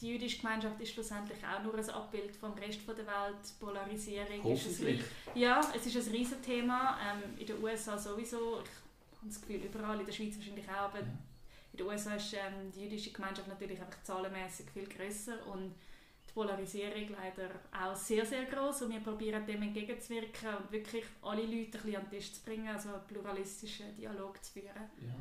die 0.00 0.08
jüdische 0.08 0.38
Gemeinschaft 0.38 0.80
ist 0.80 0.92
schlussendlich 0.92 1.38
auch 1.46 1.62
nur 1.62 1.74
ein 1.74 1.90
Abbild 1.90 2.34
vom 2.36 2.52
Rest 2.54 2.80
von 2.82 2.94
der 2.96 3.06
Welt. 3.06 3.36
Polarisierung 3.60 4.52
ist 4.52 4.66
Hoffentlich. 4.66 5.00
ein, 5.34 5.38
ja, 5.40 5.60
es 5.74 5.86
ist 5.86 6.06
ein 6.08 6.12
Riesenthema. 6.14 6.98
Ähm, 7.02 7.38
in 7.38 7.46
den 7.46 7.62
USA 7.62 7.96
sowieso. 7.98 8.60
Ich 8.62 9.18
habe 9.18 9.28
das 9.28 9.40
Gefühl, 9.40 9.56
überall, 9.64 9.98
in 10.00 10.06
der 10.06 10.12
Schweiz 10.12 10.36
wahrscheinlich 10.36 10.68
auch, 10.68 10.72
aber 10.92 10.98
Ja. 11.00 11.04
in 11.72 11.78
den 11.78 11.86
USA 11.86 12.14
ist 12.14 12.32
ähm, 12.34 12.70
die 12.74 12.84
jüdische 12.84 13.10
Gemeinschaft 13.10 13.48
natürlich 13.48 13.80
einfach 13.80 14.02
zahlenmäßig 14.02 14.70
viel 14.70 14.86
größer 14.86 15.46
und 15.46 15.74
Polarisierung 16.36 17.08
leider 17.08 17.48
auch 17.72 17.96
sehr, 17.96 18.26
sehr 18.26 18.44
groß 18.44 18.82
und 18.82 18.92
wir 18.92 19.00
probieren 19.00 19.46
dem 19.46 19.62
entgegenzuwirken 19.62 20.54
und 20.54 20.70
wirklich 20.70 21.04
alle 21.22 21.46
Leute 21.46 21.56
ein 21.56 21.70
bisschen 21.70 21.96
an 21.96 22.02
den 22.02 22.10
Tisch 22.10 22.34
zu 22.34 22.44
bringen, 22.44 22.68
also 22.68 22.90
einen 22.90 23.06
pluralistischen 23.06 23.96
Dialog 23.96 24.44
zu 24.44 24.52
führen. 24.52 24.90
Ja. 25.00 25.14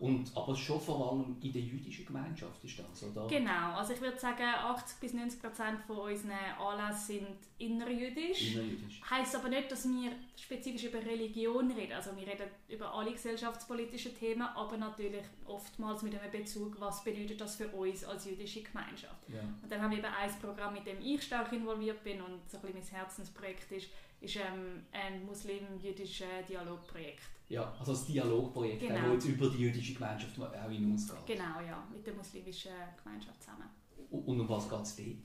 Und, 0.00 0.34
aber 0.34 0.56
schon 0.56 0.80
vor 0.80 1.12
allem 1.12 1.36
in 1.42 1.52
der 1.52 1.60
jüdischen 1.60 2.06
Gemeinschaft 2.06 2.64
ist 2.64 2.78
das, 2.78 3.04
oder? 3.04 3.26
Genau, 3.28 3.74
also 3.76 3.92
ich 3.92 4.00
würde 4.00 4.18
sagen, 4.18 4.42
80 4.42 4.98
bis 4.98 5.12
90 5.12 5.42
Prozent 5.42 5.78
von 5.86 5.98
unseren 5.98 6.32
Anlässen 6.58 7.18
sind 7.18 7.26
innerjüdisch. 7.58 8.54
Innerjüdisch. 8.54 9.02
Heißt 9.10 9.36
aber 9.36 9.50
nicht, 9.50 9.70
dass 9.70 9.86
wir 9.86 10.12
spezifisch 10.36 10.84
über 10.84 11.04
Religion 11.04 11.70
reden. 11.72 11.92
Also 11.92 12.16
wir 12.16 12.26
reden 12.26 12.46
über 12.70 12.94
alle 12.94 13.12
gesellschaftspolitischen 13.12 14.16
Themen, 14.18 14.40
aber 14.42 14.78
natürlich 14.78 15.24
oftmals 15.46 16.02
mit 16.02 16.18
einem 16.18 16.30
Bezug, 16.32 16.80
was 16.80 17.04
bedeutet 17.04 17.38
das 17.38 17.56
für 17.56 17.68
uns 17.68 18.02
als 18.02 18.24
jüdische 18.24 18.62
Gemeinschaft. 18.62 19.28
Ja. 19.28 19.40
Und 19.62 19.70
dann 19.70 19.82
haben 19.82 19.90
wir 19.90 19.98
eben 19.98 20.06
ein 20.06 20.30
Programm, 20.40 20.72
mit 20.72 20.86
dem 20.86 20.98
ich 21.02 21.22
stark 21.22 21.52
involviert 21.52 22.02
bin 22.02 22.22
und 22.22 22.40
so 22.48 22.56
ein 22.56 22.62
bisschen 22.62 22.80
mein 22.80 23.00
Herzensprojekt 23.00 23.70
ist, 23.72 23.88
ist 24.20 24.36
ähm, 24.36 24.84
ein 24.92 25.24
muslim-jüdisches 25.24 26.46
Dialogprojekt. 26.48 27.22
Ja, 27.48 27.74
also 27.78 27.92
das 27.92 28.06
Dialogprojekt, 28.06 28.80
Genau. 28.80 29.14
das 29.14 29.24
jetzt 29.24 29.24
über 29.26 29.48
die 29.48 29.58
jüdische 29.58 29.94
Gemeinschaft 29.94 30.38
auch 30.40 30.70
hinausgeht. 30.70 31.26
Genau, 31.26 31.60
ja, 31.66 31.86
mit 31.92 32.06
der 32.06 32.14
muslimischen 32.14 32.72
Gemeinschaft 33.02 33.42
zusammen. 33.42 33.68
Und 34.10 34.40
um 34.40 34.48
was 34.48 34.68
geht 34.68 34.80
es 34.82 34.96
dort? 34.96 35.16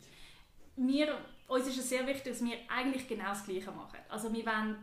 wir, 0.77 1.17
uns 1.47 1.67
ist 1.67 1.77
es 1.77 1.89
sehr 1.89 2.05
wichtig, 2.05 2.34
dass 2.34 2.43
wir 2.43 2.58
eigentlich 2.67 3.08
genau 3.08 3.29
das 3.29 3.45
Gleiche 3.45 3.71
machen. 3.71 3.99
Also 4.10 4.31
wir 4.34 4.45
wollen 4.45 4.75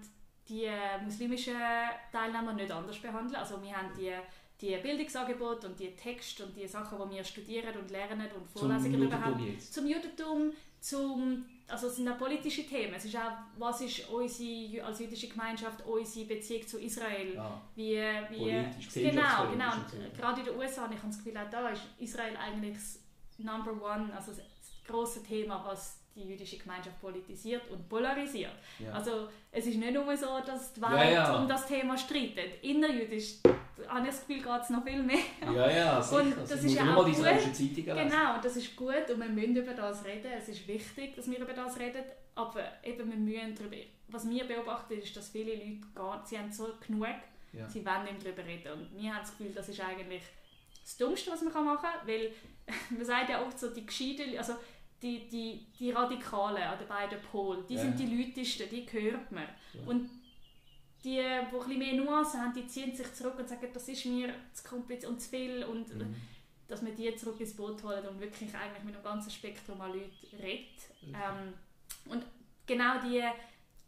die 0.49 0.65
äh, 0.65 1.03
muslimischen 1.05 1.57
Teilnehmer 2.11 2.53
nicht 2.55 2.71
anders 2.71 2.99
behandeln. 2.99 3.37
Also 3.37 3.63
wir 3.63 3.77
haben 3.77 3.91
die, 3.97 4.13
die 4.61 4.77
Bildungsangebote 4.77 5.69
und 5.69 5.79
die 5.79 5.95
Texte 5.95 6.47
und 6.47 6.57
die 6.57 6.67
Sachen, 6.67 6.99
die 7.11 7.17
wir 7.17 7.25
studieren 7.25 7.77
und 7.79 7.91
lernen 7.91 8.29
und 8.33 8.49
Vorlesungen. 8.49 9.03
Judentum 9.03 9.47
jetzt? 9.47 9.75
Zum 9.75 9.87
Judentum, 9.87 10.53
zum, 10.81 11.45
also 11.73 11.87
es 11.87 11.97
sind 11.97 12.09
auch 12.09 12.19
politische 12.19 12.67
Themen. 12.67 12.93
Es 12.95 13.07
ist 13.07 13.17
auch, 13.17 13.33
was 13.57 13.81
ist 13.81 14.07
unsere, 14.11 14.85
als 14.85 15.01
jüdische 15.01 15.29
Gemeinschaft 15.29 15.85
unsere 15.87 16.27
Beziehung 16.27 16.67
zu 16.67 16.79
Israel? 16.79 17.35
Ja. 17.35 17.61
Wie, 17.75 17.97
wie, 18.29 18.39
Politisch, 18.39 18.93
genau, 18.93 19.51
genau. 19.51 19.73
Und 19.73 20.15
gerade 20.15 20.41
in 20.41 20.47
den 20.47 20.57
USA, 20.59 20.85
und 20.85 20.93
ich 20.93 20.99
habe 20.99 21.09
das 21.09 21.17
Gefühl, 21.17 21.39
auch 21.39 21.51
da 21.51 21.71
ist 21.71 21.83
Israel 21.99 22.37
eigentlich 22.37 22.75
das 22.75 22.99
Number 23.39 23.73
One, 23.73 24.15
also 24.15 24.33
das 24.33 24.43
große 24.87 25.23
Thema, 25.23 25.65
was 25.67 26.02
die 26.15 26.25
jüdische 26.25 26.59
Gemeinschaft 26.59 27.01
politisiert 27.01 27.63
und 27.71 27.89
polarisiert. 27.89 28.53
Ja. 28.79 28.93
Also 28.93 29.29
es 29.51 29.67
ist 29.67 29.77
nicht 29.77 29.93
nur 29.95 30.17
so, 30.17 30.41
dass 30.45 30.73
die 30.75 30.83
Welt 30.83 30.93
Ja, 30.93 31.11
ja. 31.11 31.37
um 31.37 31.49
das 31.49 31.67
Thema 31.67 31.97
streitet. 31.97 32.63
Innerjüdisch 32.63 33.37
habe 33.89 34.01
ich 34.01 34.15
das 34.15 34.27
Gefühl, 34.27 34.43
geht 34.43 34.63
es 34.63 34.71
noch 34.71 34.85
viel 34.85 35.03
mehr. 35.03 35.19
Ja, 35.43 35.71
ja, 35.71 36.03
sicher. 36.03 36.23
Und 36.23 36.37
das 36.37 36.51
das 36.51 36.63
muss 36.63 36.73
ist 36.73 36.81
auch 36.81 37.05
gut. 37.05 37.85
Genau, 37.85 38.41
das 38.43 38.57
ist 38.57 38.77
gut 38.77 39.11
und 39.11 39.21
wir 39.21 39.29
müssen 39.29 39.57
über 39.57 39.73
das 39.75 40.05
reden. 40.05 40.31
Es 40.37 40.49
ist 40.49 40.67
wichtig, 40.69 41.17
dass 41.17 41.31
wir 41.31 41.39
über 41.39 41.53
das 41.53 41.79
reden, 41.79 42.05
aber 42.35 42.65
eben 42.85 43.11
wir 43.11 43.17
müssen 43.17 43.55
darüber... 43.55 43.77
Was 44.09 44.29
wir 44.29 44.45
beobachten, 44.45 44.99
ist, 44.99 45.17
dass 45.17 45.31
viele 45.31 45.55
Leute 45.55 45.81
gar, 45.95 46.23
sie 46.27 46.39
haben 46.39 46.53
so 46.53 46.69
genug, 46.87 47.07
sie 47.69 47.85
wollen 47.85 48.05
nicht 48.05 48.25
darüber 48.25 48.45
reden. 48.45 48.73
Und 48.73 49.01
wir 49.01 49.15
haben 49.15 49.23
das 49.23 49.31
Gefühl, 49.37 49.53
das 49.55 49.69
ist 49.71 49.81
eigentlich 49.81 50.23
das 50.83 50.97
Dümmste, 50.99 51.31
was 51.31 51.43
man 51.43 51.65
machen 51.65 51.79
kann, 51.83 52.07
weil 52.07 52.33
man 52.91 53.05
sagt 53.05 53.31
ja 53.31 53.43
oft 53.43 53.59
so, 53.59 53.71
die 53.71 53.87
Gescheiten, 53.87 54.37
also 54.37 54.55
die, 55.03 55.29
die, 55.29 55.67
die 55.79 55.91
Radikalen 55.91 56.63
an 56.63 56.79
den 56.79 56.89
beiden 56.89 57.21
Polen, 57.23 57.67
die 57.69 57.75
Ja. 57.75 57.81
sind 57.83 57.99
die 57.99 58.07
Leutesten, 58.07 58.69
die 58.71 58.87
hört 58.91 59.31
man. 59.33 59.45
Ja. 59.75 59.81
Und 59.87 60.09
die, 61.05 61.17
die 61.17 61.21
ein 61.21 61.51
bisschen 61.51 61.79
mehr 61.79 61.95
Nuancen 61.95 62.41
haben, 62.41 62.55
die 62.55 62.67
ziehen 62.67 62.95
sich 62.95 63.13
zurück 63.13 63.37
und 63.39 63.49
sagen, 63.49 63.67
das 63.75 63.89
ist 63.89 64.07
mir 64.07 64.33
zu 64.53 64.63
kompliziert 64.69 65.11
und 65.11 65.21
zu 65.21 65.29
viel 65.31 65.65
und 65.65 65.93
Mhm. 65.97 66.15
dass 66.69 66.85
wir 66.85 66.93
die 66.95 67.15
zurück 67.17 67.41
ins 67.41 67.55
Boot 67.57 67.83
holen 67.83 68.07
und 68.07 68.21
wirklich 68.21 68.55
eigentlich 68.55 68.85
mit 68.85 68.95
einem 68.95 69.05
ganzen 69.05 69.31
Spektrum 69.31 69.81
an 69.81 69.93
Leuten 69.93 70.37
redet. 70.41 70.69
Ähm, 71.09 71.53
und 72.09 72.25
genau 72.67 72.95
die 73.05 73.23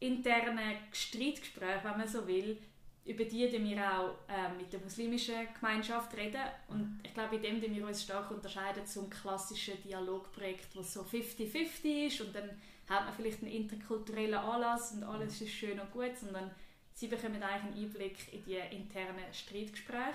internen 0.01 0.77
Streitgespräche, 0.93 1.81
wenn 1.85 1.99
man 1.99 2.09
so 2.09 2.27
will, 2.27 2.59
über 3.05 3.25
die 3.25 3.45
reden 3.45 3.69
wir 3.69 3.83
auch 3.83 4.15
ähm, 4.29 4.57
mit 4.57 4.73
der 4.73 4.81
muslimischen 4.81 5.47
Gemeinschaft 5.61 6.17
reden. 6.17 6.41
Und 6.69 7.01
ich 7.03 7.13
glaube, 7.13 7.37
in 7.37 7.43
dem 7.43 7.61
tun 7.61 7.77
wir 7.77 7.87
uns 7.87 8.03
stark 8.03 8.31
unterscheiden 8.31 8.87
zum 8.87 9.11
klassischen 9.11 9.81
Dialogprojekt, 9.83 10.75
das 10.75 10.95
so 10.95 11.03
50-50 11.03 12.07
ist 12.07 12.21
und 12.23 12.35
dann 12.35 12.51
hat 12.89 13.05
man 13.05 13.15
vielleicht 13.15 13.43
einen 13.43 13.53
interkulturellen 13.53 14.35
Anlass 14.35 14.93
und 14.93 15.05
alles 15.05 15.41
ist 15.41 15.53
schön 15.53 15.79
und 15.79 15.91
gut, 15.91 16.17
sondern 16.17 16.51
sie 16.95 17.09
bekommen 17.09 17.43
eigentlich 17.43 17.75
einen 17.75 17.85
Einblick 17.85 18.33
in 18.33 18.45
die 18.45 18.77
internen 18.77 19.33
Streitgespräche, 19.33 20.15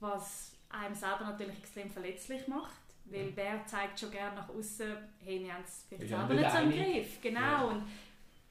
was 0.00 0.52
einem 0.70 0.94
selber 0.94 1.24
natürlich 1.24 1.58
extrem 1.58 1.90
verletzlich 1.90 2.46
macht, 2.48 2.80
weil 3.04 3.32
wer 3.34 3.64
zeigt 3.66 4.00
schon 4.00 4.10
gerne 4.10 4.36
nach 4.36 4.48
außen, 4.48 4.96
hey, 5.24 5.42
wir 5.42 5.54
haben 5.54 5.64
es 5.64 5.84
vielleicht 5.88 6.08
selber 6.08 6.34
nicht 6.34 6.50
so 6.50 6.58
im. 6.58 6.70
Griff. 6.70 7.20
Genau. 7.20 7.40
Ja. 7.40 7.62
Und 7.62 7.82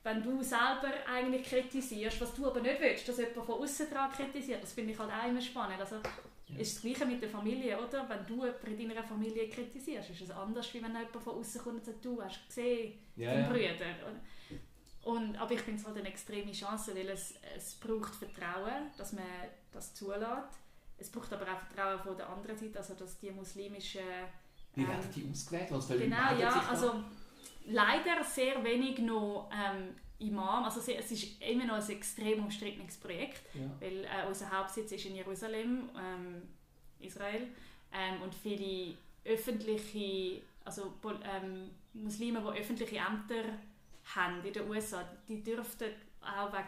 wenn 0.04 0.24
du 0.24 0.42
selber 0.42 0.92
eigentlich 1.08 1.44
kritisierst, 1.48 2.20
was 2.22 2.34
du 2.34 2.48
aber 2.48 2.60
nicht 2.62 2.80
willst, 2.82 3.08
dass 3.08 3.18
jemand 3.18 3.36
von 3.46 3.62
außen 3.62 3.90
dran 3.90 4.12
kritisiert, 4.12 4.64
das 4.64 4.74
finde 4.74 4.94
ich 4.94 5.00
halt 5.00 5.12
auch 5.12 5.28
immer 5.30 5.42
spannend. 5.42 5.80
Also, 5.80 5.98
Ja. 6.48 6.58
ist 6.60 6.76
das 6.76 6.82
Gleiche 6.82 7.06
mit 7.06 7.22
der 7.22 7.30
Familie, 7.30 7.78
oder? 7.78 8.10
Wenn 8.10 8.26
du 8.26 8.46
jemanden 8.46 8.80
in 8.82 8.90
deiner 8.90 9.04
Familie 9.04 9.48
kritisierst, 9.48 10.10
ist 10.10 10.22
es 10.22 10.32
anders, 10.32 10.66
als 10.66 10.74
wenn 10.74 10.82
jemand 10.84 11.12
von 11.12 11.36
außen 11.36 11.62
kommt 11.62 11.76
und 11.78 11.86
sagt, 11.86 12.04
du 12.04 12.22
hast 12.22 12.46
gesehen, 12.48 12.94
Ja, 13.16 13.32
deinen 13.34 13.44
ja. 13.44 13.50
Brüder. 13.50 13.86
Und, 15.04 15.36
aber 15.38 15.52
ich 15.54 15.62
finde 15.62 15.80
es 15.80 15.88
halt 15.88 15.98
eine 15.98 16.10
extreme 16.10 16.52
Chance, 16.52 16.94
weil 16.96 17.10
es, 17.10 17.34
es 17.56 17.76
braucht 17.76 18.14
Vertrauen, 18.16 18.92
dass 18.98 19.14
man 19.14 19.24
das 19.72 19.94
zulässt. 19.96 20.60
Es 20.98 21.10
braucht 21.10 21.34
aber 21.34 21.46
auch 21.46 21.58
Vertrauen 21.60 22.00
von 22.04 22.18
der 22.18 22.30
anderen 22.30 22.56
Seite, 22.58 22.78
also 22.78 22.94
dass 22.94 23.18
die 23.20 23.32
muslimischen... 23.32 24.02
Wie 24.76 24.82
ähm, 24.82 24.88
werden 24.90 25.10
die 25.16 25.28
ausgewählt? 25.32 25.68
Für 25.70 25.74
Leute 25.76 25.98
Genau, 26.00 26.36
ja, 26.40 26.52
sich 26.52 26.62
da? 26.62 27.04
Leider 27.65 28.24
sehr 28.24 28.63
wenig 28.63 29.00
noch 29.00 29.50
ähm, 29.54 29.95
Imam, 30.19 30.63
also 30.63 30.80
es 30.80 31.12
ist 31.12 31.41
immer 31.41 31.65
noch 31.65 31.76
ein 31.76 31.89
extrem 31.89 32.43
umstrittenes 32.43 32.97
Projekt, 32.97 33.41
Ja. 33.56 33.62
weil 33.80 34.04
äh, 34.06 34.28
unser 34.28 34.52
Hauptsitz 34.52 34.91
ist 34.91 35.06
in 35.06 35.15
Jerusalem, 35.15 35.89
ähm, 35.97 36.41
Israel, 37.00 37.47
ähm, 37.93 38.21
und 38.21 38.34
viele 38.36 38.95
öffentliche, 39.26 40.41
also 40.63 40.93
ähm, 41.24 41.71
Muslime, 41.93 42.39
die 42.41 42.60
öffentliche 42.60 42.97
Ämter 42.97 43.43
haben 44.15 44.43
in 44.45 44.54
den 44.54 44.69
USA, 44.69 45.04
die 45.28 45.43
dürften 45.43 45.89
auch 46.21 46.52
wegen 46.54 46.67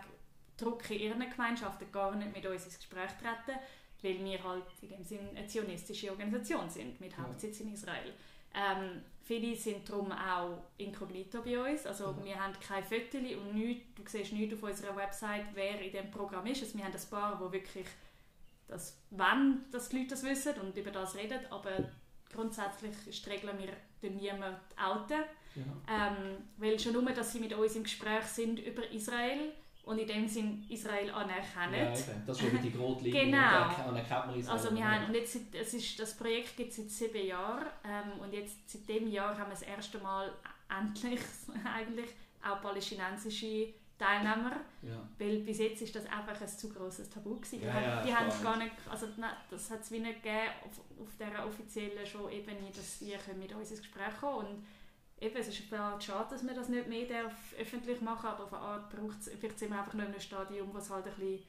Druck 0.58 0.90
in 0.92 1.00
ihren 1.00 1.30
Gemeinschaften 1.30 1.92
gar 1.92 2.16
nicht 2.16 2.34
mit 2.36 2.46
uns 2.46 2.66
ins 2.66 2.78
Gespräch 2.78 3.12
treten, 3.22 3.60
weil 4.02 4.24
wir 4.24 4.44
halt 4.44 4.64
in 4.82 4.90
dem 4.90 5.04
Sinn 5.04 5.30
eine 5.36 5.48
zionistische 5.48 6.12
Organisation 6.12 6.70
sind, 6.70 7.00
mit. 7.00 7.18
Hauptsitz 7.18 7.60
in 7.62 7.74
Israel. 7.74 8.14
Ähm, 8.54 9.02
viele 9.24 9.56
sind 9.56 9.88
darum 9.90 10.12
auch 10.12 10.58
inkognito 10.78 11.42
bei 11.42 11.72
uns, 11.72 11.86
also 11.86 12.06
Ja. 12.06 12.24
wir 12.24 12.44
haben 12.44 12.54
keine 12.60 12.84
Fotos 12.86 13.22
und 13.22 13.56
nichts, 13.56 13.96
du 13.96 14.04
siehst 14.06 14.34
nichts 14.34 14.56
auf 14.56 14.64
unserer 14.64 14.96
Website, 14.96 15.46
wer 15.54 15.80
in 15.82 15.92
dem 15.92 16.12
Programm 16.12 16.46
ist. 16.46 16.62
Also 16.62 16.78
wir 16.78 16.86
haben 16.86 16.94
ein 16.94 17.10
paar, 17.10 17.36
die 17.48 17.52
wirklich 17.54 17.88
das 18.68 18.98
wollen, 19.12 19.66
dass 19.72 19.90
die 19.90 19.98
Leute 19.98 20.10
das 20.10 20.24
wissen 20.24 20.54
und 20.62 20.78
über 20.78 20.92
das 20.92 21.16
reden, 21.16 21.40
aber 21.50 21.90
grundsätzlich 22.34 22.96
ist 23.08 23.26
die 23.26 23.30
Regel, 23.30 23.52
wir 24.02 24.10
niemanden 24.12 24.60
outen. 24.78 25.24
Ja. 25.56 26.08
Ähm, 26.18 26.38
weil 26.58 26.80
schon 26.80 26.94
nur, 26.94 27.04
dass 27.12 27.32
sie 27.32 27.40
mit 27.40 27.54
uns 27.54 27.76
im 27.76 27.84
Gespräch 27.84 28.24
sind 28.26 28.60
über 28.60 28.90
Israel 28.92 29.54
und 29.84 29.98
in 29.98 30.08
dem 30.08 30.28
Sinn 30.28 30.66
Israel 30.70 31.10
anerkennen. 31.12 31.74
Ja, 31.76 31.92
eben. 31.92 32.24
Das 32.26 32.42
ist 32.42 32.64
die 32.64 32.72
große 32.72 33.04
Linie. 33.04 33.22
Genau. 33.26 33.38
Anerkennt 33.90 34.28
man 34.28 34.40
Israel. 34.40 34.58
Also 34.58 34.76
wir 34.76 34.90
haben, 34.92 35.06
und 35.08 35.14
jetzt, 35.16 35.38
es 35.54 35.74
ist, 35.74 36.00
das 36.00 36.16
Projekt 36.18 36.56
gibt 36.58 36.70
es 36.72 36.78
seit 36.78 36.90
sieben 36.90 37.28
Jahren 37.28 37.66
ähm, 37.86 38.20
und 38.22 38.34
jetzt 38.34 38.70
seit 38.70 38.88
dem 38.88 39.08
Jahr 39.10 39.32
haben 39.38 39.48
wir 39.50 39.56
das 39.56 39.62
erste 39.64 39.98
Mal 40.00 40.32
endlich 40.70 41.20
eigentlich 41.76 42.10
auch 42.42 42.62
palästinensische 42.62 43.74
Teilnehmer, 44.00 44.54
Ja. 44.82 45.08
weil 45.20 45.40
bis 45.40 45.60
jetzt 45.60 45.82
ist 45.82 45.96
das 45.96 46.06
einfach 46.08 46.40
ein 46.42 46.48
zu 46.48 46.70
grosses 46.74 47.10
Tabu 47.10 47.36
gewesen. 47.36 47.60
Die, 47.60 47.66
Ja, 47.66 47.74
haben- 47.74 47.84
ja, 47.84 48.04
die 48.04 48.16
haben 48.16 48.44
gar 48.44 48.58
nicht, 48.58 48.72
also 48.90 49.08
nein, 49.18 49.32
das 49.50 49.70
hat 49.70 49.82
es 49.82 49.92
wie 49.92 50.00
nicht 50.00 50.24
gegeben 50.24 50.50
auf, 50.66 50.80
auf 51.02 51.10
dieser 51.20 51.46
offiziellen 51.46 52.06
schon 52.06 52.30
Ebene, 52.32 52.70
dass 52.76 53.02
ihr 53.02 53.18
mit 53.40 53.54
uns 53.54 53.70
ins 53.72 53.82
Gespräch 53.82 54.18
kommen 54.20 54.48
und 54.48 54.66
eben, 55.20 55.36
es 55.38 55.48
ist 55.48 55.74
Art 55.74 56.04
schade, 56.04 56.30
dass 56.32 56.46
wir 56.46 56.54
das 56.54 56.70
nicht 56.70 56.88
mehr 56.88 57.06
darf 57.06 57.54
öffentlich 57.60 58.02
machen 58.02 58.28
aber 58.28 58.44
auf 58.44 58.54
eine 58.54 58.62
Art 58.62 58.90
braucht 58.90 59.20
es, 59.20 59.30
vielleicht 59.40 59.60
sind 59.60 59.72
wir 59.72 59.80
einfach 59.80 59.94
noch 59.94 60.04
in 60.04 60.12
einem 60.12 60.20
Stadium, 60.20 60.74
wo 60.74 60.78
es 60.78 60.90
halt 60.90 61.06
ein 61.06 61.14
bisschen 61.16 61.40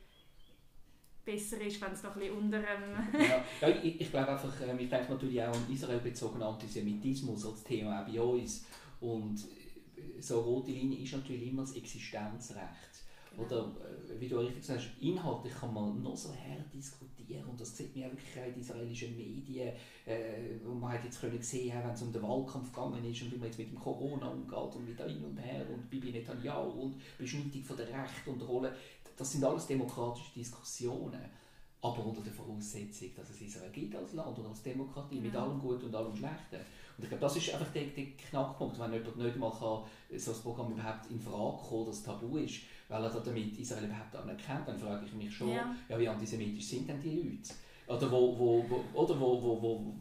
besser 1.24 1.60
ist, 1.60 1.80
wenn 1.80 1.92
es 1.92 2.02
noch 2.02 2.14
ein 2.14 2.20
bisschen 2.20 2.36
unter 2.36 2.58
dem 2.58 3.20
ja. 3.20 3.44
ja, 3.60 3.68
ich, 3.68 4.00
ich 4.00 4.10
glaube 4.10 4.28
einfach, 4.28 4.52
ähm, 4.60 4.78
ich 4.78 4.88
denke 4.88 5.12
natürlich 5.12 5.42
auch 5.42 5.54
an 5.54 5.72
Israel 5.72 6.00
bezogenen 6.00 6.42
Antisemitismus 6.42 7.46
als 7.46 7.64
Thema 7.64 8.02
auch 8.02 8.06
bei 8.06 8.20
uns. 8.20 8.66
Und 9.00 9.38
äh, 9.38 10.20
so 10.20 10.38
eine 10.38 10.44
rote 10.44 10.70
Linie 10.70 10.98
ist 10.98 11.12
natürlich 11.12 11.48
immer 11.48 11.62
das 11.62 11.74
Existenzrecht. 11.76 12.93
Oder 13.38 13.72
äh, 13.80 14.20
wie 14.20 14.28
du 14.28 14.38
richtig 14.38 14.64
sagst, 14.64 14.86
inhaltlich 15.00 15.54
kann 15.54 15.72
man 15.74 16.02
noch 16.02 16.16
so 16.16 16.32
her 16.32 16.64
diskutieren 16.72 17.44
und 17.46 17.60
das 17.60 17.76
sieht 17.76 17.94
man 17.94 18.04
ja 18.04 18.10
wirklich 18.10 18.38
auch 18.38 18.54
in 18.54 18.60
israelischen 18.60 19.16
Medien, 19.16 19.72
äh, 20.06 20.58
wo 20.64 20.74
man 20.74 20.92
hat 20.92 21.04
jetzt 21.04 21.20
können 21.20 21.40
sehen, 21.42 21.74
wenn 21.82 21.94
es 21.94 22.02
um 22.02 22.12
den 22.12 22.22
Wahlkampf 22.22 22.72
gegangen 22.72 23.04
ist 23.04 23.22
und 23.22 23.32
wie 23.32 23.36
man 23.36 23.46
jetzt 23.48 23.58
mit 23.58 23.70
dem 23.70 23.78
Corona 23.78 24.28
umgeht 24.28 24.76
und 24.76 24.86
wieder 24.86 25.08
hin 25.08 25.24
und 25.24 25.36
her 25.38 25.66
und 25.72 25.88
Bibi 25.90 26.12
Netanyahu 26.12 26.68
und 26.82 26.96
Beschneidung 27.18 27.62
von 27.62 27.76
der 27.76 27.88
Rechte 27.88 28.30
und 28.30 28.42
Rolle, 28.42 28.74
das 29.16 29.32
sind 29.32 29.44
alles 29.44 29.66
demokratische 29.66 30.32
Diskussionen, 30.34 31.24
aber 31.80 32.06
unter 32.06 32.22
der 32.22 32.32
Voraussetzung, 32.32 33.10
dass 33.16 33.30
es 33.30 33.40
Israel 33.42 33.70
gibt 33.70 33.94
als 33.94 34.14
Land 34.14 34.38
und 34.38 34.46
als 34.46 34.62
Demokratie 34.62 35.20
mit 35.20 35.32
Genau. 35.32 35.44
allem 35.44 35.60
Guten 35.60 35.86
und 35.86 35.94
allem 35.94 36.16
Schlechten. 36.16 36.56
Und 36.96 37.02
ich 37.04 37.08
glaube, 37.08 37.20
das 37.22 37.36
ist 37.36 37.52
einfach 37.52 37.72
der, 37.72 37.84
der 37.84 38.06
Knackpunkt, 38.06 38.78
wenn 38.78 38.92
jemand 38.92 39.16
nicht 39.16 39.36
mal 39.36 39.50
kann, 39.50 39.84
so 40.18 40.32
ein 40.32 40.38
Programm 40.42 40.72
überhaupt 40.72 41.10
in 41.10 41.20
Frage 41.20 41.58
kommen, 41.68 41.86
das 41.86 42.02
Tabu 42.02 42.36
ist, 42.38 42.60
weil 42.88 43.04
er 43.04 43.10
damit 43.10 43.58
Israel 43.58 43.84
überhaupt 43.84 44.14
anerkennt, 44.16 44.68
dann 44.68 44.78
frage 44.78 45.06
ich 45.06 45.12
mich 45.14 45.34
schon, 45.34 45.48
Ja. 45.48 45.74
ja, 45.88 45.98
wie 45.98 46.08
antisemitisch 46.08 46.66
sind 46.66 46.88
denn 46.88 47.00
die 47.00 47.16
Leute? 47.16 47.54
Oder 47.86 48.10
wo, 48.10 48.38
wo, 48.38 48.64
wo, 48.68 48.84
oder 49.00 49.18
wo, 49.20 49.42
wo, 49.42 49.62
wo 49.62 49.94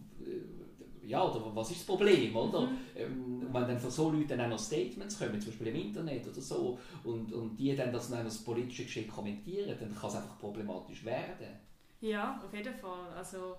ja, 1.06 1.24
oder 1.24 1.56
was 1.56 1.72
ist 1.72 1.82
das 1.82 1.86
Problem, 1.86 2.36
oder? 2.36 2.62
Mhm. 2.62 2.78
Ähm, 2.96 3.48
wenn 3.52 3.68
dann 3.68 3.80
von 3.80 3.92
so 3.92 4.10
Leuten 4.10 4.40
auch 4.40 4.48
noch 4.48 4.60
Statements 4.60 5.20
kommen, 5.20 5.40
zum 5.40 5.52
Beispiel 5.52 5.68
im 5.68 5.76
Internet 5.76 6.28
oder 6.28 6.42
so, 6.42 6.80
und, 7.04 7.32
und 7.34 7.58
die 7.58 7.76
dann 7.76 7.92
das 7.92 8.10
dann 8.10 8.24
das 8.24 8.44
politische 8.44 8.84
Geschehen 8.84 9.08
kommentieren, 9.10 9.78
dann 9.80 9.94
kann 9.94 10.10
es 10.10 10.16
einfach 10.16 10.40
problematisch 10.40 11.04
werden. 11.04 11.48
Ja, 12.02 12.42
auf 12.44 12.54
jeden 12.54 12.74
Fall. 12.74 13.12
Also, 13.16 13.58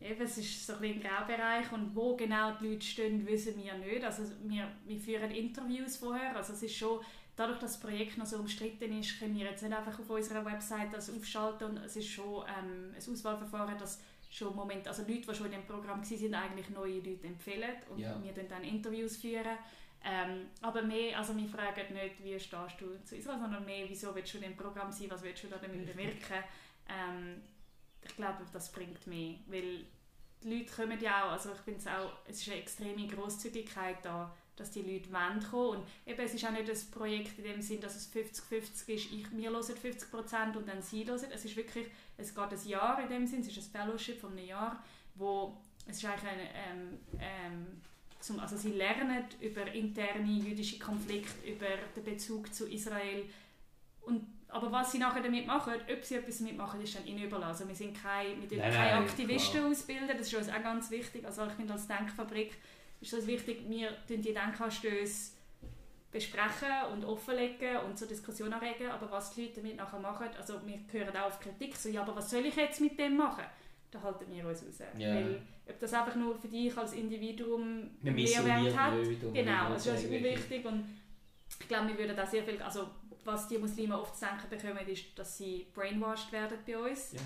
eben, 0.00 0.22
es 0.22 0.38
ist 0.38 0.66
so 0.66 0.74
ein, 0.74 0.84
ein 0.84 1.00
Graubereich 1.00 1.70
und 1.72 1.94
wo 1.94 2.16
genau 2.16 2.52
die 2.60 2.68
Leute 2.68 2.86
stehen, 2.86 3.26
wissen 3.26 3.54
wir 3.56 3.74
nicht. 3.74 4.04
Also, 4.04 4.22
wir, 4.44 4.68
wir 4.86 4.98
führen 4.98 5.30
Interviews 5.30 5.96
vorher, 5.96 6.36
also 6.36 6.52
es 6.52 6.62
ist 6.62 6.76
schon 6.76 7.00
dadurch, 7.36 7.58
dass 7.58 7.72
das 7.72 7.80
Projekt 7.80 8.18
noch 8.18 8.26
so 8.26 8.38
umstritten 8.38 8.98
ist, 8.98 9.18
können 9.18 9.36
wir 9.36 9.44
jetzt 9.44 9.62
nicht 9.62 9.74
einfach 9.74 9.98
auf 9.98 10.10
unserer 10.10 10.44
Website 10.44 10.92
das 10.92 11.10
aufschalten 11.10 11.70
und 11.70 11.76
es 11.78 11.96
ist 11.96 12.08
schon 12.08 12.44
ähm, 12.58 12.94
ein 12.94 13.12
Auswahlverfahren, 13.12 13.78
das 13.78 14.00
schon 14.30 14.56
Moment, 14.56 14.88
also 14.88 15.02
Leute, 15.02 15.26
die 15.28 15.34
schon 15.34 15.46
in 15.46 15.52
dem 15.52 15.66
Programm 15.66 16.00
waren, 16.00 16.04
sind 16.04 16.34
eigentlich 16.34 16.70
neue 16.70 17.00
Leute 17.00 17.26
empfehlen 17.26 17.70
und 17.90 17.98
ja. 17.98 18.20
wir 18.22 18.32
dann 18.32 18.64
Interviews 18.64 19.18
führen. 19.18 19.58
Ähm, 20.04 20.46
aber 20.62 20.82
mehr, 20.82 21.18
also 21.18 21.36
wir 21.36 21.48
fragen 21.48 21.94
nicht, 21.94 22.22
wie 22.22 22.38
stehst 22.38 22.80
du 22.80 23.02
zu 23.04 23.16
Israel, 23.16 23.40
sondern 23.40 23.64
mehr, 23.64 23.86
wieso 23.88 24.14
willst 24.14 24.34
du 24.34 24.38
in 24.38 24.44
dem 24.44 24.56
Programm 24.56 24.92
sein, 24.92 25.10
was 25.10 25.22
willst 25.22 25.44
du 25.44 25.48
da 25.48 25.58
damit 25.58 25.86
bewirken. 25.86 26.44
Ähm, 26.88 27.42
ich 28.02 28.14
glaube, 28.14 28.44
das 28.52 28.70
bringt 28.70 29.04
mehr, 29.06 29.36
weil 29.46 29.84
die 30.42 30.58
Leute 30.58 30.72
kommen 30.72 31.00
ja 31.00 31.24
auch, 31.24 31.32
also 31.32 31.52
ich 31.52 31.60
finde 31.60 31.80
es 31.80 31.86
auch, 31.86 32.12
es 32.26 32.40
ist 32.40 32.48
eine 32.48 32.60
extreme 32.60 33.06
Großzügigkeit 33.08 33.96
da, 34.04 34.32
dass 34.56 34.70
die 34.70 34.82
Leute 34.82 35.12
wollen 35.12 35.42
kommen. 35.50 35.78
Und 35.78 35.88
eben, 36.06 36.20
es 36.20 36.34
ist 36.34 36.44
auch 36.44 36.50
nicht 36.50 36.68
ein 36.68 36.90
Projekt 36.90 37.38
in 37.38 37.44
dem 37.44 37.62
Sinn, 37.62 37.80
dass 37.80 37.94
es 37.94 38.12
50-50 38.12 38.88
ist, 38.88 39.12
ich, 39.12 39.26
wir 39.32 39.50
hören 39.50 39.62
50% 39.62 40.56
und 40.56 40.68
dann 40.68 40.82
sie 40.82 41.06
hören. 41.06 41.20
Es 41.32 41.44
ist 41.44 41.56
wirklich, 41.56 41.86
es 42.16 42.34
geht 42.34 42.44
ein 42.44 42.68
Jahr 42.68 43.02
in 43.02 43.08
dem 43.08 43.26
Sinn, 43.26 43.40
es 43.40 43.48
ist 43.48 43.58
ein 43.58 43.80
Fellowship 43.80 44.20
von 44.20 44.32
einem 44.32 44.46
Jahr, 44.46 44.82
wo 45.14 45.56
es 45.86 45.98
ist 45.98 46.04
eigentlich 46.04 46.30
eine, 46.30 46.42
ähm, 46.42 46.98
ähm, 47.20 47.66
zum, 48.20 48.40
also 48.40 48.56
sie 48.56 48.72
lernen 48.72 49.24
über 49.40 49.70
interne 49.72 50.32
jüdische 50.32 50.78
Konflikte, 50.78 51.46
über 51.46 51.66
den 51.94 52.04
Bezug 52.04 52.52
zu 52.52 52.66
Israel 52.66 53.24
und 54.02 54.26
aber 54.48 54.70
was 54.70 54.92
sie 54.92 54.98
nachher 54.98 55.22
damit 55.22 55.46
machen, 55.46 55.74
ob 55.92 56.04
sie 56.04 56.14
etwas 56.14 56.38
damit 56.38 56.56
machen, 56.56 56.80
ist 56.80 56.94
dann 56.94 57.04
ihnen 57.04 57.24
überlassen. 57.24 57.66
Wir 57.66 57.74
sind 57.74 58.00
keine, 58.00 58.30
wir 58.48 58.58
nein, 58.58 58.72
keine 58.72 58.94
Aktivisten 58.98 59.60
klar. 59.60 59.70
ausbilden, 59.70 60.08
das 60.16 60.28
ist 60.28 60.34
uns 60.34 60.48
auch 60.48 60.62
ganz 60.62 60.90
wichtig. 60.90 61.26
Also 61.26 61.44
ich 61.46 61.52
finde 61.52 61.72
als 61.72 61.86
Denkfabrik 61.88 62.56
ist 63.06 63.20
es 63.20 63.26
wichtig, 63.26 63.62
wir 63.68 63.90
die 64.08 64.34
Denkanstöße 64.34 65.32
besprechen 66.10 66.70
und 66.92 67.04
offenlegen 67.04 67.76
und 67.86 67.98
zur 67.98 68.08
Diskussion 68.08 68.52
anregen, 68.52 68.90
aber 68.90 69.10
was 69.10 69.34
die 69.34 69.42
Leute 69.42 69.60
damit 69.60 69.76
nachher 69.76 69.98
machen, 69.98 70.28
also 70.38 70.54
wir 70.64 70.78
hören 70.90 71.16
auch 71.16 71.26
auf 71.26 71.40
Kritik, 71.40 71.76
so, 71.76 71.88
ja, 71.88 72.02
aber 72.02 72.16
was 72.16 72.30
soll 72.30 72.46
ich 72.46 72.56
jetzt 72.56 72.80
mit 72.80 72.98
dem 72.98 73.16
machen? 73.16 73.44
Da 73.90 74.02
halten 74.02 74.24
wir 74.32 74.46
uns 74.46 74.62
raus. 74.62 74.80
Yeah. 74.98 75.14
Weil, 75.14 75.42
ob 75.68 75.78
das 75.78 75.92
einfach 75.92 76.14
nur 76.14 76.38
für 76.38 76.48
dich 76.48 76.76
als 76.76 76.92
Individuum 76.94 77.90
Mehrwert 78.02 78.76
hat, 78.76 78.94
genau, 79.32 79.70
das 79.70 79.86
ist 79.86 79.92
also 79.92 80.10
wichtig 80.10 80.64
und 80.64 80.84
ich 81.60 81.68
glaube, 81.68 81.88
wir 81.88 81.98
würden 81.98 82.16
da 82.16 82.26
sehr 82.26 82.42
viel, 82.42 82.60
also 82.62 82.88
was 83.24 83.48
die 83.48 83.58
Muslime 83.58 84.00
oft 84.00 84.16
zu 84.16 84.24
denken 84.24 84.48
bekommen, 84.48 84.88
ist, 84.88 85.18
dass 85.18 85.36
sie 85.36 85.66
brainwashed 85.74 86.32
werden 86.32 86.58
bei 86.66 86.78
uns. 86.78 87.12
Yeah. 87.12 87.22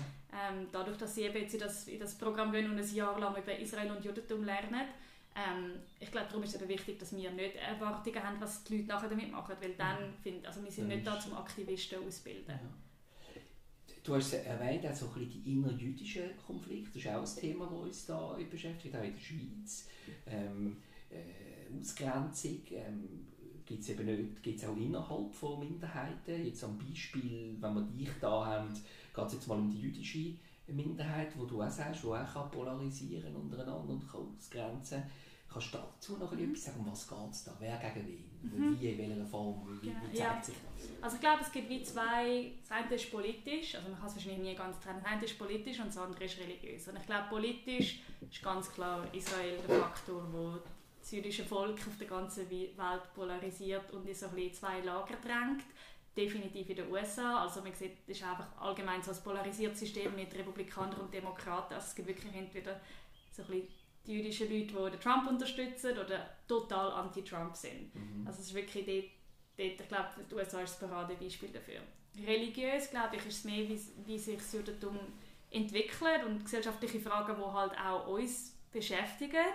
Ähm, 0.49 0.67
dadurch, 0.71 0.97
dass 0.97 1.15
sie 1.15 1.23
eben 1.23 1.37
jetzt 1.37 1.53
in 1.53 1.59
das, 1.59 1.87
in 1.87 1.99
das 1.99 2.17
Programm 2.17 2.51
gehen 2.51 2.69
und 2.69 2.77
ein 2.77 2.95
Jahr 2.95 3.19
lang 3.19 3.35
über 3.35 3.57
Israel 3.57 3.91
und 3.91 4.03
Judentum 4.03 4.43
lernen, 4.43 4.87
ähm, 5.35 5.79
ich 5.99 6.11
glaube, 6.11 6.27
darum 6.27 6.43
ist 6.43 6.55
es 6.55 6.67
wichtig, 6.67 6.99
dass 6.99 7.15
wir 7.15 7.31
nicht 7.31 7.55
Erwartungen 7.55 8.21
haben, 8.21 8.41
was 8.41 8.63
die 8.63 8.77
Leute 8.77 8.87
nachher 8.89 9.09
damit 9.09 9.31
machen, 9.31 9.55
weil 9.61 9.73
dann, 9.75 10.09
mhm. 10.09 10.13
find, 10.21 10.45
also 10.45 10.63
wir 10.63 10.71
sind 10.71 10.89
nicht 10.89 11.07
da 11.07 11.19
zum 11.19 11.35
Aktivisten 11.35 12.05
ausbilden. 12.05 12.49
Ja. 12.49 12.59
Du 14.03 14.15
hast 14.15 14.33
erwähnt, 14.33 14.85
auch 14.85 14.95
so 14.95 15.05
ein 15.07 15.13
bisschen 15.13 15.43
die 15.43 15.53
innerjüdischen 15.53 16.35
Konflikte, 16.45 16.99
das 16.99 17.03
ist 17.03 17.07
auch 17.07 17.37
ein 17.37 17.41
Thema, 17.41 17.65
das 17.65 17.79
uns 17.79 18.05
da 18.07 18.37
beschäftigt, 18.49 18.95
auch 18.95 19.03
in 19.03 19.13
der 19.13 19.21
Schweiz. 19.21 19.87
Ähm, 20.25 20.77
äh, 21.09 21.79
Ausgrenzung 21.79 22.61
ähm, 22.71 23.27
gibt 23.65 23.81
es 23.81 23.89
eben 23.89 24.05
nicht, 24.05 24.43
gibt's 24.43 24.65
auch 24.65 24.75
innerhalb 24.75 25.33
von 25.33 25.59
Minderheiten. 25.59 26.45
Jetzt 26.45 26.63
am 26.63 26.77
Beispiel, 26.77 27.55
wenn 27.59 27.73
wir 27.75 27.81
dich 27.81 28.09
da 28.19 28.45
haben, 28.45 28.73
geht 28.73 29.25
es 29.25 29.33
jetzt 29.33 29.47
mal 29.47 29.59
um 29.59 29.69
die 29.69 29.81
jüdische 29.81 30.33
Minderheit, 30.73 31.37
wo 31.37 31.45
du 31.45 31.61
auch 31.61 31.69
sagst, 31.69 32.03
die 32.03 32.07
auch 32.07 32.51
polarisieren 32.51 33.35
untereinander 33.35 33.89
und 33.89 34.09
kann 34.09 34.27
ausgrenzen 34.35 35.03
Kannst 35.51 35.73
du 35.73 35.77
dazu 35.79 36.17
noch 36.17 36.31
mhm. 36.31 36.45
etwas 36.45 36.63
sagen, 36.63 36.85
was 36.89 37.07
geht 37.07 37.31
es 37.31 37.43
da? 37.43 37.51
Wer 37.59 37.77
gegen 37.77 38.07
wen? 38.07 38.31
Mhm. 38.41 38.79
Wie, 38.79 38.89
in 38.89 38.97
welcher 38.97 39.25
Form? 39.25 39.67
Wie, 39.81 39.89
genau. 39.89 39.99
wie 40.09 40.17
zeigt 40.17 40.37
ja. 40.37 40.43
sich 40.43 40.55
das? 40.55 40.89
Also 41.01 41.15
ich 41.15 41.21
glaube, 41.21 41.41
es 41.41 41.51
gibt 41.51 41.69
wie 41.69 41.83
zwei, 41.83 42.53
das 42.61 42.71
eine 42.71 42.95
ist 42.95 43.11
politisch, 43.11 43.75
also 43.75 43.89
man 43.89 43.99
kann 43.99 44.07
es 44.07 44.15
wahrscheinlich 44.15 44.41
nie 44.41 44.55
ganz 44.55 44.79
trennen, 44.79 45.01
das 45.03 45.11
eine 45.11 45.25
ist 45.25 45.37
politisch 45.37 45.79
und 45.79 45.87
das 45.87 45.97
andere 45.97 46.23
ist 46.23 46.39
religiös. 46.39 46.87
Und 46.87 46.97
ich 46.97 47.05
glaube, 47.05 47.25
politisch 47.29 48.01
ist 48.29 48.41
ganz 48.41 48.71
klar 48.71 49.05
Israel 49.13 49.57
der 49.67 49.79
Faktor, 49.79 50.25
wo 50.31 50.57
das 51.01 51.11
jüdische 51.11 51.43
Volk 51.43 51.79
auf 51.85 51.97
der 51.99 52.07
ganzen 52.07 52.49
Welt 52.49 53.13
polarisiert 53.13 53.91
und 53.91 54.07
in 54.07 54.15
so 54.15 54.27
ein 54.27 54.35
bisschen 54.35 54.53
zwei 54.53 54.79
Lager 54.79 55.15
drängt 55.21 55.63
definitiv 56.15 56.69
in 56.69 56.75
den 56.75 56.91
USA. 56.91 57.43
Also 57.43 57.61
man 57.61 57.73
sieht, 57.73 57.97
es 58.07 58.17
ist 58.17 58.23
einfach 58.23 58.47
allgemein 58.59 59.01
so 59.01 59.11
ein 59.11 59.23
polarisiertes 59.23 59.79
System 59.79 60.15
mit 60.15 60.33
Republikanern 60.35 60.99
und 60.99 61.13
Demokraten. 61.13 61.73
Also 61.73 61.87
es 61.87 61.95
gibt 61.95 62.07
wirklich 62.07 62.33
entweder 62.33 62.79
so 63.31 63.43
ein 63.43 63.47
bisschen 63.47 63.67
die 64.05 64.13
jüdischen 64.13 64.73
Leute, 64.73 64.97
die 64.97 65.03
Trump 65.03 65.29
unterstützen 65.29 65.97
oder 65.97 66.29
total 66.47 66.91
anti-Trump 66.91 67.55
sind. 67.55 67.93
Mhm. 67.93 68.25
Also 68.25 68.39
es 68.41 68.47
ist 68.47 68.53
wirklich 68.53 68.85
dort, 68.85 69.69
dort 69.69 69.81
ich 69.81 69.87
glaube, 69.87 70.09
die 70.29 70.35
USA 70.35 70.61
ist 70.61 70.81
das 70.81 70.89
Paradebeispiel 70.89 71.49
dafür. 71.49 71.81
Religiös, 72.25 72.89
glaube 72.89 73.15
ich, 73.15 73.25
ist 73.25 73.39
es 73.39 73.43
mehr, 73.45 73.69
wie, 73.69 73.79
wie 74.05 74.19
sich 74.19 74.37
das 74.37 74.51
Judentum 74.53 74.99
entwickelt 75.49 76.25
und 76.25 76.43
gesellschaftliche 76.43 76.99
Fragen, 76.99 77.35
die 77.37 77.53
halt 77.53 77.73
auch 77.79 78.07
uns 78.07 78.57
beschäftigen. 78.71 79.45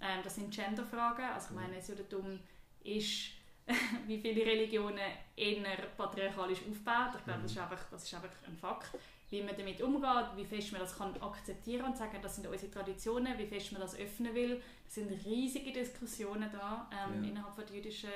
Ähm, 0.00 0.20
das 0.22 0.34
sind 0.34 0.54
Genderfragen. 0.54 1.24
Also 1.24 1.46
ich 1.46 1.56
mhm. 1.56 1.62
meine, 1.62 1.76
das 1.76 1.88
Judentum 1.88 2.38
ist 2.84 3.30
wie 4.06 4.18
viele 4.18 4.46
Religionen 4.46 4.98
eher 5.34 5.76
patriarchalisch 5.96 6.60
aufgebaut. 6.60 7.14
Ich 7.18 7.24
glaube, 7.24 7.42
das, 7.42 7.50
ist 7.50 7.56
mhm. 7.56 7.62
einfach, 7.62 7.84
das 7.90 8.04
ist 8.04 8.14
einfach 8.14 8.30
ein 8.46 8.56
Fakt. 8.56 8.90
Wie 9.28 9.42
man 9.42 9.56
damit 9.56 9.82
umgeht, 9.82 10.36
wie 10.36 10.44
fest 10.44 10.70
man 10.70 10.80
das 10.80 10.96
kann 10.96 11.20
akzeptieren 11.20 11.86
und 11.86 11.96
sagen, 11.96 12.18
das 12.22 12.36
sind 12.36 12.46
unsere 12.46 12.70
Traditionen, 12.70 13.36
wie 13.38 13.46
fest 13.46 13.72
man 13.72 13.80
das 13.80 13.98
öffnen 13.98 14.32
will. 14.34 14.62
Es 14.86 14.94
sind 14.94 15.10
riesige 15.24 15.72
Diskussionen 15.72 16.48
da 16.52 16.88
ähm, 16.92 17.24
ja. 17.24 17.30
innerhalb 17.30 17.56
der 17.56 17.76
jüdischen 17.76 18.10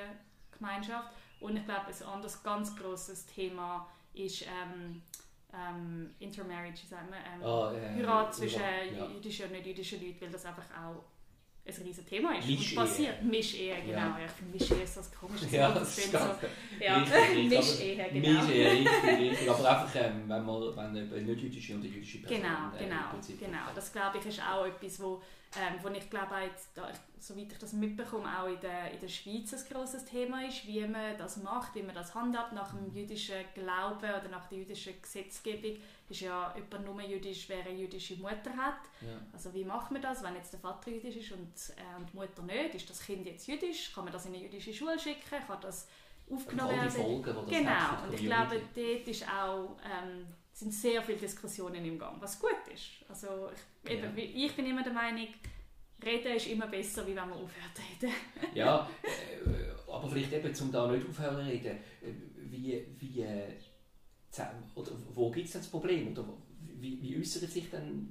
Gemeinschaft. 0.57 1.11
Und 1.41 1.57
ich 1.57 1.65
glaube, 1.65 1.87
ein 1.87 2.07
anderes 2.07 2.41
ganz 2.43 2.75
großes 2.77 3.25
Thema 3.25 3.89
ist 4.13 4.43
ähm, 4.43 5.01
ähm, 5.53 6.15
Intermarriage, 6.19 6.85
sagen 6.87 7.09
wir, 7.09 7.17
ähm, 7.17 7.43
oh, 7.43 7.71
ja, 7.75 7.95
Heirat 7.95 8.33
zwischen 8.33 8.61
ja. 8.61 9.07
jüdischen 9.07 9.47
und 9.47 9.51
nicht-jüdischen 9.51 10.01
Leuten, 10.01 10.21
weil 10.21 10.31
das 10.31 10.45
einfach 10.45 10.65
auch 10.77 11.03
ein 11.65 11.73
riesiges 11.83 12.09
Thema 12.09 12.37
ist. 12.37 12.47
Mischehe. 12.47 12.75
passiert. 12.75 13.23
Mischehe, 13.23 13.75
genau. 13.85 13.97
Ja. 13.97 14.19
Ich 14.25 14.31
finde 14.31 14.57
Mischehe 14.57 14.83
ist 14.83 14.97
das 14.97 15.11
komische 15.13 15.45
Ja, 15.55 15.71
das 15.71 15.97
ist 15.97 16.11
so, 16.11 16.17
ja. 16.79 16.99
Mischehe, 16.99 18.09
genau. 18.11 18.41
Mischehe, 18.41 18.71
richtig, 18.71 19.19
richtig. 19.19 19.49
Aber 19.49 19.69
einfach, 19.69 19.95
ähm, 19.95 20.23
wenn 20.27 20.45
man 20.45 20.75
wenn 20.75 21.13
eine 21.13 21.21
nicht-jüdische 21.21 21.75
und 21.75 21.81
eine 21.81 21.89
jüdische 21.89 22.19
Person 22.19 22.41
Genau, 22.41 22.75
äh, 22.75 22.83
genau, 22.83 23.39
genau. 23.39 23.73
Das 23.75 23.91
glaube 23.91 24.17
ich 24.17 24.25
ist 24.25 24.41
auch 24.41 24.65
etwas, 24.65 24.99
wo, 25.01 25.21
ähm, 25.55 25.75
wo 25.81 25.89
ich 25.89 26.09
glaube, 26.09 26.35
jetzt, 26.45 26.69
da, 26.73 26.89
soweit 27.19 27.51
ich 27.51 27.59
das 27.59 27.73
mitbekomme, 27.73 28.27
auch 28.39 28.47
in 28.47 28.59
der, 28.59 28.91
in 28.91 28.99
der 28.99 29.07
Schweiz 29.07 29.53
ein 29.53 29.61
grosses 29.71 30.03
Thema 30.05 30.45
ist, 30.47 30.65
wie 30.65 30.81
man 30.81 31.17
das 31.17 31.37
macht, 31.37 31.75
wie 31.75 31.83
man 31.83 31.93
das 31.93 32.15
handhabt 32.15 32.53
nach 32.53 32.73
dem 32.73 32.91
jüdischen 32.93 33.35
Glauben 33.53 33.99
oder 33.99 34.29
nach 34.31 34.47
der 34.49 34.59
jüdischen 34.59 34.99
Gesetzgebung 34.99 35.77
ist 36.11 36.21
ja 36.21 36.53
jemand 36.55 36.85
nur 36.85 37.01
jüdisch, 37.01 37.47
wer 37.49 37.65
eine 37.65 37.73
jüdische 37.73 38.15
Mutter 38.17 38.55
hat. 38.55 38.81
Ja. 39.01 39.19
Also 39.33 39.53
wie 39.53 39.63
macht 39.63 39.91
man 39.91 40.01
das, 40.01 40.23
wenn 40.23 40.35
jetzt 40.35 40.53
der 40.53 40.59
Vater 40.59 40.91
jüdisch 40.91 41.15
ist 41.15 41.31
und, 41.31 41.53
äh, 41.77 41.99
und 41.99 42.11
die 42.11 42.17
Mutter 42.17 42.43
nicht? 42.43 42.75
Ist 42.75 42.89
das 42.89 43.01
Kind 43.01 43.25
jetzt 43.25 43.47
jüdisch? 43.47 43.93
Kann 43.93 44.03
man 44.03 44.13
das 44.13 44.25
in 44.25 44.33
eine 44.33 44.43
jüdische 44.43 44.73
Schule 44.73 44.99
schicken? 44.99 45.21
Kann 45.47 45.61
das 45.61 45.87
aufgenommen 46.29 46.75
werden? 46.75 46.91
Folgen, 46.91 47.35
die 47.47 47.55
genau, 47.55 48.03
und 48.05 48.13
ich 48.13 48.21
glaube, 48.21 48.61
dort 48.75 49.07
ist 49.07 49.27
auch, 49.27 49.77
ähm, 49.83 50.27
sind 50.53 50.73
sehr 50.73 51.01
viele 51.01 51.17
Diskussionen 51.17 51.83
im 51.83 51.97
Gang, 51.97 52.21
was 52.21 52.39
gut 52.39 52.67
ist. 52.73 53.09
Also 53.09 53.49
ich, 53.83 53.91
eben, 53.91 54.17
ja. 54.17 54.23
ich 54.45 54.55
bin 54.55 54.65
immer 54.65 54.83
der 54.83 54.93
Meinung, 54.93 55.27
Reden 56.03 56.35
ist 56.35 56.47
immer 56.47 56.67
besser, 56.67 57.05
wie 57.05 57.15
wenn 57.15 57.29
man 57.29 57.33
aufhört 57.33 57.75
zu 57.75 57.81
reden. 57.81 58.15
ja, 58.55 58.89
äh, 59.03 59.91
aber 59.91 60.09
vielleicht 60.09 60.33
eben, 60.33 60.53
um 60.61 60.71
da 60.71 60.87
nicht 60.87 61.07
aufhören 61.07 61.45
zu 61.45 61.51
reden, 61.51 61.77
äh, 62.01 62.13
wie, 62.35 62.87
wie 62.97 63.21
äh, 63.21 63.53
oder 64.75 64.91
wo 65.13 65.29
gibt 65.31 65.47
es 65.47 65.53
denn 65.53 65.61
das 65.61 65.69
Problem? 65.69 66.11
Oder 66.11 66.25
wie, 66.79 67.01
wie 67.01 67.19
äußert 67.19 67.49
sich 67.49 67.69
denn 67.69 68.07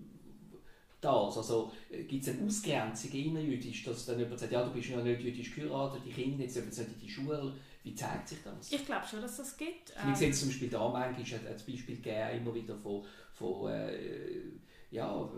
das? 1.00 1.36
Also 1.36 1.72
gibt 2.08 2.22
es 2.22 2.28
eine 2.28 2.46
Ausgrenzung 2.46 3.12
innerjüdisch, 3.12 3.84
dass 3.84 4.06
dann 4.06 4.18
jemand 4.18 4.38
sagt, 4.38 4.52
ja, 4.52 4.64
du 4.64 4.72
bist 4.72 4.90
ja 4.90 5.00
nicht 5.00 5.20
jüdisch 5.20 5.54
geheiratet, 5.54 6.02
die 6.04 6.10
Kinder 6.10 6.44
jetzt 6.44 6.56
nicht 6.56 6.78
in 6.78 7.00
die 7.00 7.08
Schule. 7.08 7.52
Wie 7.82 7.94
zeigt 7.94 8.28
sich 8.28 8.38
das? 8.44 8.70
Ich 8.70 8.84
glaube 8.84 9.06
schon, 9.06 9.22
dass 9.22 9.38
das 9.38 9.56
gibt. 9.56 9.94
Wir 10.04 10.14
sehen 10.14 10.32
zum 10.34 10.48
Beispiel 10.48 10.68
da 10.68 10.86
manchmal 10.88 11.40
ein 11.40 11.56
Beispiel 11.56 11.96
gegeben, 11.96 12.42
immer 12.42 12.54
wieder 12.54 12.76
von, 12.76 13.04
von 13.32 13.70
äh, 13.72 14.42
ja, 14.90 15.28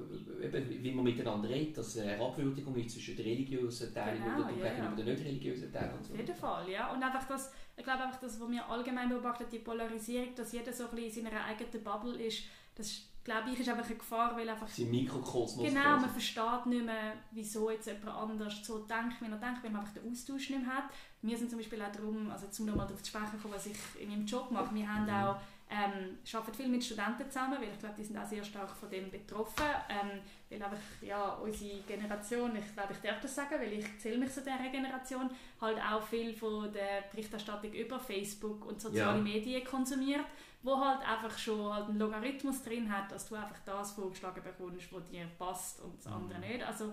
eben, 0.42 0.82
wie 0.82 0.92
man 0.92 1.04
miteinander 1.04 1.48
redet, 1.48 1.76
dass 1.76 1.98
eine 1.98 2.18
Abwürdigung 2.18 2.74
ist 2.76 2.92
zwischen 2.92 3.16
den 3.16 3.26
religiösen 3.26 3.92
Teilen 3.92 4.22
genau, 4.22 4.48
und 4.48 4.58
ja, 4.58 4.70
gegenüber 4.70 4.90
ja. 4.90 4.96
den 4.96 5.04
nicht 5.04 5.24
religiösen 5.24 5.72
Teilen. 5.72 6.02
So. 6.02 6.14
Auf 6.14 6.18
jeden 6.18 6.34
Fall, 6.34 6.70
ja. 6.70 6.92
Und 6.92 7.02
einfach 7.02 7.28
das, 7.28 7.52
ich 7.76 7.84
glaube 7.84 8.02
einfach, 8.04 8.20
das, 8.20 8.40
was 8.40 8.50
wir 8.50 8.68
allgemein 8.68 9.08
beobachten, 9.08 9.44
die 9.50 9.58
Polarisierung, 9.58 10.34
dass 10.34 10.52
jeder 10.52 10.72
so 10.72 10.84
ein 10.84 10.90
bisschen 10.94 11.24
in 11.24 11.30
seiner 11.30 11.44
eigenen 11.44 11.82
Bubble 11.82 12.22
ist, 12.22 12.44
das 12.74 13.02
glaube 13.24 13.50
ich, 13.50 13.60
ist 13.60 13.68
einfach 13.68 13.86
eine 13.86 13.96
Gefahr, 13.96 14.36
weil 14.36 14.48
einfach... 14.48 14.68
Sie 14.68 14.84
Mikrokosmos. 14.84 15.64
Genau, 15.64 15.96
man 15.96 16.10
versteht 16.10 16.66
nicht 16.66 16.84
mehr, 16.84 17.14
wieso 17.30 17.70
jetzt 17.70 17.86
jemand 17.86 18.08
anders 18.08 18.64
so 18.64 18.78
denkt, 18.78 19.20
wie 19.20 19.26
er 19.26 19.36
denkt, 19.36 19.62
weil 19.62 19.70
man 19.70 19.82
einfach 19.82 19.94
den 19.94 20.10
Austausch 20.10 20.50
nicht 20.50 20.64
mehr 20.64 20.74
hat. 20.74 20.84
Wir 21.22 21.38
sind 21.38 21.50
zum 21.50 21.58
Beispiel 21.58 21.80
auch 21.80 21.92
darum, 21.92 22.30
also 22.30 22.48
zum 22.48 22.66
nochmal 22.66 22.86
darauf 22.86 23.02
zu 23.02 23.10
sprechen 23.10 23.40
kommen, 23.40 23.54
was 23.54 23.66
ich 23.66 23.76
in 24.00 24.10
meinem 24.10 24.26
Job 24.26 24.50
mache, 24.50 24.74
wir 24.74 24.92
haben 24.92 25.04
mhm. 25.04 25.10
auch 25.10 25.36
ähm, 25.72 26.18
arbeiten 26.34 26.54
viel 26.54 26.68
mit 26.68 26.84
Studenten 26.84 27.30
zusammen, 27.30 27.56
weil 27.58 27.70
ich 27.70 27.78
glaube, 27.78 27.94
die 27.96 28.04
sind 28.04 28.18
auch 28.18 28.26
sehr 28.26 28.44
stark 28.44 28.70
von 28.70 28.90
dem 28.90 29.10
betroffen. 29.10 29.64
Ähm, 29.88 30.20
weil 30.50 30.62
einfach, 30.62 30.78
ja, 31.00 31.34
unsere 31.36 31.80
Generation, 31.80 32.54
ich 32.56 32.74
glaube, 32.74 32.92
ich 32.92 32.98
darf 32.98 33.20
das 33.20 33.34
sagen, 33.34 33.54
weil 33.58 33.72
ich 33.72 33.98
zähle 33.98 34.18
mich 34.18 34.30
zu 34.30 34.42
dieser 34.42 34.58
Generation, 34.70 35.30
halt 35.60 35.78
auch 35.78 36.02
viel 36.02 36.34
von 36.34 36.70
der 36.72 37.04
Berichterstattung 37.10 37.72
über 37.72 37.98
Facebook 37.98 38.66
und 38.66 38.80
soziale 38.80 39.16
ja. 39.16 39.24
Medien 39.24 39.64
konsumiert, 39.64 40.26
wo 40.62 40.78
halt 40.78 41.00
einfach 41.08 41.36
schon 41.38 41.72
halt 41.72 41.88
einen 41.88 41.98
Logarithmus 41.98 42.62
drin 42.62 42.92
hat, 42.92 43.10
dass 43.10 43.28
du 43.28 43.34
einfach 43.34 43.58
das 43.64 43.92
vorgeschlagen 43.92 44.42
bekommst, 44.42 44.92
was 44.92 45.08
dir 45.08 45.26
passt 45.38 45.80
und 45.80 45.96
das 45.96 46.06
andere 46.12 46.38
mhm. 46.38 46.48
nicht. 46.48 46.62
Also 46.62 46.92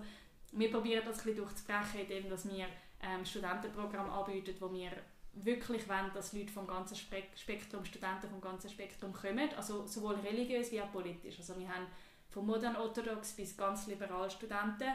wir 0.52 0.70
probieren 0.70 1.02
das 1.04 1.18
ein 1.18 1.24
bisschen 1.24 1.44
durchzubrechen, 1.44 2.00
indem 2.00 2.30
dass 2.30 2.48
wir 2.48 2.66
ähm, 3.02 3.24
Studentenprogramm 3.24 4.10
anbieten, 4.10 4.54
wo 4.58 4.72
wir 4.72 4.90
wirklich 5.34 5.88
wollen, 5.88 6.10
dass 6.14 6.32
Leute 6.32 6.52
vom 6.52 6.66
ganzen 6.66 6.96
Spektrum, 6.96 7.84
Studenten 7.84 8.28
vom 8.28 8.40
ganzen 8.40 8.68
Spektrum 8.68 9.12
kommen, 9.12 9.48
also 9.56 9.86
sowohl 9.86 10.14
religiös 10.16 10.72
wie 10.72 10.80
auch 10.80 10.92
politisch. 10.92 11.38
Also 11.38 11.58
wir 11.58 11.68
haben 11.68 11.86
von 12.28 12.46
modern 12.46 12.76
orthodox 12.76 13.32
bis 13.32 13.56
ganz 13.56 13.86
liberal 13.86 14.30
Studenten, 14.30 14.90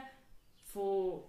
von 0.74 1.24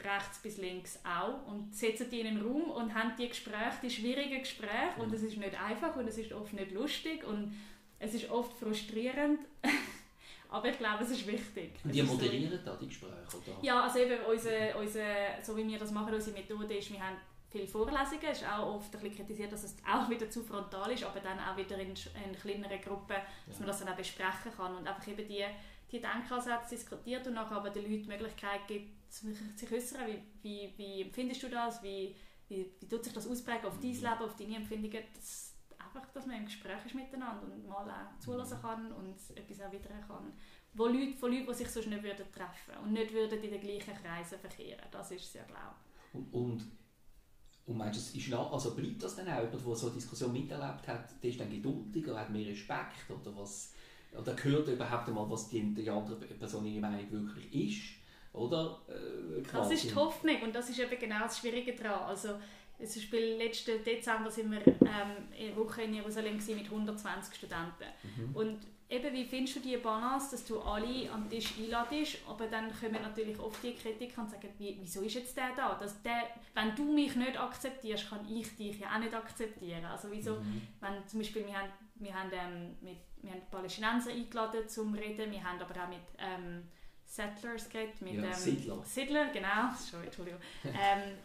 rechts 0.00 0.40
bis 0.40 0.58
links 0.58 0.98
auch 1.04 1.46
und 1.46 1.74
setzen 1.74 2.10
die 2.10 2.20
in 2.20 2.26
einen 2.26 2.42
Raum 2.42 2.70
und 2.70 2.94
haben 2.94 3.12
die 3.16 3.28
Gespräche, 3.28 3.78
die 3.82 3.90
schwierigen 3.90 4.40
Gespräche 4.40 5.00
und 5.00 5.12
es 5.12 5.22
ist 5.22 5.36
nicht 5.36 5.60
einfach 5.60 5.96
und 5.96 6.08
es 6.08 6.18
ist 6.18 6.32
oft 6.32 6.52
nicht 6.52 6.72
lustig 6.72 7.24
und 7.24 7.54
es 7.98 8.12
ist 8.14 8.28
oft 8.30 8.52
frustrierend, 8.58 9.40
aber 10.50 10.68
ich 10.68 10.78
glaube, 10.78 11.04
es 11.04 11.10
ist 11.10 11.26
wichtig. 11.26 11.72
Und 11.84 11.94
die 11.94 12.02
moderieren 12.02 12.58
da 12.64 12.76
die 12.76 12.88
Gespräche, 12.88 13.36
oder? 13.36 13.56
Ja, 13.62 13.82
also 13.84 14.00
eben 14.00 14.22
unsere, 14.24 14.76
unsere, 14.76 15.38
so 15.42 15.56
wie 15.56 15.66
wir 15.66 15.78
das 15.78 15.92
machen, 15.92 16.12
unsere 16.12 16.36
Methode 16.36 16.74
ist, 16.74 16.90
wir 16.92 17.00
haben 17.00 17.16
viele 17.54 17.68
Vorlesungen. 17.68 18.24
Es 18.24 18.42
ist 18.42 18.48
auch 18.48 18.74
oft 18.74 18.94
ein 18.94 19.00
bisschen 19.00 19.16
kritisiert, 19.16 19.52
dass 19.52 19.62
es 19.62 19.76
auch 19.86 20.10
wieder 20.10 20.28
zu 20.28 20.42
frontal 20.42 20.90
ist, 20.90 21.04
aber 21.04 21.20
dann 21.20 21.38
auch 21.38 21.56
wieder 21.56 21.78
in, 21.78 21.90
in 21.90 22.34
kleineren 22.40 22.80
Gruppen, 22.80 23.16
dass 23.46 23.58
man 23.60 23.68
das 23.68 23.78
dann 23.78 23.88
auch 23.88 23.96
besprechen 23.96 24.52
kann 24.56 24.74
und 24.74 24.86
einfach 24.86 25.06
eben 25.06 25.26
die, 25.28 25.44
die 25.90 26.00
Denkansätze 26.00 26.74
diskutiert 26.74 27.26
und 27.28 27.34
nachher 27.34 27.56
aber 27.56 27.70
den 27.70 27.84
Leuten 27.84 28.02
die 28.02 28.08
Möglichkeit 28.08 28.66
gibt, 28.66 29.12
sich, 29.12 29.38
sich 29.56 29.72
äußern, 29.72 30.00
wie, 30.08 30.20
wie, 30.42 30.74
wie 30.76 31.02
empfindest 31.02 31.44
du 31.44 31.48
das, 31.48 31.80
wie, 31.82 32.16
wie, 32.48 32.72
wie 32.80 32.88
tut 32.88 33.04
sich 33.04 33.12
das 33.12 33.28
ausprägen 33.28 33.66
auf 33.66 33.78
dein 33.78 33.92
mhm. 33.92 33.98
Leben, 33.98 34.22
auf 34.22 34.36
deine 34.36 34.56
Empfindungen, 34.56 35.04
das, 35.14 35.54
einfach, 35.78 36.10
dass 36.12 36.26
man 36.26 36.38
im 36.38 36.46
Gespräch 36.46 36.84
ist 36.84 36.94
miteinander 36.94 37.44
und 37.44 37.68
mal 37.68 37.88
auch 37.88 38.18
zulassen 38.18 38.58
mhm. 38.58 38.62
kann 38.62 38.92
und 38.92 39.16
etwas 39.36 39.58
erwidern 39.60 40.04
kann. 40.08 40.32
Wo 40.72 40.86
Leute, 40.86 41.16
von 41.18 41.30
Leuten, 41.30 41.46
die 41.46 41.54
sich 41.54 41.68
sonst 41.68 41.86
nicht 41.86 42.02
würden 42.02 42.26
treffen 42.32 42.82
und 42.82 42.92
nicht 42.92 43.12
würden 43.12 43.40
in 43.40 43.52
den 43.52 43.60
gleichen 43.60 43.94
Kreisen 43.94 44.40
verkehren. 44.40 44.82
Das 44.90 45.12
ist 45.12 45.22
es 45.22 45.34
ja, 45.34 45.44
glaube 45.44 45.76
ich. 46.12 46.14
Und, 46.14 46.34
und 46.34 46.64
und 47.66 47.78
meinst 47.78 47.96
du, 47.96 48.00
es 48.00 48.14
ist 48.14 48.28
nach, 48.30 48.52
also 48.52 48.74
bleibt 48.74 49.02
das 49.02 49.16
dann 49.16 49.26
auch 49.28 49.40
jemand, 49.40 49.66
der 49.66 49.74
so 49.74 49.86
eine 49.86 49.94
Diskussion 49.94 50.32
miterlebt 50.32 50.86
hat, 50.86 51.22
der 51.22 51.30
ist 51.30 51.40
dann 51.40 51.50
geduldiger, 51.50 52.18
hat 52.18 52.30
mehr 52.30 52.46
Respekt 52.46 53.10
oder 53.10 53.34
was? 53.36 53.72
Oder 54.16 54.36
hört 54.42 54.68
überhaupt 54.68 55.08
einmal, 55.08 55.28
was 55.28 55.48
die, 55.48 55.74
die 55.74 55.88
andere 55.90 56.16
Person 56.16 56.66
ihre 56.66 56.80
Meinung 56.80 57.10
wirklich 57.10 57.52
ist? 57.54 58.04
Oder? 58.34 58.80
Äh, 58.88 59.42
das 59.50 59.70
ist 59.70 59.90
die 59.90 59.94
Hoffnung 59.94 60.42
und 60.42 60.54
das 60.54 60.68
ist 60.68 60.78
eben 60.78 60.98
genau 60.98 61.20
das 61.20 61.38
Schwierige 61.38 61.74
daran. 61.74 62.08
Also, 62.08 62.28
zum 62.78 62.86
Beispiel 62.86 63.36
letzten 63.36 63.82
Dezember 63.82 64.30
sind 64.30 64.50
wir 64.50 64.66
ähm, 64.66 65.28
eine 65.38 65.56
Woche 65.56 65.82
in 65.82 65.94
Jerusalem 65.94 66.36
mit 66.36 66.64
120 66.64 67.34
Studenten. 67.34 67.84
Mhm. 68.02 68.36
Und 68.36 68.58
eben, 68.88 69.12
wie 69.14 69.24
findest 69.24 69.56
du 69.56 69.60
die 69.60 69.76
Balance, 69.76 70.32
dass 70.32 70.44
du 70.44 70.60
alle 70.60 71.10
am 71.10 71.28
Tisch 71.28 71.54
einladest, 71.58 72.18
aber 72.28 72.46
dann 72.46 72.70
kommen 72.78 73.00
natürlich 73.02 73.38
oft 73.38 73.62
die 73.62 73.74
Kritiker 73.74 74.22
und 74.22 74.30
sagen, 74.30 74.48
wie, 74.58 74.76
wieso 74.80 75.02
ist 75.02 75.14
jetzt 75.14 75.36
der 75.36 75.54
da? 75.56 75.74
Dass 75.74 76.00
der, 76.02 76.22
wenn 76.54 76.74
du 76.74 76.84
mich 76.92 77.16
nicht 77.16 77.38
akzeptierst, 77.38 78.08
kann 78.10 78.28
ich 78.28 78.56
dich 78.56 78.78
ja 78.78 78.94
auch 78.94 78.98
nicht 78.98 79.14
akzeptieren. 79.14 79.84
Also 79.84 80.08
wieso, 80.10 80.36
mhm. 80.36 80.62
wenn 80.80 81.06
zum 81.06 81.20
Beispiel, 81.20 81.46
wir 81.46 81.58
haben, 81.58 81.70
wir 81.96 82.14
haben, 82.14 82.30
ähm, 82.32 82.76
mit, 82.80 82.98
wir 83.22 83.32
haben 83.32 83.42
Palästinenser 83.50 84.10
eingeladen 84.10 84.68
zum 84.68 84.94
Reden, 84.94 85.30
wir 85.30 85.42
haben 85.42 85.60
aber 85.60 85.82
auch 85.82 85.88
mit 85.88 86.00
ähm, 86.18 86.64
Settlers 87.04 87.68
geredet, 87.68 88.00
mit 88.02 88.14
ja, 88.14 88.24
ähm, 88.24 88.32
Siedler. 88.32 88.82
Siedler, 88.84 89.26
genau, 89.32 89.72
sorry, 89.78 90.06
Entschuldigung. 90.06 90.40
ähm, 90.64 91.16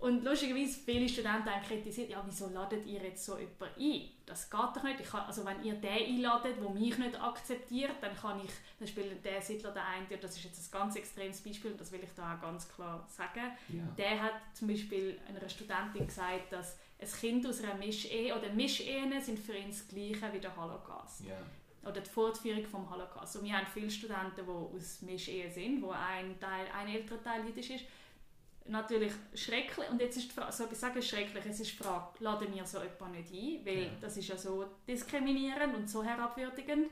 und 0.00 0.22
lustigerweise, 0.22 0.78
viele 0.84 1.08
Studenten 1.08 1.50
haben 1.50 1.62
kritisiert, 1.62 2.10
ja, 2.10 2.22
wieso 2.24 2.48
ladet 2.48 2.86
ihr 2.86 3.02
jetzt 3.02 3.24
so 3.24 3.36
jemanden 3.36 3.80
ein? 3.80 4.02
Das 4.26 4.48
geht 4.48 4.60
doch 4.60 4.82
nicht. 4.84 5.02
Kann, 5.04 5.22
also 5.22 5.44
wenn 5.44 5.60
ihr 5.64 5.74
den 5.74 5.90
einladet, 5.90 6.56
der 6.62 6.70
mich 6.70 6.96
nicht 6.96 7.20
akzeptiert, 7.20 7.96
dann 8.00 8.14
kann 8.14 8.40
ich, 8.44 8.50
dann 8.78 8.86
spielt 8.86 9.24
der 9.24 9.42
Siedler 9.42 9.72
der 9.72 9.84
eine, 9.84 10.06
das 10.16 10.36
ist 10.36 10.44
jetzt 10.44 10.58
ein 10.58 10.78
ganz 10.78 10.94
extremes 10.94 11.40
Beispiel, 11.40 11.72
und 11.72 11.80
das 11.80 11.90
will 11.90 12.00
ich 12.00 12.14
da 12.14 12.36
auch 12.36 12.40
ganz 12.40 12.68
klar 12.68 13.04
sagen. 13.08 13.50
Ja. 13.70 13.82
Der 13.96 14.22
hat 14.22 14.34
zum 14.54 14.68
Beispiel 14.68 15.18
einer 15.26 15.48
Studentin 15.48 16.06
gesagt, 16.06 16.52
dass 16.52 16.78
ein 17.00 17.08
Kind 17.08 17.44
aus 17.48 17.60
einer 17.60 17.74
Mischehe, 17.74 18.36
oder 18.36 18.52
Mischehen 18.52 19.20
sind 19.20 19.40
für 19.40 19.56
ihn 19.56 19.70
das 19.70 19.88
Gleiche 19.88 20.32
wie 20.32 20.40
der 20.40 20.56
Holocaust. 20.56 21.24
Ja 21.24 21.38
oder 21.86 22.00
die 22.02 22.10
Fortführung 22.10 22.66
vom 22.66 22.90
Holocaust. 22.90 23.36
Und 23.36 23.44
wir 23.44 23.56
haben 23.56 23.66
viele 23.72 23.90
Studenten, 23.90 24.44
die 24.44 24.50
aus 24.50 25.00
Mischehen 25.00 25.50
sind, 25.50 25.80
wo 25.80 25.90
ein 25.90 26.38
Teil, 26.38 26.66
ein 26.76 26.88
älterer 26.88 27.22
Teil 27.22 27.46
jüdisch 27.46 27.70
ist 27.70 27.84
natürlich 28.68 29.12
schrecklich. 29.34 29.88
Und 29.90 30.00
jetzt 30.00 30.16
ist 30.16 30.30
die 30.30 30.34
Frage, 30.34 30.52
so 30.52 30.64
ich 30.70 30.78
sage 30.78 31.02
schrecklich, 31.02 31.44
es 31.46 31.60
ist 31.60 31.72
die 31.72 31.76
Frage, 31.82 32.06
laden 32.20 32.54
wir 32.54 32.64
so 32.64 32.78
jemanden 32.78 33.18
nicht 33.18 33.32
ein, 33.32 33.66
weil 33.66 33.82
ja. 33.84 33.90
das 34.00 34.16
ist 34.16 34.28
ja 34.28 34.36
so 34.36 34.66
diskriminierend 34.86 35.74
und 35.74 35.88
so 35.88 36.02
herabwürdigend. 36.02 36.88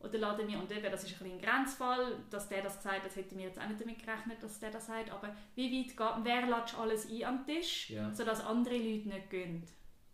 Oder 0.00 0.18
laden 0.18 0.48
wir, 0.48 0.58
und 0.58 0.72
eben, 0.72 0.90
das 0.90 1.04
ist 1.04 1.20
ein, 1.20 1.32
ein 1.32 1.40
Grenzfall, 1.40 2.16
dass 2.30 2.48
der 2.48 2.62
das 2.62 2.82
sagt, 2.82 3.04
das 3.04 3.16
hätten 3.16 3.36
wir 3.36 3.46
jetzt 3.46 3.60
auch 3.60 3.68
nicht 3.68 3.80
damit 3.80 3.98
gerechnet, 3.98 4.42
dass 4.42 4.58
der 4.58 4.70
das 4.70 4.86
sagt, 4.86 5.10
aber 5.10 5.34
wie 5.54 5.70
weit 5.78 5.96
geht, 5.96 6.24
wer 6.24 6.46
lädt 6.46 6.74
alles 6.78 7.10
ein 7.10 7.24
am 7.24 7.44
Tisch, 7.44 7.90
ja. 7.90 8.12
sodass 8.14 8.44
andere 8.44 8.76
Leute 8.76 9.08
nicht 9.08 9.30
gehen? 9.30 9.62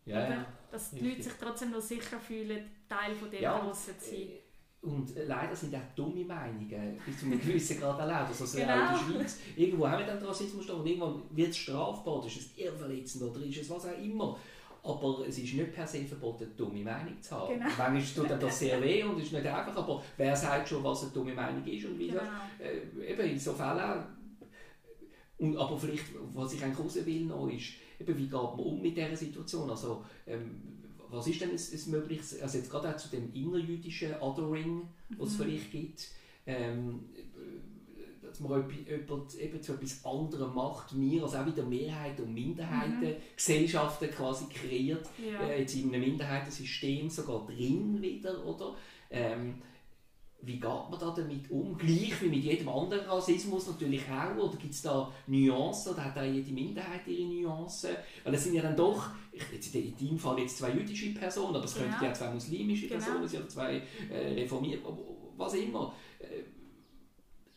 Ja, 0.05 0.29
ja. 0.29 0.47
Dass 0.71 0.91
die 0.91 1.09
Leute 1.09 1.23
sich 1.23 1.33
trotzdem 1.35 1.71
noch 1.71 1.81
sicher 1.81 2.19
fühlen, 2.19 2.69
Teil 2.89 3.15
von 3.15 3.31
dem 3.31 3.43
ja, 3.43 3.59
Grossen 3.59 3.99
zu 3.99 4.11
sein. 4.11 4.29
Äh, 4.87 4.89
und 4.89 5.13
leider 5.27 5.55
sind 5.55 5.75
auch 5.75 5.95
dumme 5.95 6.25
Meinungen 6.25 6.99
bis 7.05 7.21
zu 7.21 7.27
einem 7.27 7.41
gewissen 7.41 7.81
Grad 7.81 7.99
erlaubt. 7.99 8.31
Also, 8.41 8.59
genau. 8.59 8.73
auch 8.73 8.79
in 8.79 9.13
der 9.13 9.19
Schweiz. 9.19 9.39
Irgendwo 9.57 9.89
haben 9.89 9.99
wir 9.99 10.07
dann 10.07 10.23
Rassismus 10.25 10.65
stehen 10.65 10.77
und 10.77 10.87
irgendwann 10.87 11.23
wird 11.31 11.51
es 11.51 11.57
strafbar. 11.57 12.25
Ist 12.27 12.37
es 12.37 12.57
ehrverletzend 12.57 13.25
oder 13.25 13.45
ist 13.45 13.59
es 13.59 13.71
was 13.71 13.87
auch 13.87 13.99
immer. 14.03 14.39
Aber 14.83 15.27
es 15.27 15.39
ist 15.39 15.55
nicht 15.55 15.75
per 15.75 15.87
se 15.87 16.05
verboten, 16.05 16.45
eine 16.45 16.53
dumme 16.53 16.83
Meinung 16.85 17.21
zu 17.21 17.35
haben. 17.35 17.55
Genau. 17.55 17.67
Manchmal 17.77 18.29
tut 18.29 18.43
das 18.43 18.59
sehr 18.59 18.81
weh 18.81 19.03
und 19.03 19.21
ist 19.21 19.33
nicht 19.33 19.45
einfach, 19.45 19.77
aber 19.77 20.01
wer 20.17 20.37
sagt 20.37 20.69
schon, 20.69 20.85
was 20.85 21.03
eine 21.03 21.11
dumme 21.11 21.35
Meinung 21.35 21.67
ist 21.67 21.87
und 21.87 21.99
wie 21.99 22.09
genau. 22.09 22.23
Äh, 22.61 23.13
eben 23.13 23.31
in 23.31 23.39
so 23.39 23.53
Fällen 23.53 23.81
auch. 23.81 24.05
Und, 25.39 25.57
aber 25.57 25.77
vielleicht, 25.77 26.05
was 26.33 26.55
ich 26.55 26.63
eigentlich 26.63 26.79
raus 26.79 27.05
will 27.05 27.25
noch, 27.27 27.49
ist, 27.49 27.73
eben, 27.99 28.17
wie 28.17 28.23
geht 28.23 28.33
man 28.33 28.59
um 28.59 28.81
mit 28.81 28.97
dieser 28.97 29.17
Situation? 29.17 29.69
Also, 29.69 30.05
ähm, 30.27 30.77
was 31.17 31.27
ist 31.27 31.41
denn 31.41 31.51
ein, 31.51 31.91
mögliches, 31.91 32.41
also 32.41 32.59
jetzt 32.59 32.71
gerade 32.71 32.89
auch 32.89 32.97
zu 32.97 33.09
dem 33.09 33.33
innerjüdischen 33.33 34.15
Othering, 34.21 34.83
was 35.17 35.31
es 35.31 35.39
mhm. 35.39 35.43
vielleicht 35.43 35.73
gibt, 35.73 36.09
ähm, 36.47 37.01
dass 38.23 38.41
man 38.41 38.69
jemand 38.71 39.35
eben 39.35 39.63
zu 39.63 39.73
etwas 39.73 40.05
anderem 40.05 40.55
macht, 40.55 40.99
wir 40.99 41.23
als 41.23 41.35
auch 41.35 41.47
wieder 41.47 41.65
Mehrheiten 41.65 42.25
und 42.25 42.35
Minderheiten, 42.35 43.01
mhm. 43.01 43.17
Gesellschaften 43.35 44.11
quasi 44.11 44.47
kreiert, 44.47 45.09
ja. 45.19 45.49
äh, 45.49 45.61
jetzt 45.61 45.75
in 45.75 45.93
einem 45.93 46.03
Minderheitensystem 46.03 47.09
sogar 47.09 47.47
drin 47.47 48.01
wieder, 48.03 48.45
oder? 48.45 48.77
Ähm, 49.11 49.63
wie 50.47 50.61
geht 50.61 50.63
man 50.63 50.99
da 50.99 51.11
damit 51.11 51.51
um? 51.51 51.77
Gleich 51.77 52.23
wie 52.23 52.29
mit 52.29 52.45
jedem 52.45 52.69
anderen 52.69 53.05
Rassismus 53.05 53.67
natürlich 53.67 54.03
auch, 54.09 54.37
oder 54.37 54.57
gibt 54.57 54.73
es 54.73 54.83
da 54.83 55.13
Nuancen, 55.27 55.93
oder 55.93 56.05
hat 56.05 56.17
da 56.17 56.23
jede 56.23 56.53
Minderheit 56.53 57.05
ihre 57.07 57.29
Nuancen? 57.29 57.97
Weil 58.23 58.35
es 58.35 58.45
sind 58.45 58.55
ja 58.55 58.63
dann 58.63 58.77
doch, 58.77 59.11
jetzt 59.33 59.75
in 59.75 59.97
deinem 59.97 60.19
Fall 60.19 60.39
jetzt 60.39 60.59
zwei 60.59 60.71
jüdische 60.71 61.13
Personen, 61.15 61.57
aber 61.57 61.65
es 61.65 61.75
genau. 61.75 61.89
könnten 61.89 62.05
ja 62.05 62.15
zwei 62.15 62.31
muslimische 62.31 62.87
genau. 62.87 63.05
Personen 63.05 63.29
sein, 63.29 63.41
oder 63.41 63.49
zwei 63.49 63.83
äh, 64.09 64.33
reformierte, 64.35 64.85
was 65.37 65.55
immer. 65.55 65.93
Äh, 66.21 66.45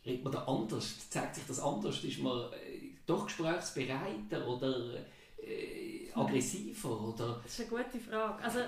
redet 0.10 0.24
man 0.24 0.34
da 0.34 0.46
anders? 0.46 1.10
Zeigt 1.12 1.36
sich 1.36 1.46
das 1.46 1.60
anders? 1.60 2.04
Ist 2.04 2.20
man 2.20 2.52
äh, 2.54 2.96
doch 3.06 3.26
gesprächsbereiter 3.26 4.48
oder 4.48 4.96
äh, 5.38 6.12
aggressiver? 6.16 7.10
Oder? 7.10 7.40
Das 7.44 7.60
ist 7.60 7.72
eine 7.72 7.84
gute 7.84 8.00
Frage. 8.00 8.44
Also, 8.44 8.60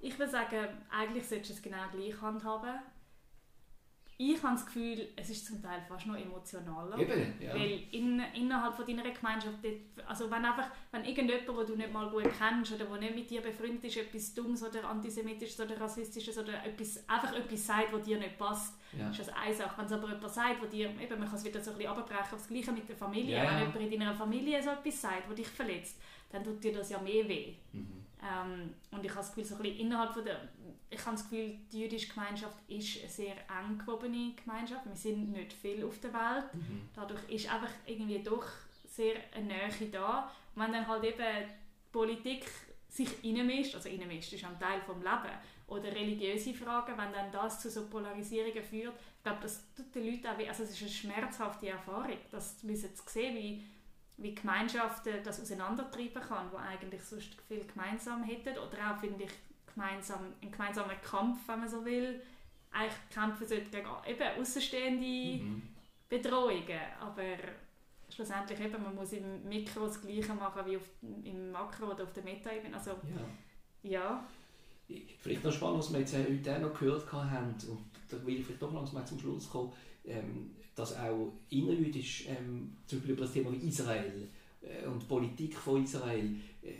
ich 0.00 0.16
würde 0.18 0.30
sagen, 0.30 0.68
eigentlich 0.90 1.26
solltest 1.26 1.50
du 1.50 1.54
es 1.54 1.62
genau 1.62 1.88
gleich 1.92 2.20
handhaben. 2.22 2.80
Ich 4.22 4.42
habe 4.42 4.54
das 4.54 4.66
Gefühl, 4.66 5.08
es 5.16 5.30
ist 5.30 5.46
zum 5.46 5.62
Teil 5.62 5.80
fast 5.88 6.06
noch 6.06 6.14
emotionaler. 6.14 6.98
Eben, 6.98 7.40
ja. 7.40 7.54
Weil 7.54 7.84
in, 7.90 8.22
innerhalb 8.34 8.74
von 8.74 8.86
deiner 8.86 9.10
Gemeinschaft, 9.10 9.56
also 10.06 10.30
wenn 10.30 10.44
einfach, 10.44 10.66
wenn 10.92 11.06
irgendjemand, 11.06 11.48
den 11.48 11.66
du 11.66 11.76
nicht 11.76 11.90
mal 11.90 12.10
gut 12.10 12.28
kennst 12.38 12.70
oder 12.74 12.84
der 12.84 12.98
nicht 12.98 13.14
mit 13.14 13.30
dir 13.30 13.40
befreundet 13.40 13.82
ist, 13.84 13.96
etwas 13.96 14.34
Dummes 14.34 14.62
oder 14.62 14.86
Antisemitisches 14.90 15.58
oder 15.58 15.80
Rassistisches 15.80 16.36
oder 16.36 16.62
etwas, 16.62 17.02
einfach 17.08 17.34
etwas 17.34 17.66
sagt, 17.66 17.94
was 17.94 18.02
dir 18.02 18.18
nicht 18.18 18.36
passt, 18.36 18.74
ja. 18.92 19.08
ist 19.08 19.20
das 19.20 19.30
eine 19.30 19.54
Sache. 19.54 19.78
Wenn 19.78 19.86
es 19.86 19.92
aber 19.92 20.08
jemand 20.08 20.30
sagt, 20.30 20.60
wo 20.60 20.66
dir, 20.66 20.90
eben, 20.90 21.18
man 21.18 21.26
kann 21.26 21.36
es 21.36 21.44
wieder 21.46 21.60
so 21.62 21.70
ein 21.70 21.78
bisschen 21.78 21.92
abbrechen 21.92 22.28
das 22.32 22.48
Gleiche 22.48 22.72
mit 22.72 22.86
der 22.86 22.96
Familie, 22.96 23.36
ja. 23.36 23.50
wenn 23.50 23.58
jemand 23.60 23.80
in 23.80 24.00
deiner 24.00 24.14
Familie 24.14 24.62
so 24.62 24.68
etwas 24.68 25.00
sagt, 25.00 25.30
was 25.30 25.34
dich 25.34 25.48
verletzt, 25.48 25.98
dann 26.30 26.44
tut 26.44 26.62
dir 26.62 26.74
das 26.74 26.90
ja 26.90 27.00
mehr 27.00 27.26
weh. 27.26 27.54
Mhm. 27.72 27.99
Ähm, 28.22 28.74
und 28.90 29.04
ich 29.04 29.10
habe 29.10 29.20
das 29.20 29.28
Gefühl, 29.28 29.44
so 29.44 29.56
ein 29.56 29.62
bisschen 29.62 29.78
innerhalb 29.80 30.12
von 30.12 30.24
der, 30.24 30.48
ich 30.90 31.00
habe 31.00 31.16
das 31.16 31.28
Gefühl, 31.28 31.56
die 31.72 31.80
jüdische 31.80 32.12
Gemeinschaft 32.12 32.58
ist 32.68 33.00
eine 33.00 33.08
sehr 33.08 33.34
eng 33.34 33.78
gewobene 33.78 34.34
Gemeinschaft. 34.34 34.86
Wir 34.86 34.96
sind 34.96 35.32
nicht 35.32 35.52
viel 35.52 35.84
auf 35.84 35.98
der 36.00 36.12
Welt. 36.12 36.54
Mhm. 36.54 36.88
Dadurch 36.94 37.28
ist 37.28 37.52
einfach 37.52 37.70
irgendwie 37.86 38.22
doch 38.22 38.46
sehr 38.86 39.14
eine 39.34 39.46
Nähe 39.46 39.90
da. 39.90 40.30
Und 40.54 40.62
wenn 40.62 40.72
dann 40.72 40.86
halt 40.86 41.04
eben 41.04 41.48
Politik 41.92 42.44
sich 42.88 43.08
reinmischt, 43.24 43.74
also 43.74 43.88
reinmischt 43.88 44.32
ist 44.32 44.44
ein 44.44 44.58
Teil 44.58 44.80
vom 44.82 44.98
Leben, 44.98 45.32
oder 45.70 45.92
religiöse 45.92 46.52
Fragen, 46.52 46.98
wenn 46.98 47.12
dann 47.12 47.30
das 47.30 47.60
zu 47.60 47.70
so 47.70 47.86
Polarisierungen 47.86 48.62
führt, 48.62 48.94
ich 49.18 49.22
glaube, 49.22 49.38
das 49.42 49.62
tut 49.74 49.94
den 49.94 50.04
Leuten 50.04 50.26
auch 50.26 50.36
weh. 50.36 50.48
Also 50.48 50.64
es 50.64 50.70
ist 50.70 50.82
eine 50.82 50.90
schmerzhafte 50.90 51.68
Erfahrung, 51.68 52.16
das 52.30 52.62
müssen 52.64 52.94
zu 52.94 53.04
sehen, 53.06 53.36
wie, 53.36 53.62
wie 54.20 54.34
Gemeinschaften 54.34 55.14
das 55.24 55.40
auseinandertreiben 55.40 56.22
kann, 56.22 56.52
wo 56.52 56.56
eigentlich 56.56 57.02
sonst 57.02 57.34
viel 57.48 57.64
gemeinsam 57.64 58.22
hätten 58.22 58.58
oder 58.58 58.92
auch, 58.92 59.00
finde 59.00 59.24
ich, 59.24 59.30
gemeinsam, 59.72 60.20
ein 60.42 60.50
gemeinsamer 60.50 60.94
Kampf, 60.96 61.40
wenn 61.46 61.60
man 61.60 61.68
so 61.68 61.84
will, 61.84 62.20
eigentlich 62.70 63.10
kämpfen 63.12 63.46
sollte 63.46 63.70
gegen 63.70 63.88
eben 64.06 64.40
außenstehende 64.40 65.44
mhm. 65.44 65.62
Bedrohungen, 66.08 66.80
aber 67.00 67.22
schlussendlich 68.08 68.60
eben, 68.60 68.82
man 68.82 68.94
muss 68.94 69.12
im 69.12 69.48
Mikro 69.48 69.86
das 69.86 70.00
Gleiche 70.00 70.34
machen 70.34 70.62
wie 70.66 70.76
auf, 70.76 70.82
im 71.24 71.50
Makro 71.52 71.92
oder 71.92 72.04
auf 72.04 72.12
der 72.12 72.24
Meta-Ebene. 72.24 72.74
Also, 72.74 72.90
ja. 73.82 73.90
ja. 73.90 74.24
Vielleicht 75.20 75.44
noch 75.44 75.52
spannend, 75.52 75.78
was 75.78 75.92
wir 75.92 76.00
jetzt 76.00 76.14
heute 76.14 76.56
auch 76.56 76.60
noch 76.60 76.78
gehört 76.78 77.12
haben, 77.12 77.54
und 77.68 77.84
da 78.08 78.26
will 78.26 78.40
ich 78.40 78.44
vielleicht 78.44 78.62
doch 78.62 78.72
langsam 78.72 79.06
zum 79.06 79.18
Schluss 79.20 79.48
kommen, 79.48 79.72
ähm, 80.04 80.50
dass 80.80 80.96
auch 80.96 81.32
innerjüdisch 81.50 82.26
ähm, 82.28 82.72
zum 82.86 82.98
Beispiel 82.98 83.14
über 83.14 83.24
das 83.24 83.32
Thema 83.32 83.52
Israel 83.62 84.28
äh, 84.62 84.86
und 84.86 85.06
Politik 85.06 85.54
von 85.54 85.84
Israel 85.84 86.34
äh, 86.62 86.70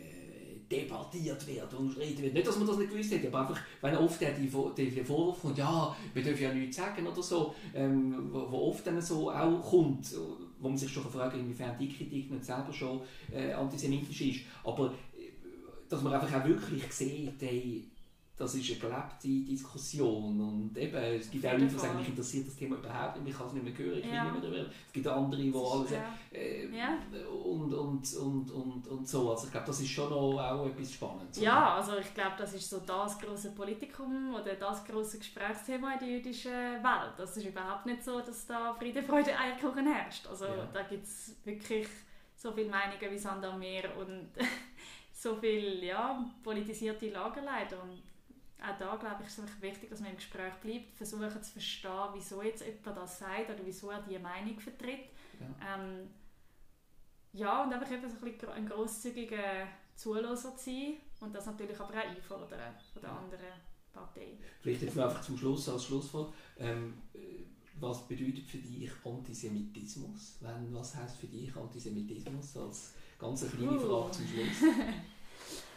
debattiert 0.69 1.45
wird 1.47 1.73
und 1.73 1.97
reden 1.97 2.23
wird. 2.23 2.33
Nicht, 2.33 2.47
dass 2.47 2.57
man 2.57 2.67
das 2.67 2.77
nicht 2.77 2.89
gewusst 2.89 3.11
hätte, 3.11 3.27
aber 3.27 3.41
einfach, 3.41 3.61
wenn 3.81 3.95
oft 3.97 4.19
der, 4.21 4.31
die 4.31 4.47
Vorwurf 4.47 5.41
kommt, 5.41 5.57
ja, 5.57 5.95
wir 6.13 6.23
dürfen 6.23 6.43
ja 6.43 6.53
nichts 6.53 6.77
sagen 6.77 7.05
oder 7.05 7.21
so, 7.21 7.53
ähm, 7.75 8.29
wo, 8.31 8.51
wo, 8.51 8.69
oft 8.69 8.87
dann 8.87 8.99
so 9.01 9.29
auch 9.29 9.61
kommt, 9.61 10.15
wo 10.59 10.69
man 10.69 10.77
sich 10.77 10.91
schon 10.91 11.03
fragt, 11.03 11.35
inwiefern 11.35 11.77
die 11.77 11.89
Kritik 11.89 12.31
nicht 12.31 12.45
selber 12.45 12.71
schon 12.73 13.01
äh, 13.31 13.51
antisemitisch 13.51 14.21
ist. 14.21 14.41
Aber 14.63 14.87
äh, 14.87 15.31
dass 15.89 16.01
man 16.01 16.13
einfach 16.13 16.41
auch 16.41 16.47
wirklich 16.47 16.91
sieht, 16.91 17.41
hey, 17.41 17.83
das 18.37 18.55
ist 18.55 18.71
eine 18.71 18.79
gelebte 18.79 19.51
Diskussion 19.51 20.41
und 20.41 20.77
eben, 20.77 20.95
es 20.95 21.29
gibt 21.29 21.45
auch 21.45 21.51
Leute, 21.51 21.65
die 21.67 21.77
sagen, 21.77 21.97
mich 21.97 22.07
interessiert 22.07 22.47
das 22.47 22.55
Thema 22.55 22.77
überhaupt 22.77 23.17
nicht, 23.17 23.29
ich 23.29 23.37
kann 23.37 23.47
es 23.47 23.53
nicht 23.53 23.63
mehr 23.63 23.77
hören, 23.77 23.99
ich 23.99 24.05
ja. 24.05 24.11
will 24.11 24.31
nicht 24.31 24.41
mehr 24.41 24.51
darüber. 24.51 24.69
Es 24.87 24.93
gibt 24.93 25.07
andere, 25.07 25.41
die 25.41 25.53
alles... 25.53 25.91
Ja. 25.91 26.13
Äh, 26.31 26.75
ja. 26.75 26.97
Und, 27.29 27.73
und, 27.73 28.13
und, 28.15 28.51
und, 28.51 28.87
und 28.87 29.07
so, 29.07 29.29
also 29.29 29.45
ich 29.45 29.51
glaube, 29.51 29.67
das 29.67 29.81
ist 29.81 29.89
schon 29.89 30.09
noch 30.09 30.39
auch 30.39 30.65
etwas 30.65 30.91
Spannendes. 30.91 31.39
Ja, 31.39 31.75
also 31.75 31.97
ich 31.97 32.13
glaube, 32.13 32.33
das 32.37 32.53
ist 32.53 32.69
so 32.69 32.79
das 32.79 33.19
große 33.19 33.51
Politikum 33.51 34.33
oder 34.33 34.55
das 34.55 34.83
große 34.85 35.19
Gesprächsthema 35.19 35.93
in 35.93 35.99
der 35.99 36.07
jüdischen 36.07 36.51
Welt. 36.51 37.13
Das 37.17 37.37
ist 37.37 37.45
überhaupt 37.45 37.85
nicht 37.85 38.03
so, 38.03 38.21
dass 38.21 38.47
da 38.47 38.73
Friede, 38.73 39.03
Freude, 39.03 39.37
Eierkuchen 39.37 39.85
herrscht. 39.85 40.25
Also 40.27 40.45
ja. 40.45 40.67
da 40.73 40.81
gibt 40.83 41.05
es 41.05 41.35
wirklich 41.43 41.87
so 42.35 42.51
viele 42.51 42.69
Meinungen 42.69 43.11
wie 43.11 43.17
Sand 43.19 43.45
am 43.45 43.59
Meer 43.59 43.95
und 43.97 44.29
so 45.13 45.35
viel 45.35 45.83
ja, 45.83 46.25
politisierte 46.43 47.09
Lagerleiter 47.09 47.83
und 47.83 48.01
auch 48.61 48.77
da 48.77 48.95
glaube 48.95 49.23
ich, 49.23 49.27
ist 49.27 49.39
es 49.39 49.61
wichtig, 49.61 49.89
dass 49.89 50.01
man 50.01 50.11
im 50.11 50.17
Gespräch 50.17 50.53
bleibt, 50.61 50.95
versuchen 50.95 51.29
zu 51.41 51.51
verstehen, 51.51 52.09
wieso 52.13 52.41
jetzt 52.41 52.63
jemand 52.63 52.97
das 52.97 53.19
sagt 53.19 53.49
oder 53.49 53.59
wieso 53.65 53.89
er 53.89 54.01
diese 54.01 54.19
Meinung 54.19 54.59
vertritt. 54.59 55.09
Ja, 55.39 55.75
ähm, 55.75 56.09
ja 57.33 57.63
und 57.63 57.73
einfach 57.73 57.91
eben 57.91 58.07
so 58.09 58.17
ein, 58.23 58.49
ein 58.49 58.67
grosszügiger 58.67 59.67
Zuhörer 59.95 60.35
zu 60.35 60.51
sein 60.57 60.97
und 61.21 61.33
das 61.33 61.45
natürlich 61.45 61.79
aber 61.79 61.89
auch 61.89 61.97
einfordern 61.97 62.75
von 62.93 63.01
der 63.01 63.11
anderen 63.11 63.53
Partei. 63.91 64.37
Vielleicht 64.61 64.83
jetzt 64.83 64.97
einfach 64.97 65.21
zum 65.21 65.37
Schluss, 65.37 65.67
als 65.67 65.85
Schlusswort, 65.85 66.33
ähm, 66.57 67.01
was 67.79 68.07
bedeutet 68.07 68.45
für 68.45 68.59
dich 68.59 68.91
Antisemitismus? 69.03 70.37
Wenn, 70.39 70.73
was 70.73 70.95
heißt 70.95 71.17
für 71.17 71.27
dich 71.27 71.55
Antisemitismus 71.55 72.57
als 72.57 72.93
ganz 73.17 73.49
kleine 73.49 73.79
Frage 73.79 74.11
zum 74.11 74.27
Schluss? 74.27 74.71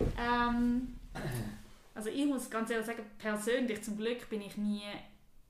ähm, 0.18 0.99
Also 1.95 2.11
ich 2.11 2.26
muss 2.26 2.51
ganz 2.51 2.70
ehrlich 2.70 2.86
sagen, 2.86 3.05
persönlich 3.18 3.82
zum 3.82 3.97
Glück 3.97 4.28
bin 4.28 4.40
ich 4.40 4.57
nie 4.57 4.82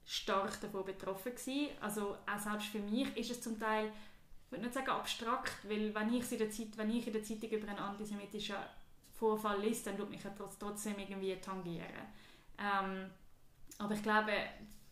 stark 0.05 0.61
davon 0.61 0.85
betroffen 0.85 1.33
gewesen. 1.35 1.69
Also 1.81 2.17
auch 2.31 2.39
selbst 2.39 2.67
für 2.69 2.81
mich 2.81 3.17
ist 3.17 3.31
es 3.31 3.41
zum 3.41 3.59
Teil, 3.59 3.87
ich 3.87 4.53
würde 4.53 4.65
nicht 4.65 4.75
sagen 4.75 4.91
abstrakt, 4.91 5.53
weil 5.69 5.95
wenn 5.95 6.13
ich 6.13 6.31
in 6.31 6.39
der, 6.39 6.51
Zeit, 6.51 6.77
wenn 6.77 6.91
ich 6.91 7.07
in 7.07 7.13
der 7.15 7.25
Zeitung 7.25 7.51
über 7.51 7.69
einen 7.69 7.79
antisemitischen 7.79 8.57
Vorfall 9.15 9.61
lese, 9.61 9.85
dann 9.87 9.97
tut 9.97 10.11
mich 10.11 10.23
das 10.23 10.59
trotzdem 10.59 10.99
irgendwie 10.99 11.35
tangieren. 11.37 11.89
Ähm, 12.59 13.11
aber 13.79 13.95
ich 13.95 14.03
glaube, 14.03 14.33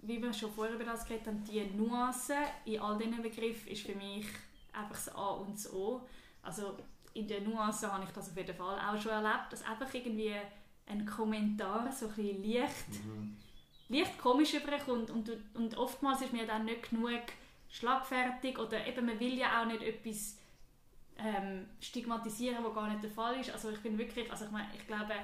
wie 0.01 0.21
wir 0.21 0.33
schon 0.33 0.53
vorher 0.53 0.75
über 0.75 0.85
das 0.85 1.05
geredet 1.05 1.27
haben, 1.27 1.45
die 1.45 1.65
Nuancen 1.65 2.39
in 2.65 2.81
all 2.81 2.99
diesen 2.99 3.23
Begriffen 3.23 3.69
ist 3.69 3.87
für 3.87 3.95
mich 3.95 4.27
einfach 4.73 4.95
das 4.95 5.15
A 5.15 5.29
und 5.33 5.55
das 5.55 5.73
O. 5.73 6.01
Also 6.43 6.77
in 7.15 7.29
den 7.29 7.45
Nuancen 7.45 7.93
habe 7.93 8.05
ich 8.05 8.11
das 8.11 8.31
auf 8.31 8.37
jeden 8.37 8.57
Fall 8.57 8.81
auch 8.81 9.01
schon 9.01 9.13
erlebt, 9.13 9.53
dass 9.53 9.63
einfach 9.63 9.93
irgendwie 9.93 10.35
ein 10.93 11.07
Kommentar 11.07 11.91
so 11.93 12.07
ein 12.07 12.15
bisschen 12.15 12.45
leicht, 12.45 13.05
mhm. 13.05 13.37
leicht 13.89 14.19
komisch 14.19 14.55
überkommt 14.55 15.11
und, 15.11 15.31
und 15.55 15.77
oftmals 15.77 16.23
ist 16.23 16.33
mir 16.33 16.47
dann 16.47 16.65
nicht 16.65 16.91
genug 16.91 17.23
schlagfertig 17.71 18.59
oder 18.59 18.87
eben 18.87 19.07
man 19.07 19.19
will 19.19 19.39
ja 19.39 19.63
auch 19.63 19.67
nicht 19.67 19.83
etwas 19.83 20.39
ähm, 21.17 21.67
stigmatisieren, 21.81 22.63
was 22.63 22.75
gar 22.75 22.89
nicht 22.89 23.03
der 23.03 23.11
Fall 23.11 23.41
ist. 23.41 23.51
Also 23.51 23.71
ich 23.71 23.81
bin 23.81 23.97
wirklich, 23.99 24.31
also 24.31 24.45
ich, 24.45 24.51
meine, 24.51 24.69
ich 24.77 24.87
glaube, 24.87 25.15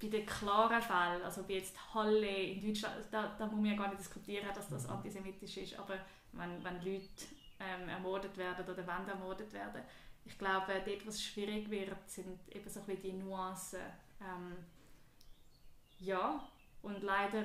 bei 0.00 0.08
den 0.08 0.24
klaren 0.24 0.80
Fällen, 0.80 1.22
also 1.22 1.46
wie 1.48 1.54
jetzt 1.54 1.76
Halle 1.94 2.28
in 2.28 2.60
Deutschland, 2.60 2.94
da, 3.10 3.34
da 3.36 3.46
muss 3.46 3.56
man 3.56 3.66
ja 3.66 3.76
gar 3.76 3.88
nicht 3.88 4.00
diskutieren, 4.00 4.46
dass 4.54 4.68
das 4.68 4.86
mhm. 4.86 4.94
antisemitisch 4.94 5.56
ist, 5.56 5.78
aber 5.78 5.98
wenn, 6.32 6.62
wenn 6.62 6.76
Leute 6.76 7.26
ähm, 7.58 7.88
ermordet 7.88 8.36
werden 8.36 8.64
oder 8.64 8.86
wenn 8.86 9.08
ermordet 9.08 9.52
werden, 9.52 9.82
ich 10.28 10.38
glaube, 10.38 10.82
dort, 10.84 11.06
was 11.06 11.22
schwierig 11.22 11.70
wird, 11.70 11.96
sind 12.06 12.38
eben 12.54 12.68
so 12.68 12.80
ein 12.80 12.86
bisschen 12.86 13.02
die 13.02 13.12
Nuancen 13.12 13.80
ähm, 14.20 14.56
ja, 16.00 16.48
und 16.82 17.02
leider 17.02 17.44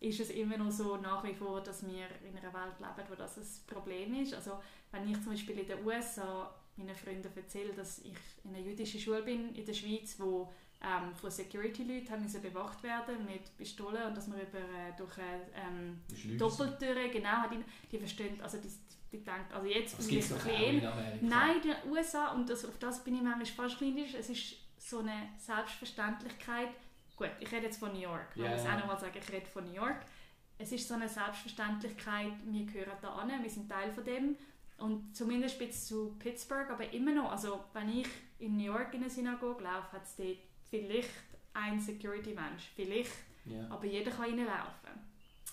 ist 0.00 0.20
es 0.20 0.30
immer 0.30 0.58
noch 0.58 0.70
so 0.70 0.96
nach 0.96 1.24
wie 1.24 1.34
vor, 1.34 1.60
dass 1.60 1.86
wir 1.86 2.06
in 2.28 2.36
einer 2.36 2.52
Welt 2.52 2.78
leben, 2.78 3.08
wo 3.08 3.14
das 3.14 3.36
ein 3.36 3.66
Problem 3.66 4.14
ist. 4.14 4.34
Also 4.34 4.58
wenn 4.90 5.08
ich 5.08 5.20
zum 5.22 5.32
Beispiel 5.32 5.58
in 5.58 5.66
den 5.66 5.84
USA 5.84 6.52
meinen 6.76 6.94
Freunden 6.94 7.30
erzähle, 7.34 7.72
dass 7.72 7.98
ich 8.00 8.16
in 8.44 8.54
einer 8.54 8.64
jüdischen 8.64 9.00
Schule 9.00 9.22
bin 9.22 9.54
in 9.54 9.64
der 9.64 9.74
Schweiz, 9.74 10.16
wo 10.18 10.52
ähm, 10.82 11.14
von 11.14 11.30
Security-Leuten 11.30 12.42
bewacht 12.42 12.82
werden 12.82 13.24
mit 13.24 13.56
Pistolen 13.56 14.02
und 14.08 14.16
dass 14.16 14.26
man 14.26 14.40
über, 14.40 14.58
äh, 14.58 14.92
durch 14.96 15.16
eine 15.18 15.42
ähm, 15.54 16.38
Doppeltüre, 16.38 17.08
genau, 17.10 17.48
die, 17.50 17.62
die 17.90 17.98
verstehen, 17.98 18.40
also 18.40 18.58
die, 18.58 18.68
die 19.12 19.22
denkt, 19.22 19.52
also 19.52 19.66
jetzt 19.66 19.98
bin 19.98 20.18
ich 20.18 20.32
ein 20.32 20.38
bisschen... 20.38 21.28
Nein, 21.28 21.56
in 21.56 21.62
den 21.62 21.90
USA, 21.90 22.32
und 22.32 22.48
das, 22.48 22.64
auf 22.64 22.78
das 22.78 23.04
bin 23.04 23.14
ich 23.14 23.22
manchmal 23.22 23.68
fast 23.68 23.78
kritisch, 23.78 24.14
es 24.14 24.30
ist 24.30 24.56
so 24.78 24.98
eine 25.00 25.28
Selbstverständlichkeit. 25.38 26.70
Gut, 27.16 27.30
ich 27.40 27.52
rede 27.52 27.66
jetzt 27.66 27.78
von 27.78 27.92
New 27.92 28.00
York. 28.00 28.28
Ich 28.34 28.42
yeah. 28.42 28.52
muss 28.52 28.66
auch 28.66 28.78
nochmal 28.78 28.98
sagen, 28.98 29.18
ich 29.18 29.32
rede 29.32 29.46
von 29.46 29.64
New 29.64 29.74
York. 29.74 30.00
Es 30.58 30.72
ist 30.72 30.88
so 30.88 30.94
eine 30.94 31.08
Selbstverständlichkeit, 31.08 32.32
wir 32.44 32.66
gehören 32.66 32.98
da 33.00 33.14
an, 33.14 33.30
wir 33.42 33.50
sind 33.50 33.68
Teil 33.68 33.92
von 33.92 34.04
dem. 34.04 34.36
Und 34.78 35.14
zumindest 35.16 35.58
bis 35.58 35.86
zu 35.86 36.16
Pittsburgh, 36.18 36.68
aber 36.70 36.92
immer 36.92 37.12
noch. 37.12 37.30
Also, 37.30 37.64
wenn 37.72 37.88
ich 37.88 38.08
in 38.38 38.56
New 38.56 38.64
York 38.64 38.94
in 38.94 39.02
eine 39.02 39.10
Synagoge 39.10 39.62
laufe, 39.62 39.92
hat 39.92 40.04
es 40.04 40.16
dort 40.16 40.38
vielleicht 40.68 41.10
ein 41.54 41.78
Security-Mensch. 41.78 42.70
Vielleicht. 42.74 43.12
Yeah. 43.46 43.70
Aber 43.70 43.84
jeder 43.84 44.10
kann 44.10 44.24
reinlaufen. 44.24 44.90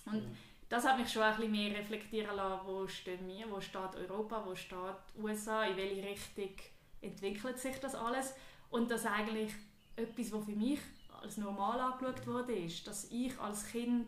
Und 0.05 0.15
yeah. 0.15 0.31
Das 0.69 0.85
hat 0.85 0.99
mich 0.99 1.11
schon 1.11 1.23
ein 1.23 1.35
bisschen 1.35 1.51
mehr 1.51 1.77
reflektieren 1.77 2.35
lassen, 2.35 2.67
wo 2.67 2.87
stehen 2.87 3.27
wir, 3.27 3.49
wo 3.49 3.59
steht 3.59 3.95
Europa, 3.95 4.43
wo 4.45 4.55
steht 4.55 4.77
USA, 5.21 5.65
in 5.65 5.77
welche 5.77 6.03
Richtung 6.03 6.55
entwickelt 7.01 7.59
sich 7.59 7.77
das 7.79 7.95
alles. 7.95 8.35
Und 8.69 8.91
dass 8.91 9.05
eigentlich 9.05 9.51
etwas, 9.95 10.31
was 10.31 10.45
für 10.45 10.55
mich 10.55 10.79
als 11.21 11.37
normal 11.37 11.79
angeschaut 11.79 12.25
wurde, 12.27 12.53
ist, 12.53 12.87
dass 12.87 13.09
ich 13.11 13.37
als 13.39 13.67
Kind 13.67 14.07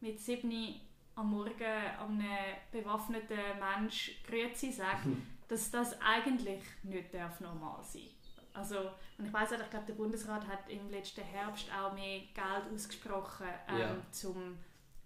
mit 0.00 0.20
sieben 0.20 0.80
am 1.16 1.30
Morgen 1.30 1.62
einem 1.62 2.56
bewaffneten 2.70 3.38
Mensch 3.58 4.22
Grüezi 4.26 4.72
sage, 4.72 5.16
dass 5.48 5.70
das 5.70 6.00
eigentlich 6.00 6.62
nicht 6.82 7.14
darf 7.14 7.40
normal 7.40 7.82
sein 7.82 8.10
also, 8.54 8.76
und 9.18 9.26
ich 9.26 9.32
weiß 9.32 9.52
ich 9.52 9.70
glaube, 9.70 9.86
der 9.86 9.94
Bundesrat 9.94 10.46
hat 10.46 10.68
im 10.68 10.88
letzten 10.88 11.22
Herbst 11.22 11.66
auch 11.72 11.92
mehr 11.92 12.20
Geld 12.32 12.72
ausgesprochen, 12.72 13.48
ähm, 13.68 13.78
ja. 13.78 14.28
um 14.30 14.56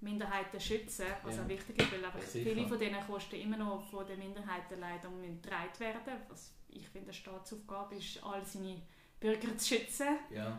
Minderheiten 0.00 0.60
schützen, 0.60 1.06
was 1.22 1.36
ja. 1.36 1.42
auch 1.42 1.48
wichtig 1.48 1.80
ist, 1.80 1.92
weil 1.92 2.04
aber 2.04 2.18
viele 2.18 2.66
von 2.66 2.78
denen 2.78 3.00
Kosten 3.06 3.36
immer 3.36 3.56
noch 3.56 3.82
von 3.90 4.06
den 4.06 4.18
Minderheiten 4.18 4.78
leider 4.80 5.08
getragen 5.08 5.80
werden, 5.80 6.22
was 6.28 6.52
ich 6.68 6.88
finde, 6.88 7.06
eine 7.06 7.14
Staatsaufgabe 7.14 7.96
ist, 7.96 8.22
all 8.22 8.44
seine 8.44 8.80
Bürger 9.18 9.56
zu 9.56 9.74
schützen. 9.74 10.18
Ja. 10.30 10.58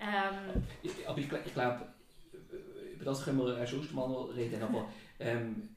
Ähm, 0.00 0.64
aber 1.06 1.18
ich, 1.18 1.30
ich 1.30 1.52
glaube, 1.52 1.86
über 2.94 3.04
das 3.04 3.24
können 3.24 3.38
wir 3.38 3.62
auch 3.62 3.66
schon 3.66 3.94
mal 3.94 4.08
noch 4.08 4.34
reden, 4.34 4.62
aber 4.62 4.88
ähm, 5.20 5.68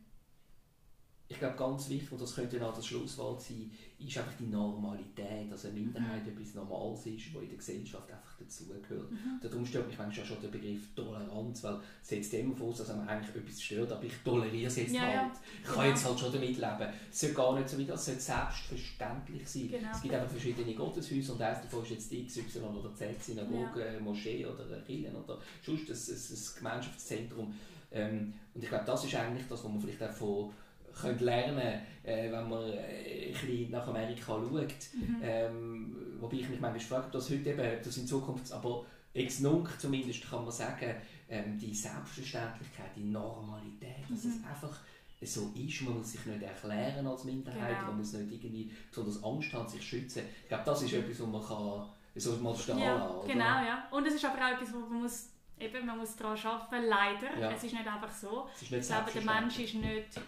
ich 1.33 1.39
glaube, 1.39 1.57
ganz 1.57 1.89
wichtig, 1.89 2.11
und 2.11 2.21
das 2.21 2.35
könnte 2.35 2.65
auch 2.65 2.75
das 2.75 2.85
Schlusswort 2.85 3.41
sein, 3.41 3.69
ist 3.99 4.17
einfach 4.17 4.33
die 4.39 4.47
Normalität, 4.47 5.51
dass 5.51 5.65
eine 5.65 5.75
Minderheit 5.75 6.25
mhm. 6.25 6.33
etwas 6.33 6.55
Normales 6.55 7.05
ist, 7.05 7.33
was 7.33 7.43
in 7.43 7.49
der 7.49 7.57
Gesellschaft 7.57 8.11
einfach 8.11 8.37
dazugehört. 8.37 9.11
Mhm. 9.11 9.39
Darum 9.41 9.65
stört 9.65 9.87
mich 9.87 9.97
manchmal 9.97 10.25
schon 10.25 10.41
der 10.41 10.49
Begriff 10.49 10.93
Toleranz, 10.95 11.63
weil 11.63 11.79
es 12.01 12.09
setzt 12.09 12.33
immer 12.33 12.55
voraus, 12.55 12.77
dass 12.77 12.89
man 12.89 13.07
eigentlich 13.07 13.35
etwas 13.35 13.61
stört, 13.61 13.91
aber 13.91 14.03
ich 14.03 14.13
toleriere 14.23 14.67
es 14.67 14.75
jetzt 14.75 14.93
ja, 14.93 15.01
halt. 15.01 15.13
Ja. 15.13 15.31
Ich 15.61 15.65
kann 15.65 15.75
genau. 15.75 15.87
jetzt 15.87 16.05
halt 16.05 16.19
schon 16.19 16.33
damit 16.33 16.57
leben. 16.57 16.93
Es 17.11 17.19
sollte 17.19 17.35
gar 17.35 17.55
nicht 17.57 17.69
so 17.69 17.77
wie 17.77 17.85
das, 17.85 17.99
es 17.99 18.05
sollte 18.05 18.21
selbstverständlich 18.21 19.47
sein. 19.47 19.69
Genau. 19.71 19.91
Es 19.91 20.01
gibt 20.01 20.13
einfach 20.13 20.29
verschiedene 20.29 20.73
Gotteshäuser 20.75 21.33
und 21.33 21.41
eines 21.41 21.61
davon 21.61 21.83
ist 21.83 21.89
jetzt 21.91 22.11
die 22.11 22.25
XY 22.25 22.59
oder 22.59 22.93
Z, 22.93 23.23
Synagoge, 23.23 23.93
ja. 23.93 23.99
Moschee 23.99 24.45
oder 24.45 24.65
Kirche 24.81 25.09
oder 25.11 25.39
sonst 25.65 25.89
ein, 25.89 25.95
ein, 25.95 26.01
ein 26.01 26.55
Gemeinschaftszentrum. 26.57 27.53
Ähm, 27.93 28.33
und 28.53 28.63
ich 28.63 28.69
glaube, 28.69 28.85
das 28.85 29.05
ist 29.05 29.15
eigentlich 29.15 29.47
das, 29.47 29.63
was 29.63 29.71
man 29.71 29.79
vielleicht 29.79 30.01
auch 30.03 30.11
von 30.11 30.51
können 30.99 31.19
lernen 31.19 31.81
äh, 32.03 32.31
wenn 32.31 32.49
man 32.49 32.69
äh, 32.69 33.27
ein 33.27 33.31
bisschen 33.31 33.71
nach 33.71 33.87
Amerika 33.87 34.33
schaut. 34.33 34.67
Mhm. 34.93 35.21
Ähm, 35.21 35.95
wobei 36.19 36.37
ich 36.37 36.49
mich 36.49 36.59
manchmal 36.59 36.79
frage, 36.79 37.05
ob 37.05 37.11
das 37.13 37.29
heute 37.29 37.49
eben, 37.49 37.83
das 37.83 37.97
in 37.97 38.07
Zukunft, 38.07 38.51
aber 38.51 38.85
ex 39.13 39.39
nunc 39.39 39.69
zumindest 39.79 40.29
kann 40.29 40.43
man 40.43 40.51
sagen, 40.51 40.95
ähm, 41.29 41.57
die 41.57 41.73
Selbstverständlichkeit, 41.73 42.91
die 42.95 43.05
Normalität, 43.05 44.03
dass 44.09 44.23
mhm. 44.23 44.31
es 44.31 44.47
einfach 44.47 44.79
so 45.21 45.53
ist, 45.55 45.81
man 45.83 45.99
muss 45.99 46.11
sich 46.11 46.25
nicht 46.25 46.41
erklären 46.41 47.07
als 47.07 47.23
Minderheit, 47.23 47.77
genau. 47.77 47.87
man 47.87 47.99
muss 47.99 48.11
nicht 48.11 48.29
irgendwie 48.29 48.71
besonders 48.89 49.23
Angst 49.23 49.53
haben, 49.53 49.69
sich 49.69 49.81
schützen. 49.81 50.23
Ich 50.41 50.49
glaube, 50.49 50.63
das 50.65 50.81
ist 50.81 50.91
mhm. 50.91 50.99
etwas, 50.99 51.21
was 51.21 51.27
man 51.27 51.47
kann, 51.47 51.89
so 52.15 52.35
mal 52.37 52.55
stehen 52.55 52.77
ja, 52.79 52.95
lassen, 52.95 53.27
Genau, 53.27 53.45
ja. 53.45 53.87
Und 53.89 54.05
es 54.05 54.15
ist 54.15 54.25
aber 54.25 54.37
auch 54.37 54.51
etwas, 54.51 54.73
wo 54.73 54.79
man 54.79 55.03
muss 55.03 55.29
eben, 55.57 55.85
man 55.85 55.97
muss 55.97 56.15
daran 56.17 56.37
arbeiten, 56.37 56.85
leider. 56.87 57.39
Ja. 57.39 57.51
Es 57.51 57.63
ist 57.63 57.73
nicht 57.73 57.87
einfach 57.87 58.11
so. 58.11 58.47
Es 58.53 58.63
ist 58.63 58.71
nicht 58.71 58.81
ich 58.81 58.87
glaube, 58.87 59.11
der 59.11 59.21
Mensch 59.21 59.59
ist 59.59 59.75
nicht 59.75 60.19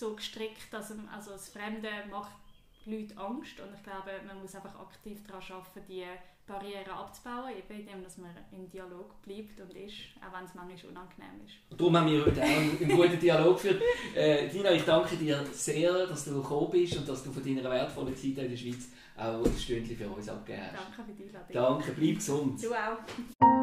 so 0.00 0.14
gestrickt, 0.16 0.72
dass 0.72 0.90
ihm, 0.90 1.08
also 1.14 1.32
das 1.32 1.50
Fremde 1.50 1.88
macht 2.10 2.32
Leute 2.86 3.16
Angst 3.18 3.60
und 3.60 3.74
ich 3.74 3.82
glaube, 3.82 4.10
man 4.26 4.40
muss 4.40 4.54
einfach 4.54 4.74
aktiv 4.80 5.18
daran 5.26 5.42
arbeiten, 5.50 5.86
die 5.86 6.04
Barrieren 6.46 6.90
abzubauen, 6.90 7.52
eben 7.56 7.80
indem 7.80 8.02
dass 8.02 8.16
man 8.18 8.30
im 8.50 8.68
Dialog 8.70 9.22
bleibt 9.22 9.60
und 9.60 9.72
ist, 9.74 10.16
auch 10.18 10.36
wenn 10.36 10.46
es 10.46 10.54
manchmal 10.54 10.90
unangenehm 10.90 11.44
ist. 11.46 11.54
Und 11.70 11.80
darum 11.80 11.96
haben 11.96 12.10
wir 12.10 12.24
heute 12.24 12.42
auch 12.42 12.46
einen 12.46 12.88
guten 12.88 13.20
Dialog 13.20 13.62
geführt. 13.62 13.82
Äh, 14.16 14.48
Dina, 14.48 14.72
ich 14.72 14.82
danke 14.82 15.16
dir 15.16 15.44
sehr, 15.52 16.06
dass 16.06 16.24
du 16.24 16.40
gekommen 16.40 16.70
bist 16.70 16.96
und 16.96 17.08
dass 17.08 17.22
du 17.22 17.30
von 17.30 17.44
deiner 17.44 17.70
wertvollen 17.70 18.16
Zeit 18.16 18.38
in 18.38 18.50
der 18.50 18.56
Schweiz 18.56 18.88
auch 19.16 19.44
ein 19.44 19.56
Stündchen 19.56 19.96
für 19.96 20.08
uns 20.08 20.28
abgegeben 20.28 20.64
hast. 20.72 20.96
Danke 20.96 21.04
für 21.04 21.12
die 21.12 21.28
Einladung. 21.28 21.52
Danke, 21.52 21.92
bleib 21.92 22.14
gesund. 22.16 22.64
Du 22.64 22.72
auch. 22.72 23.59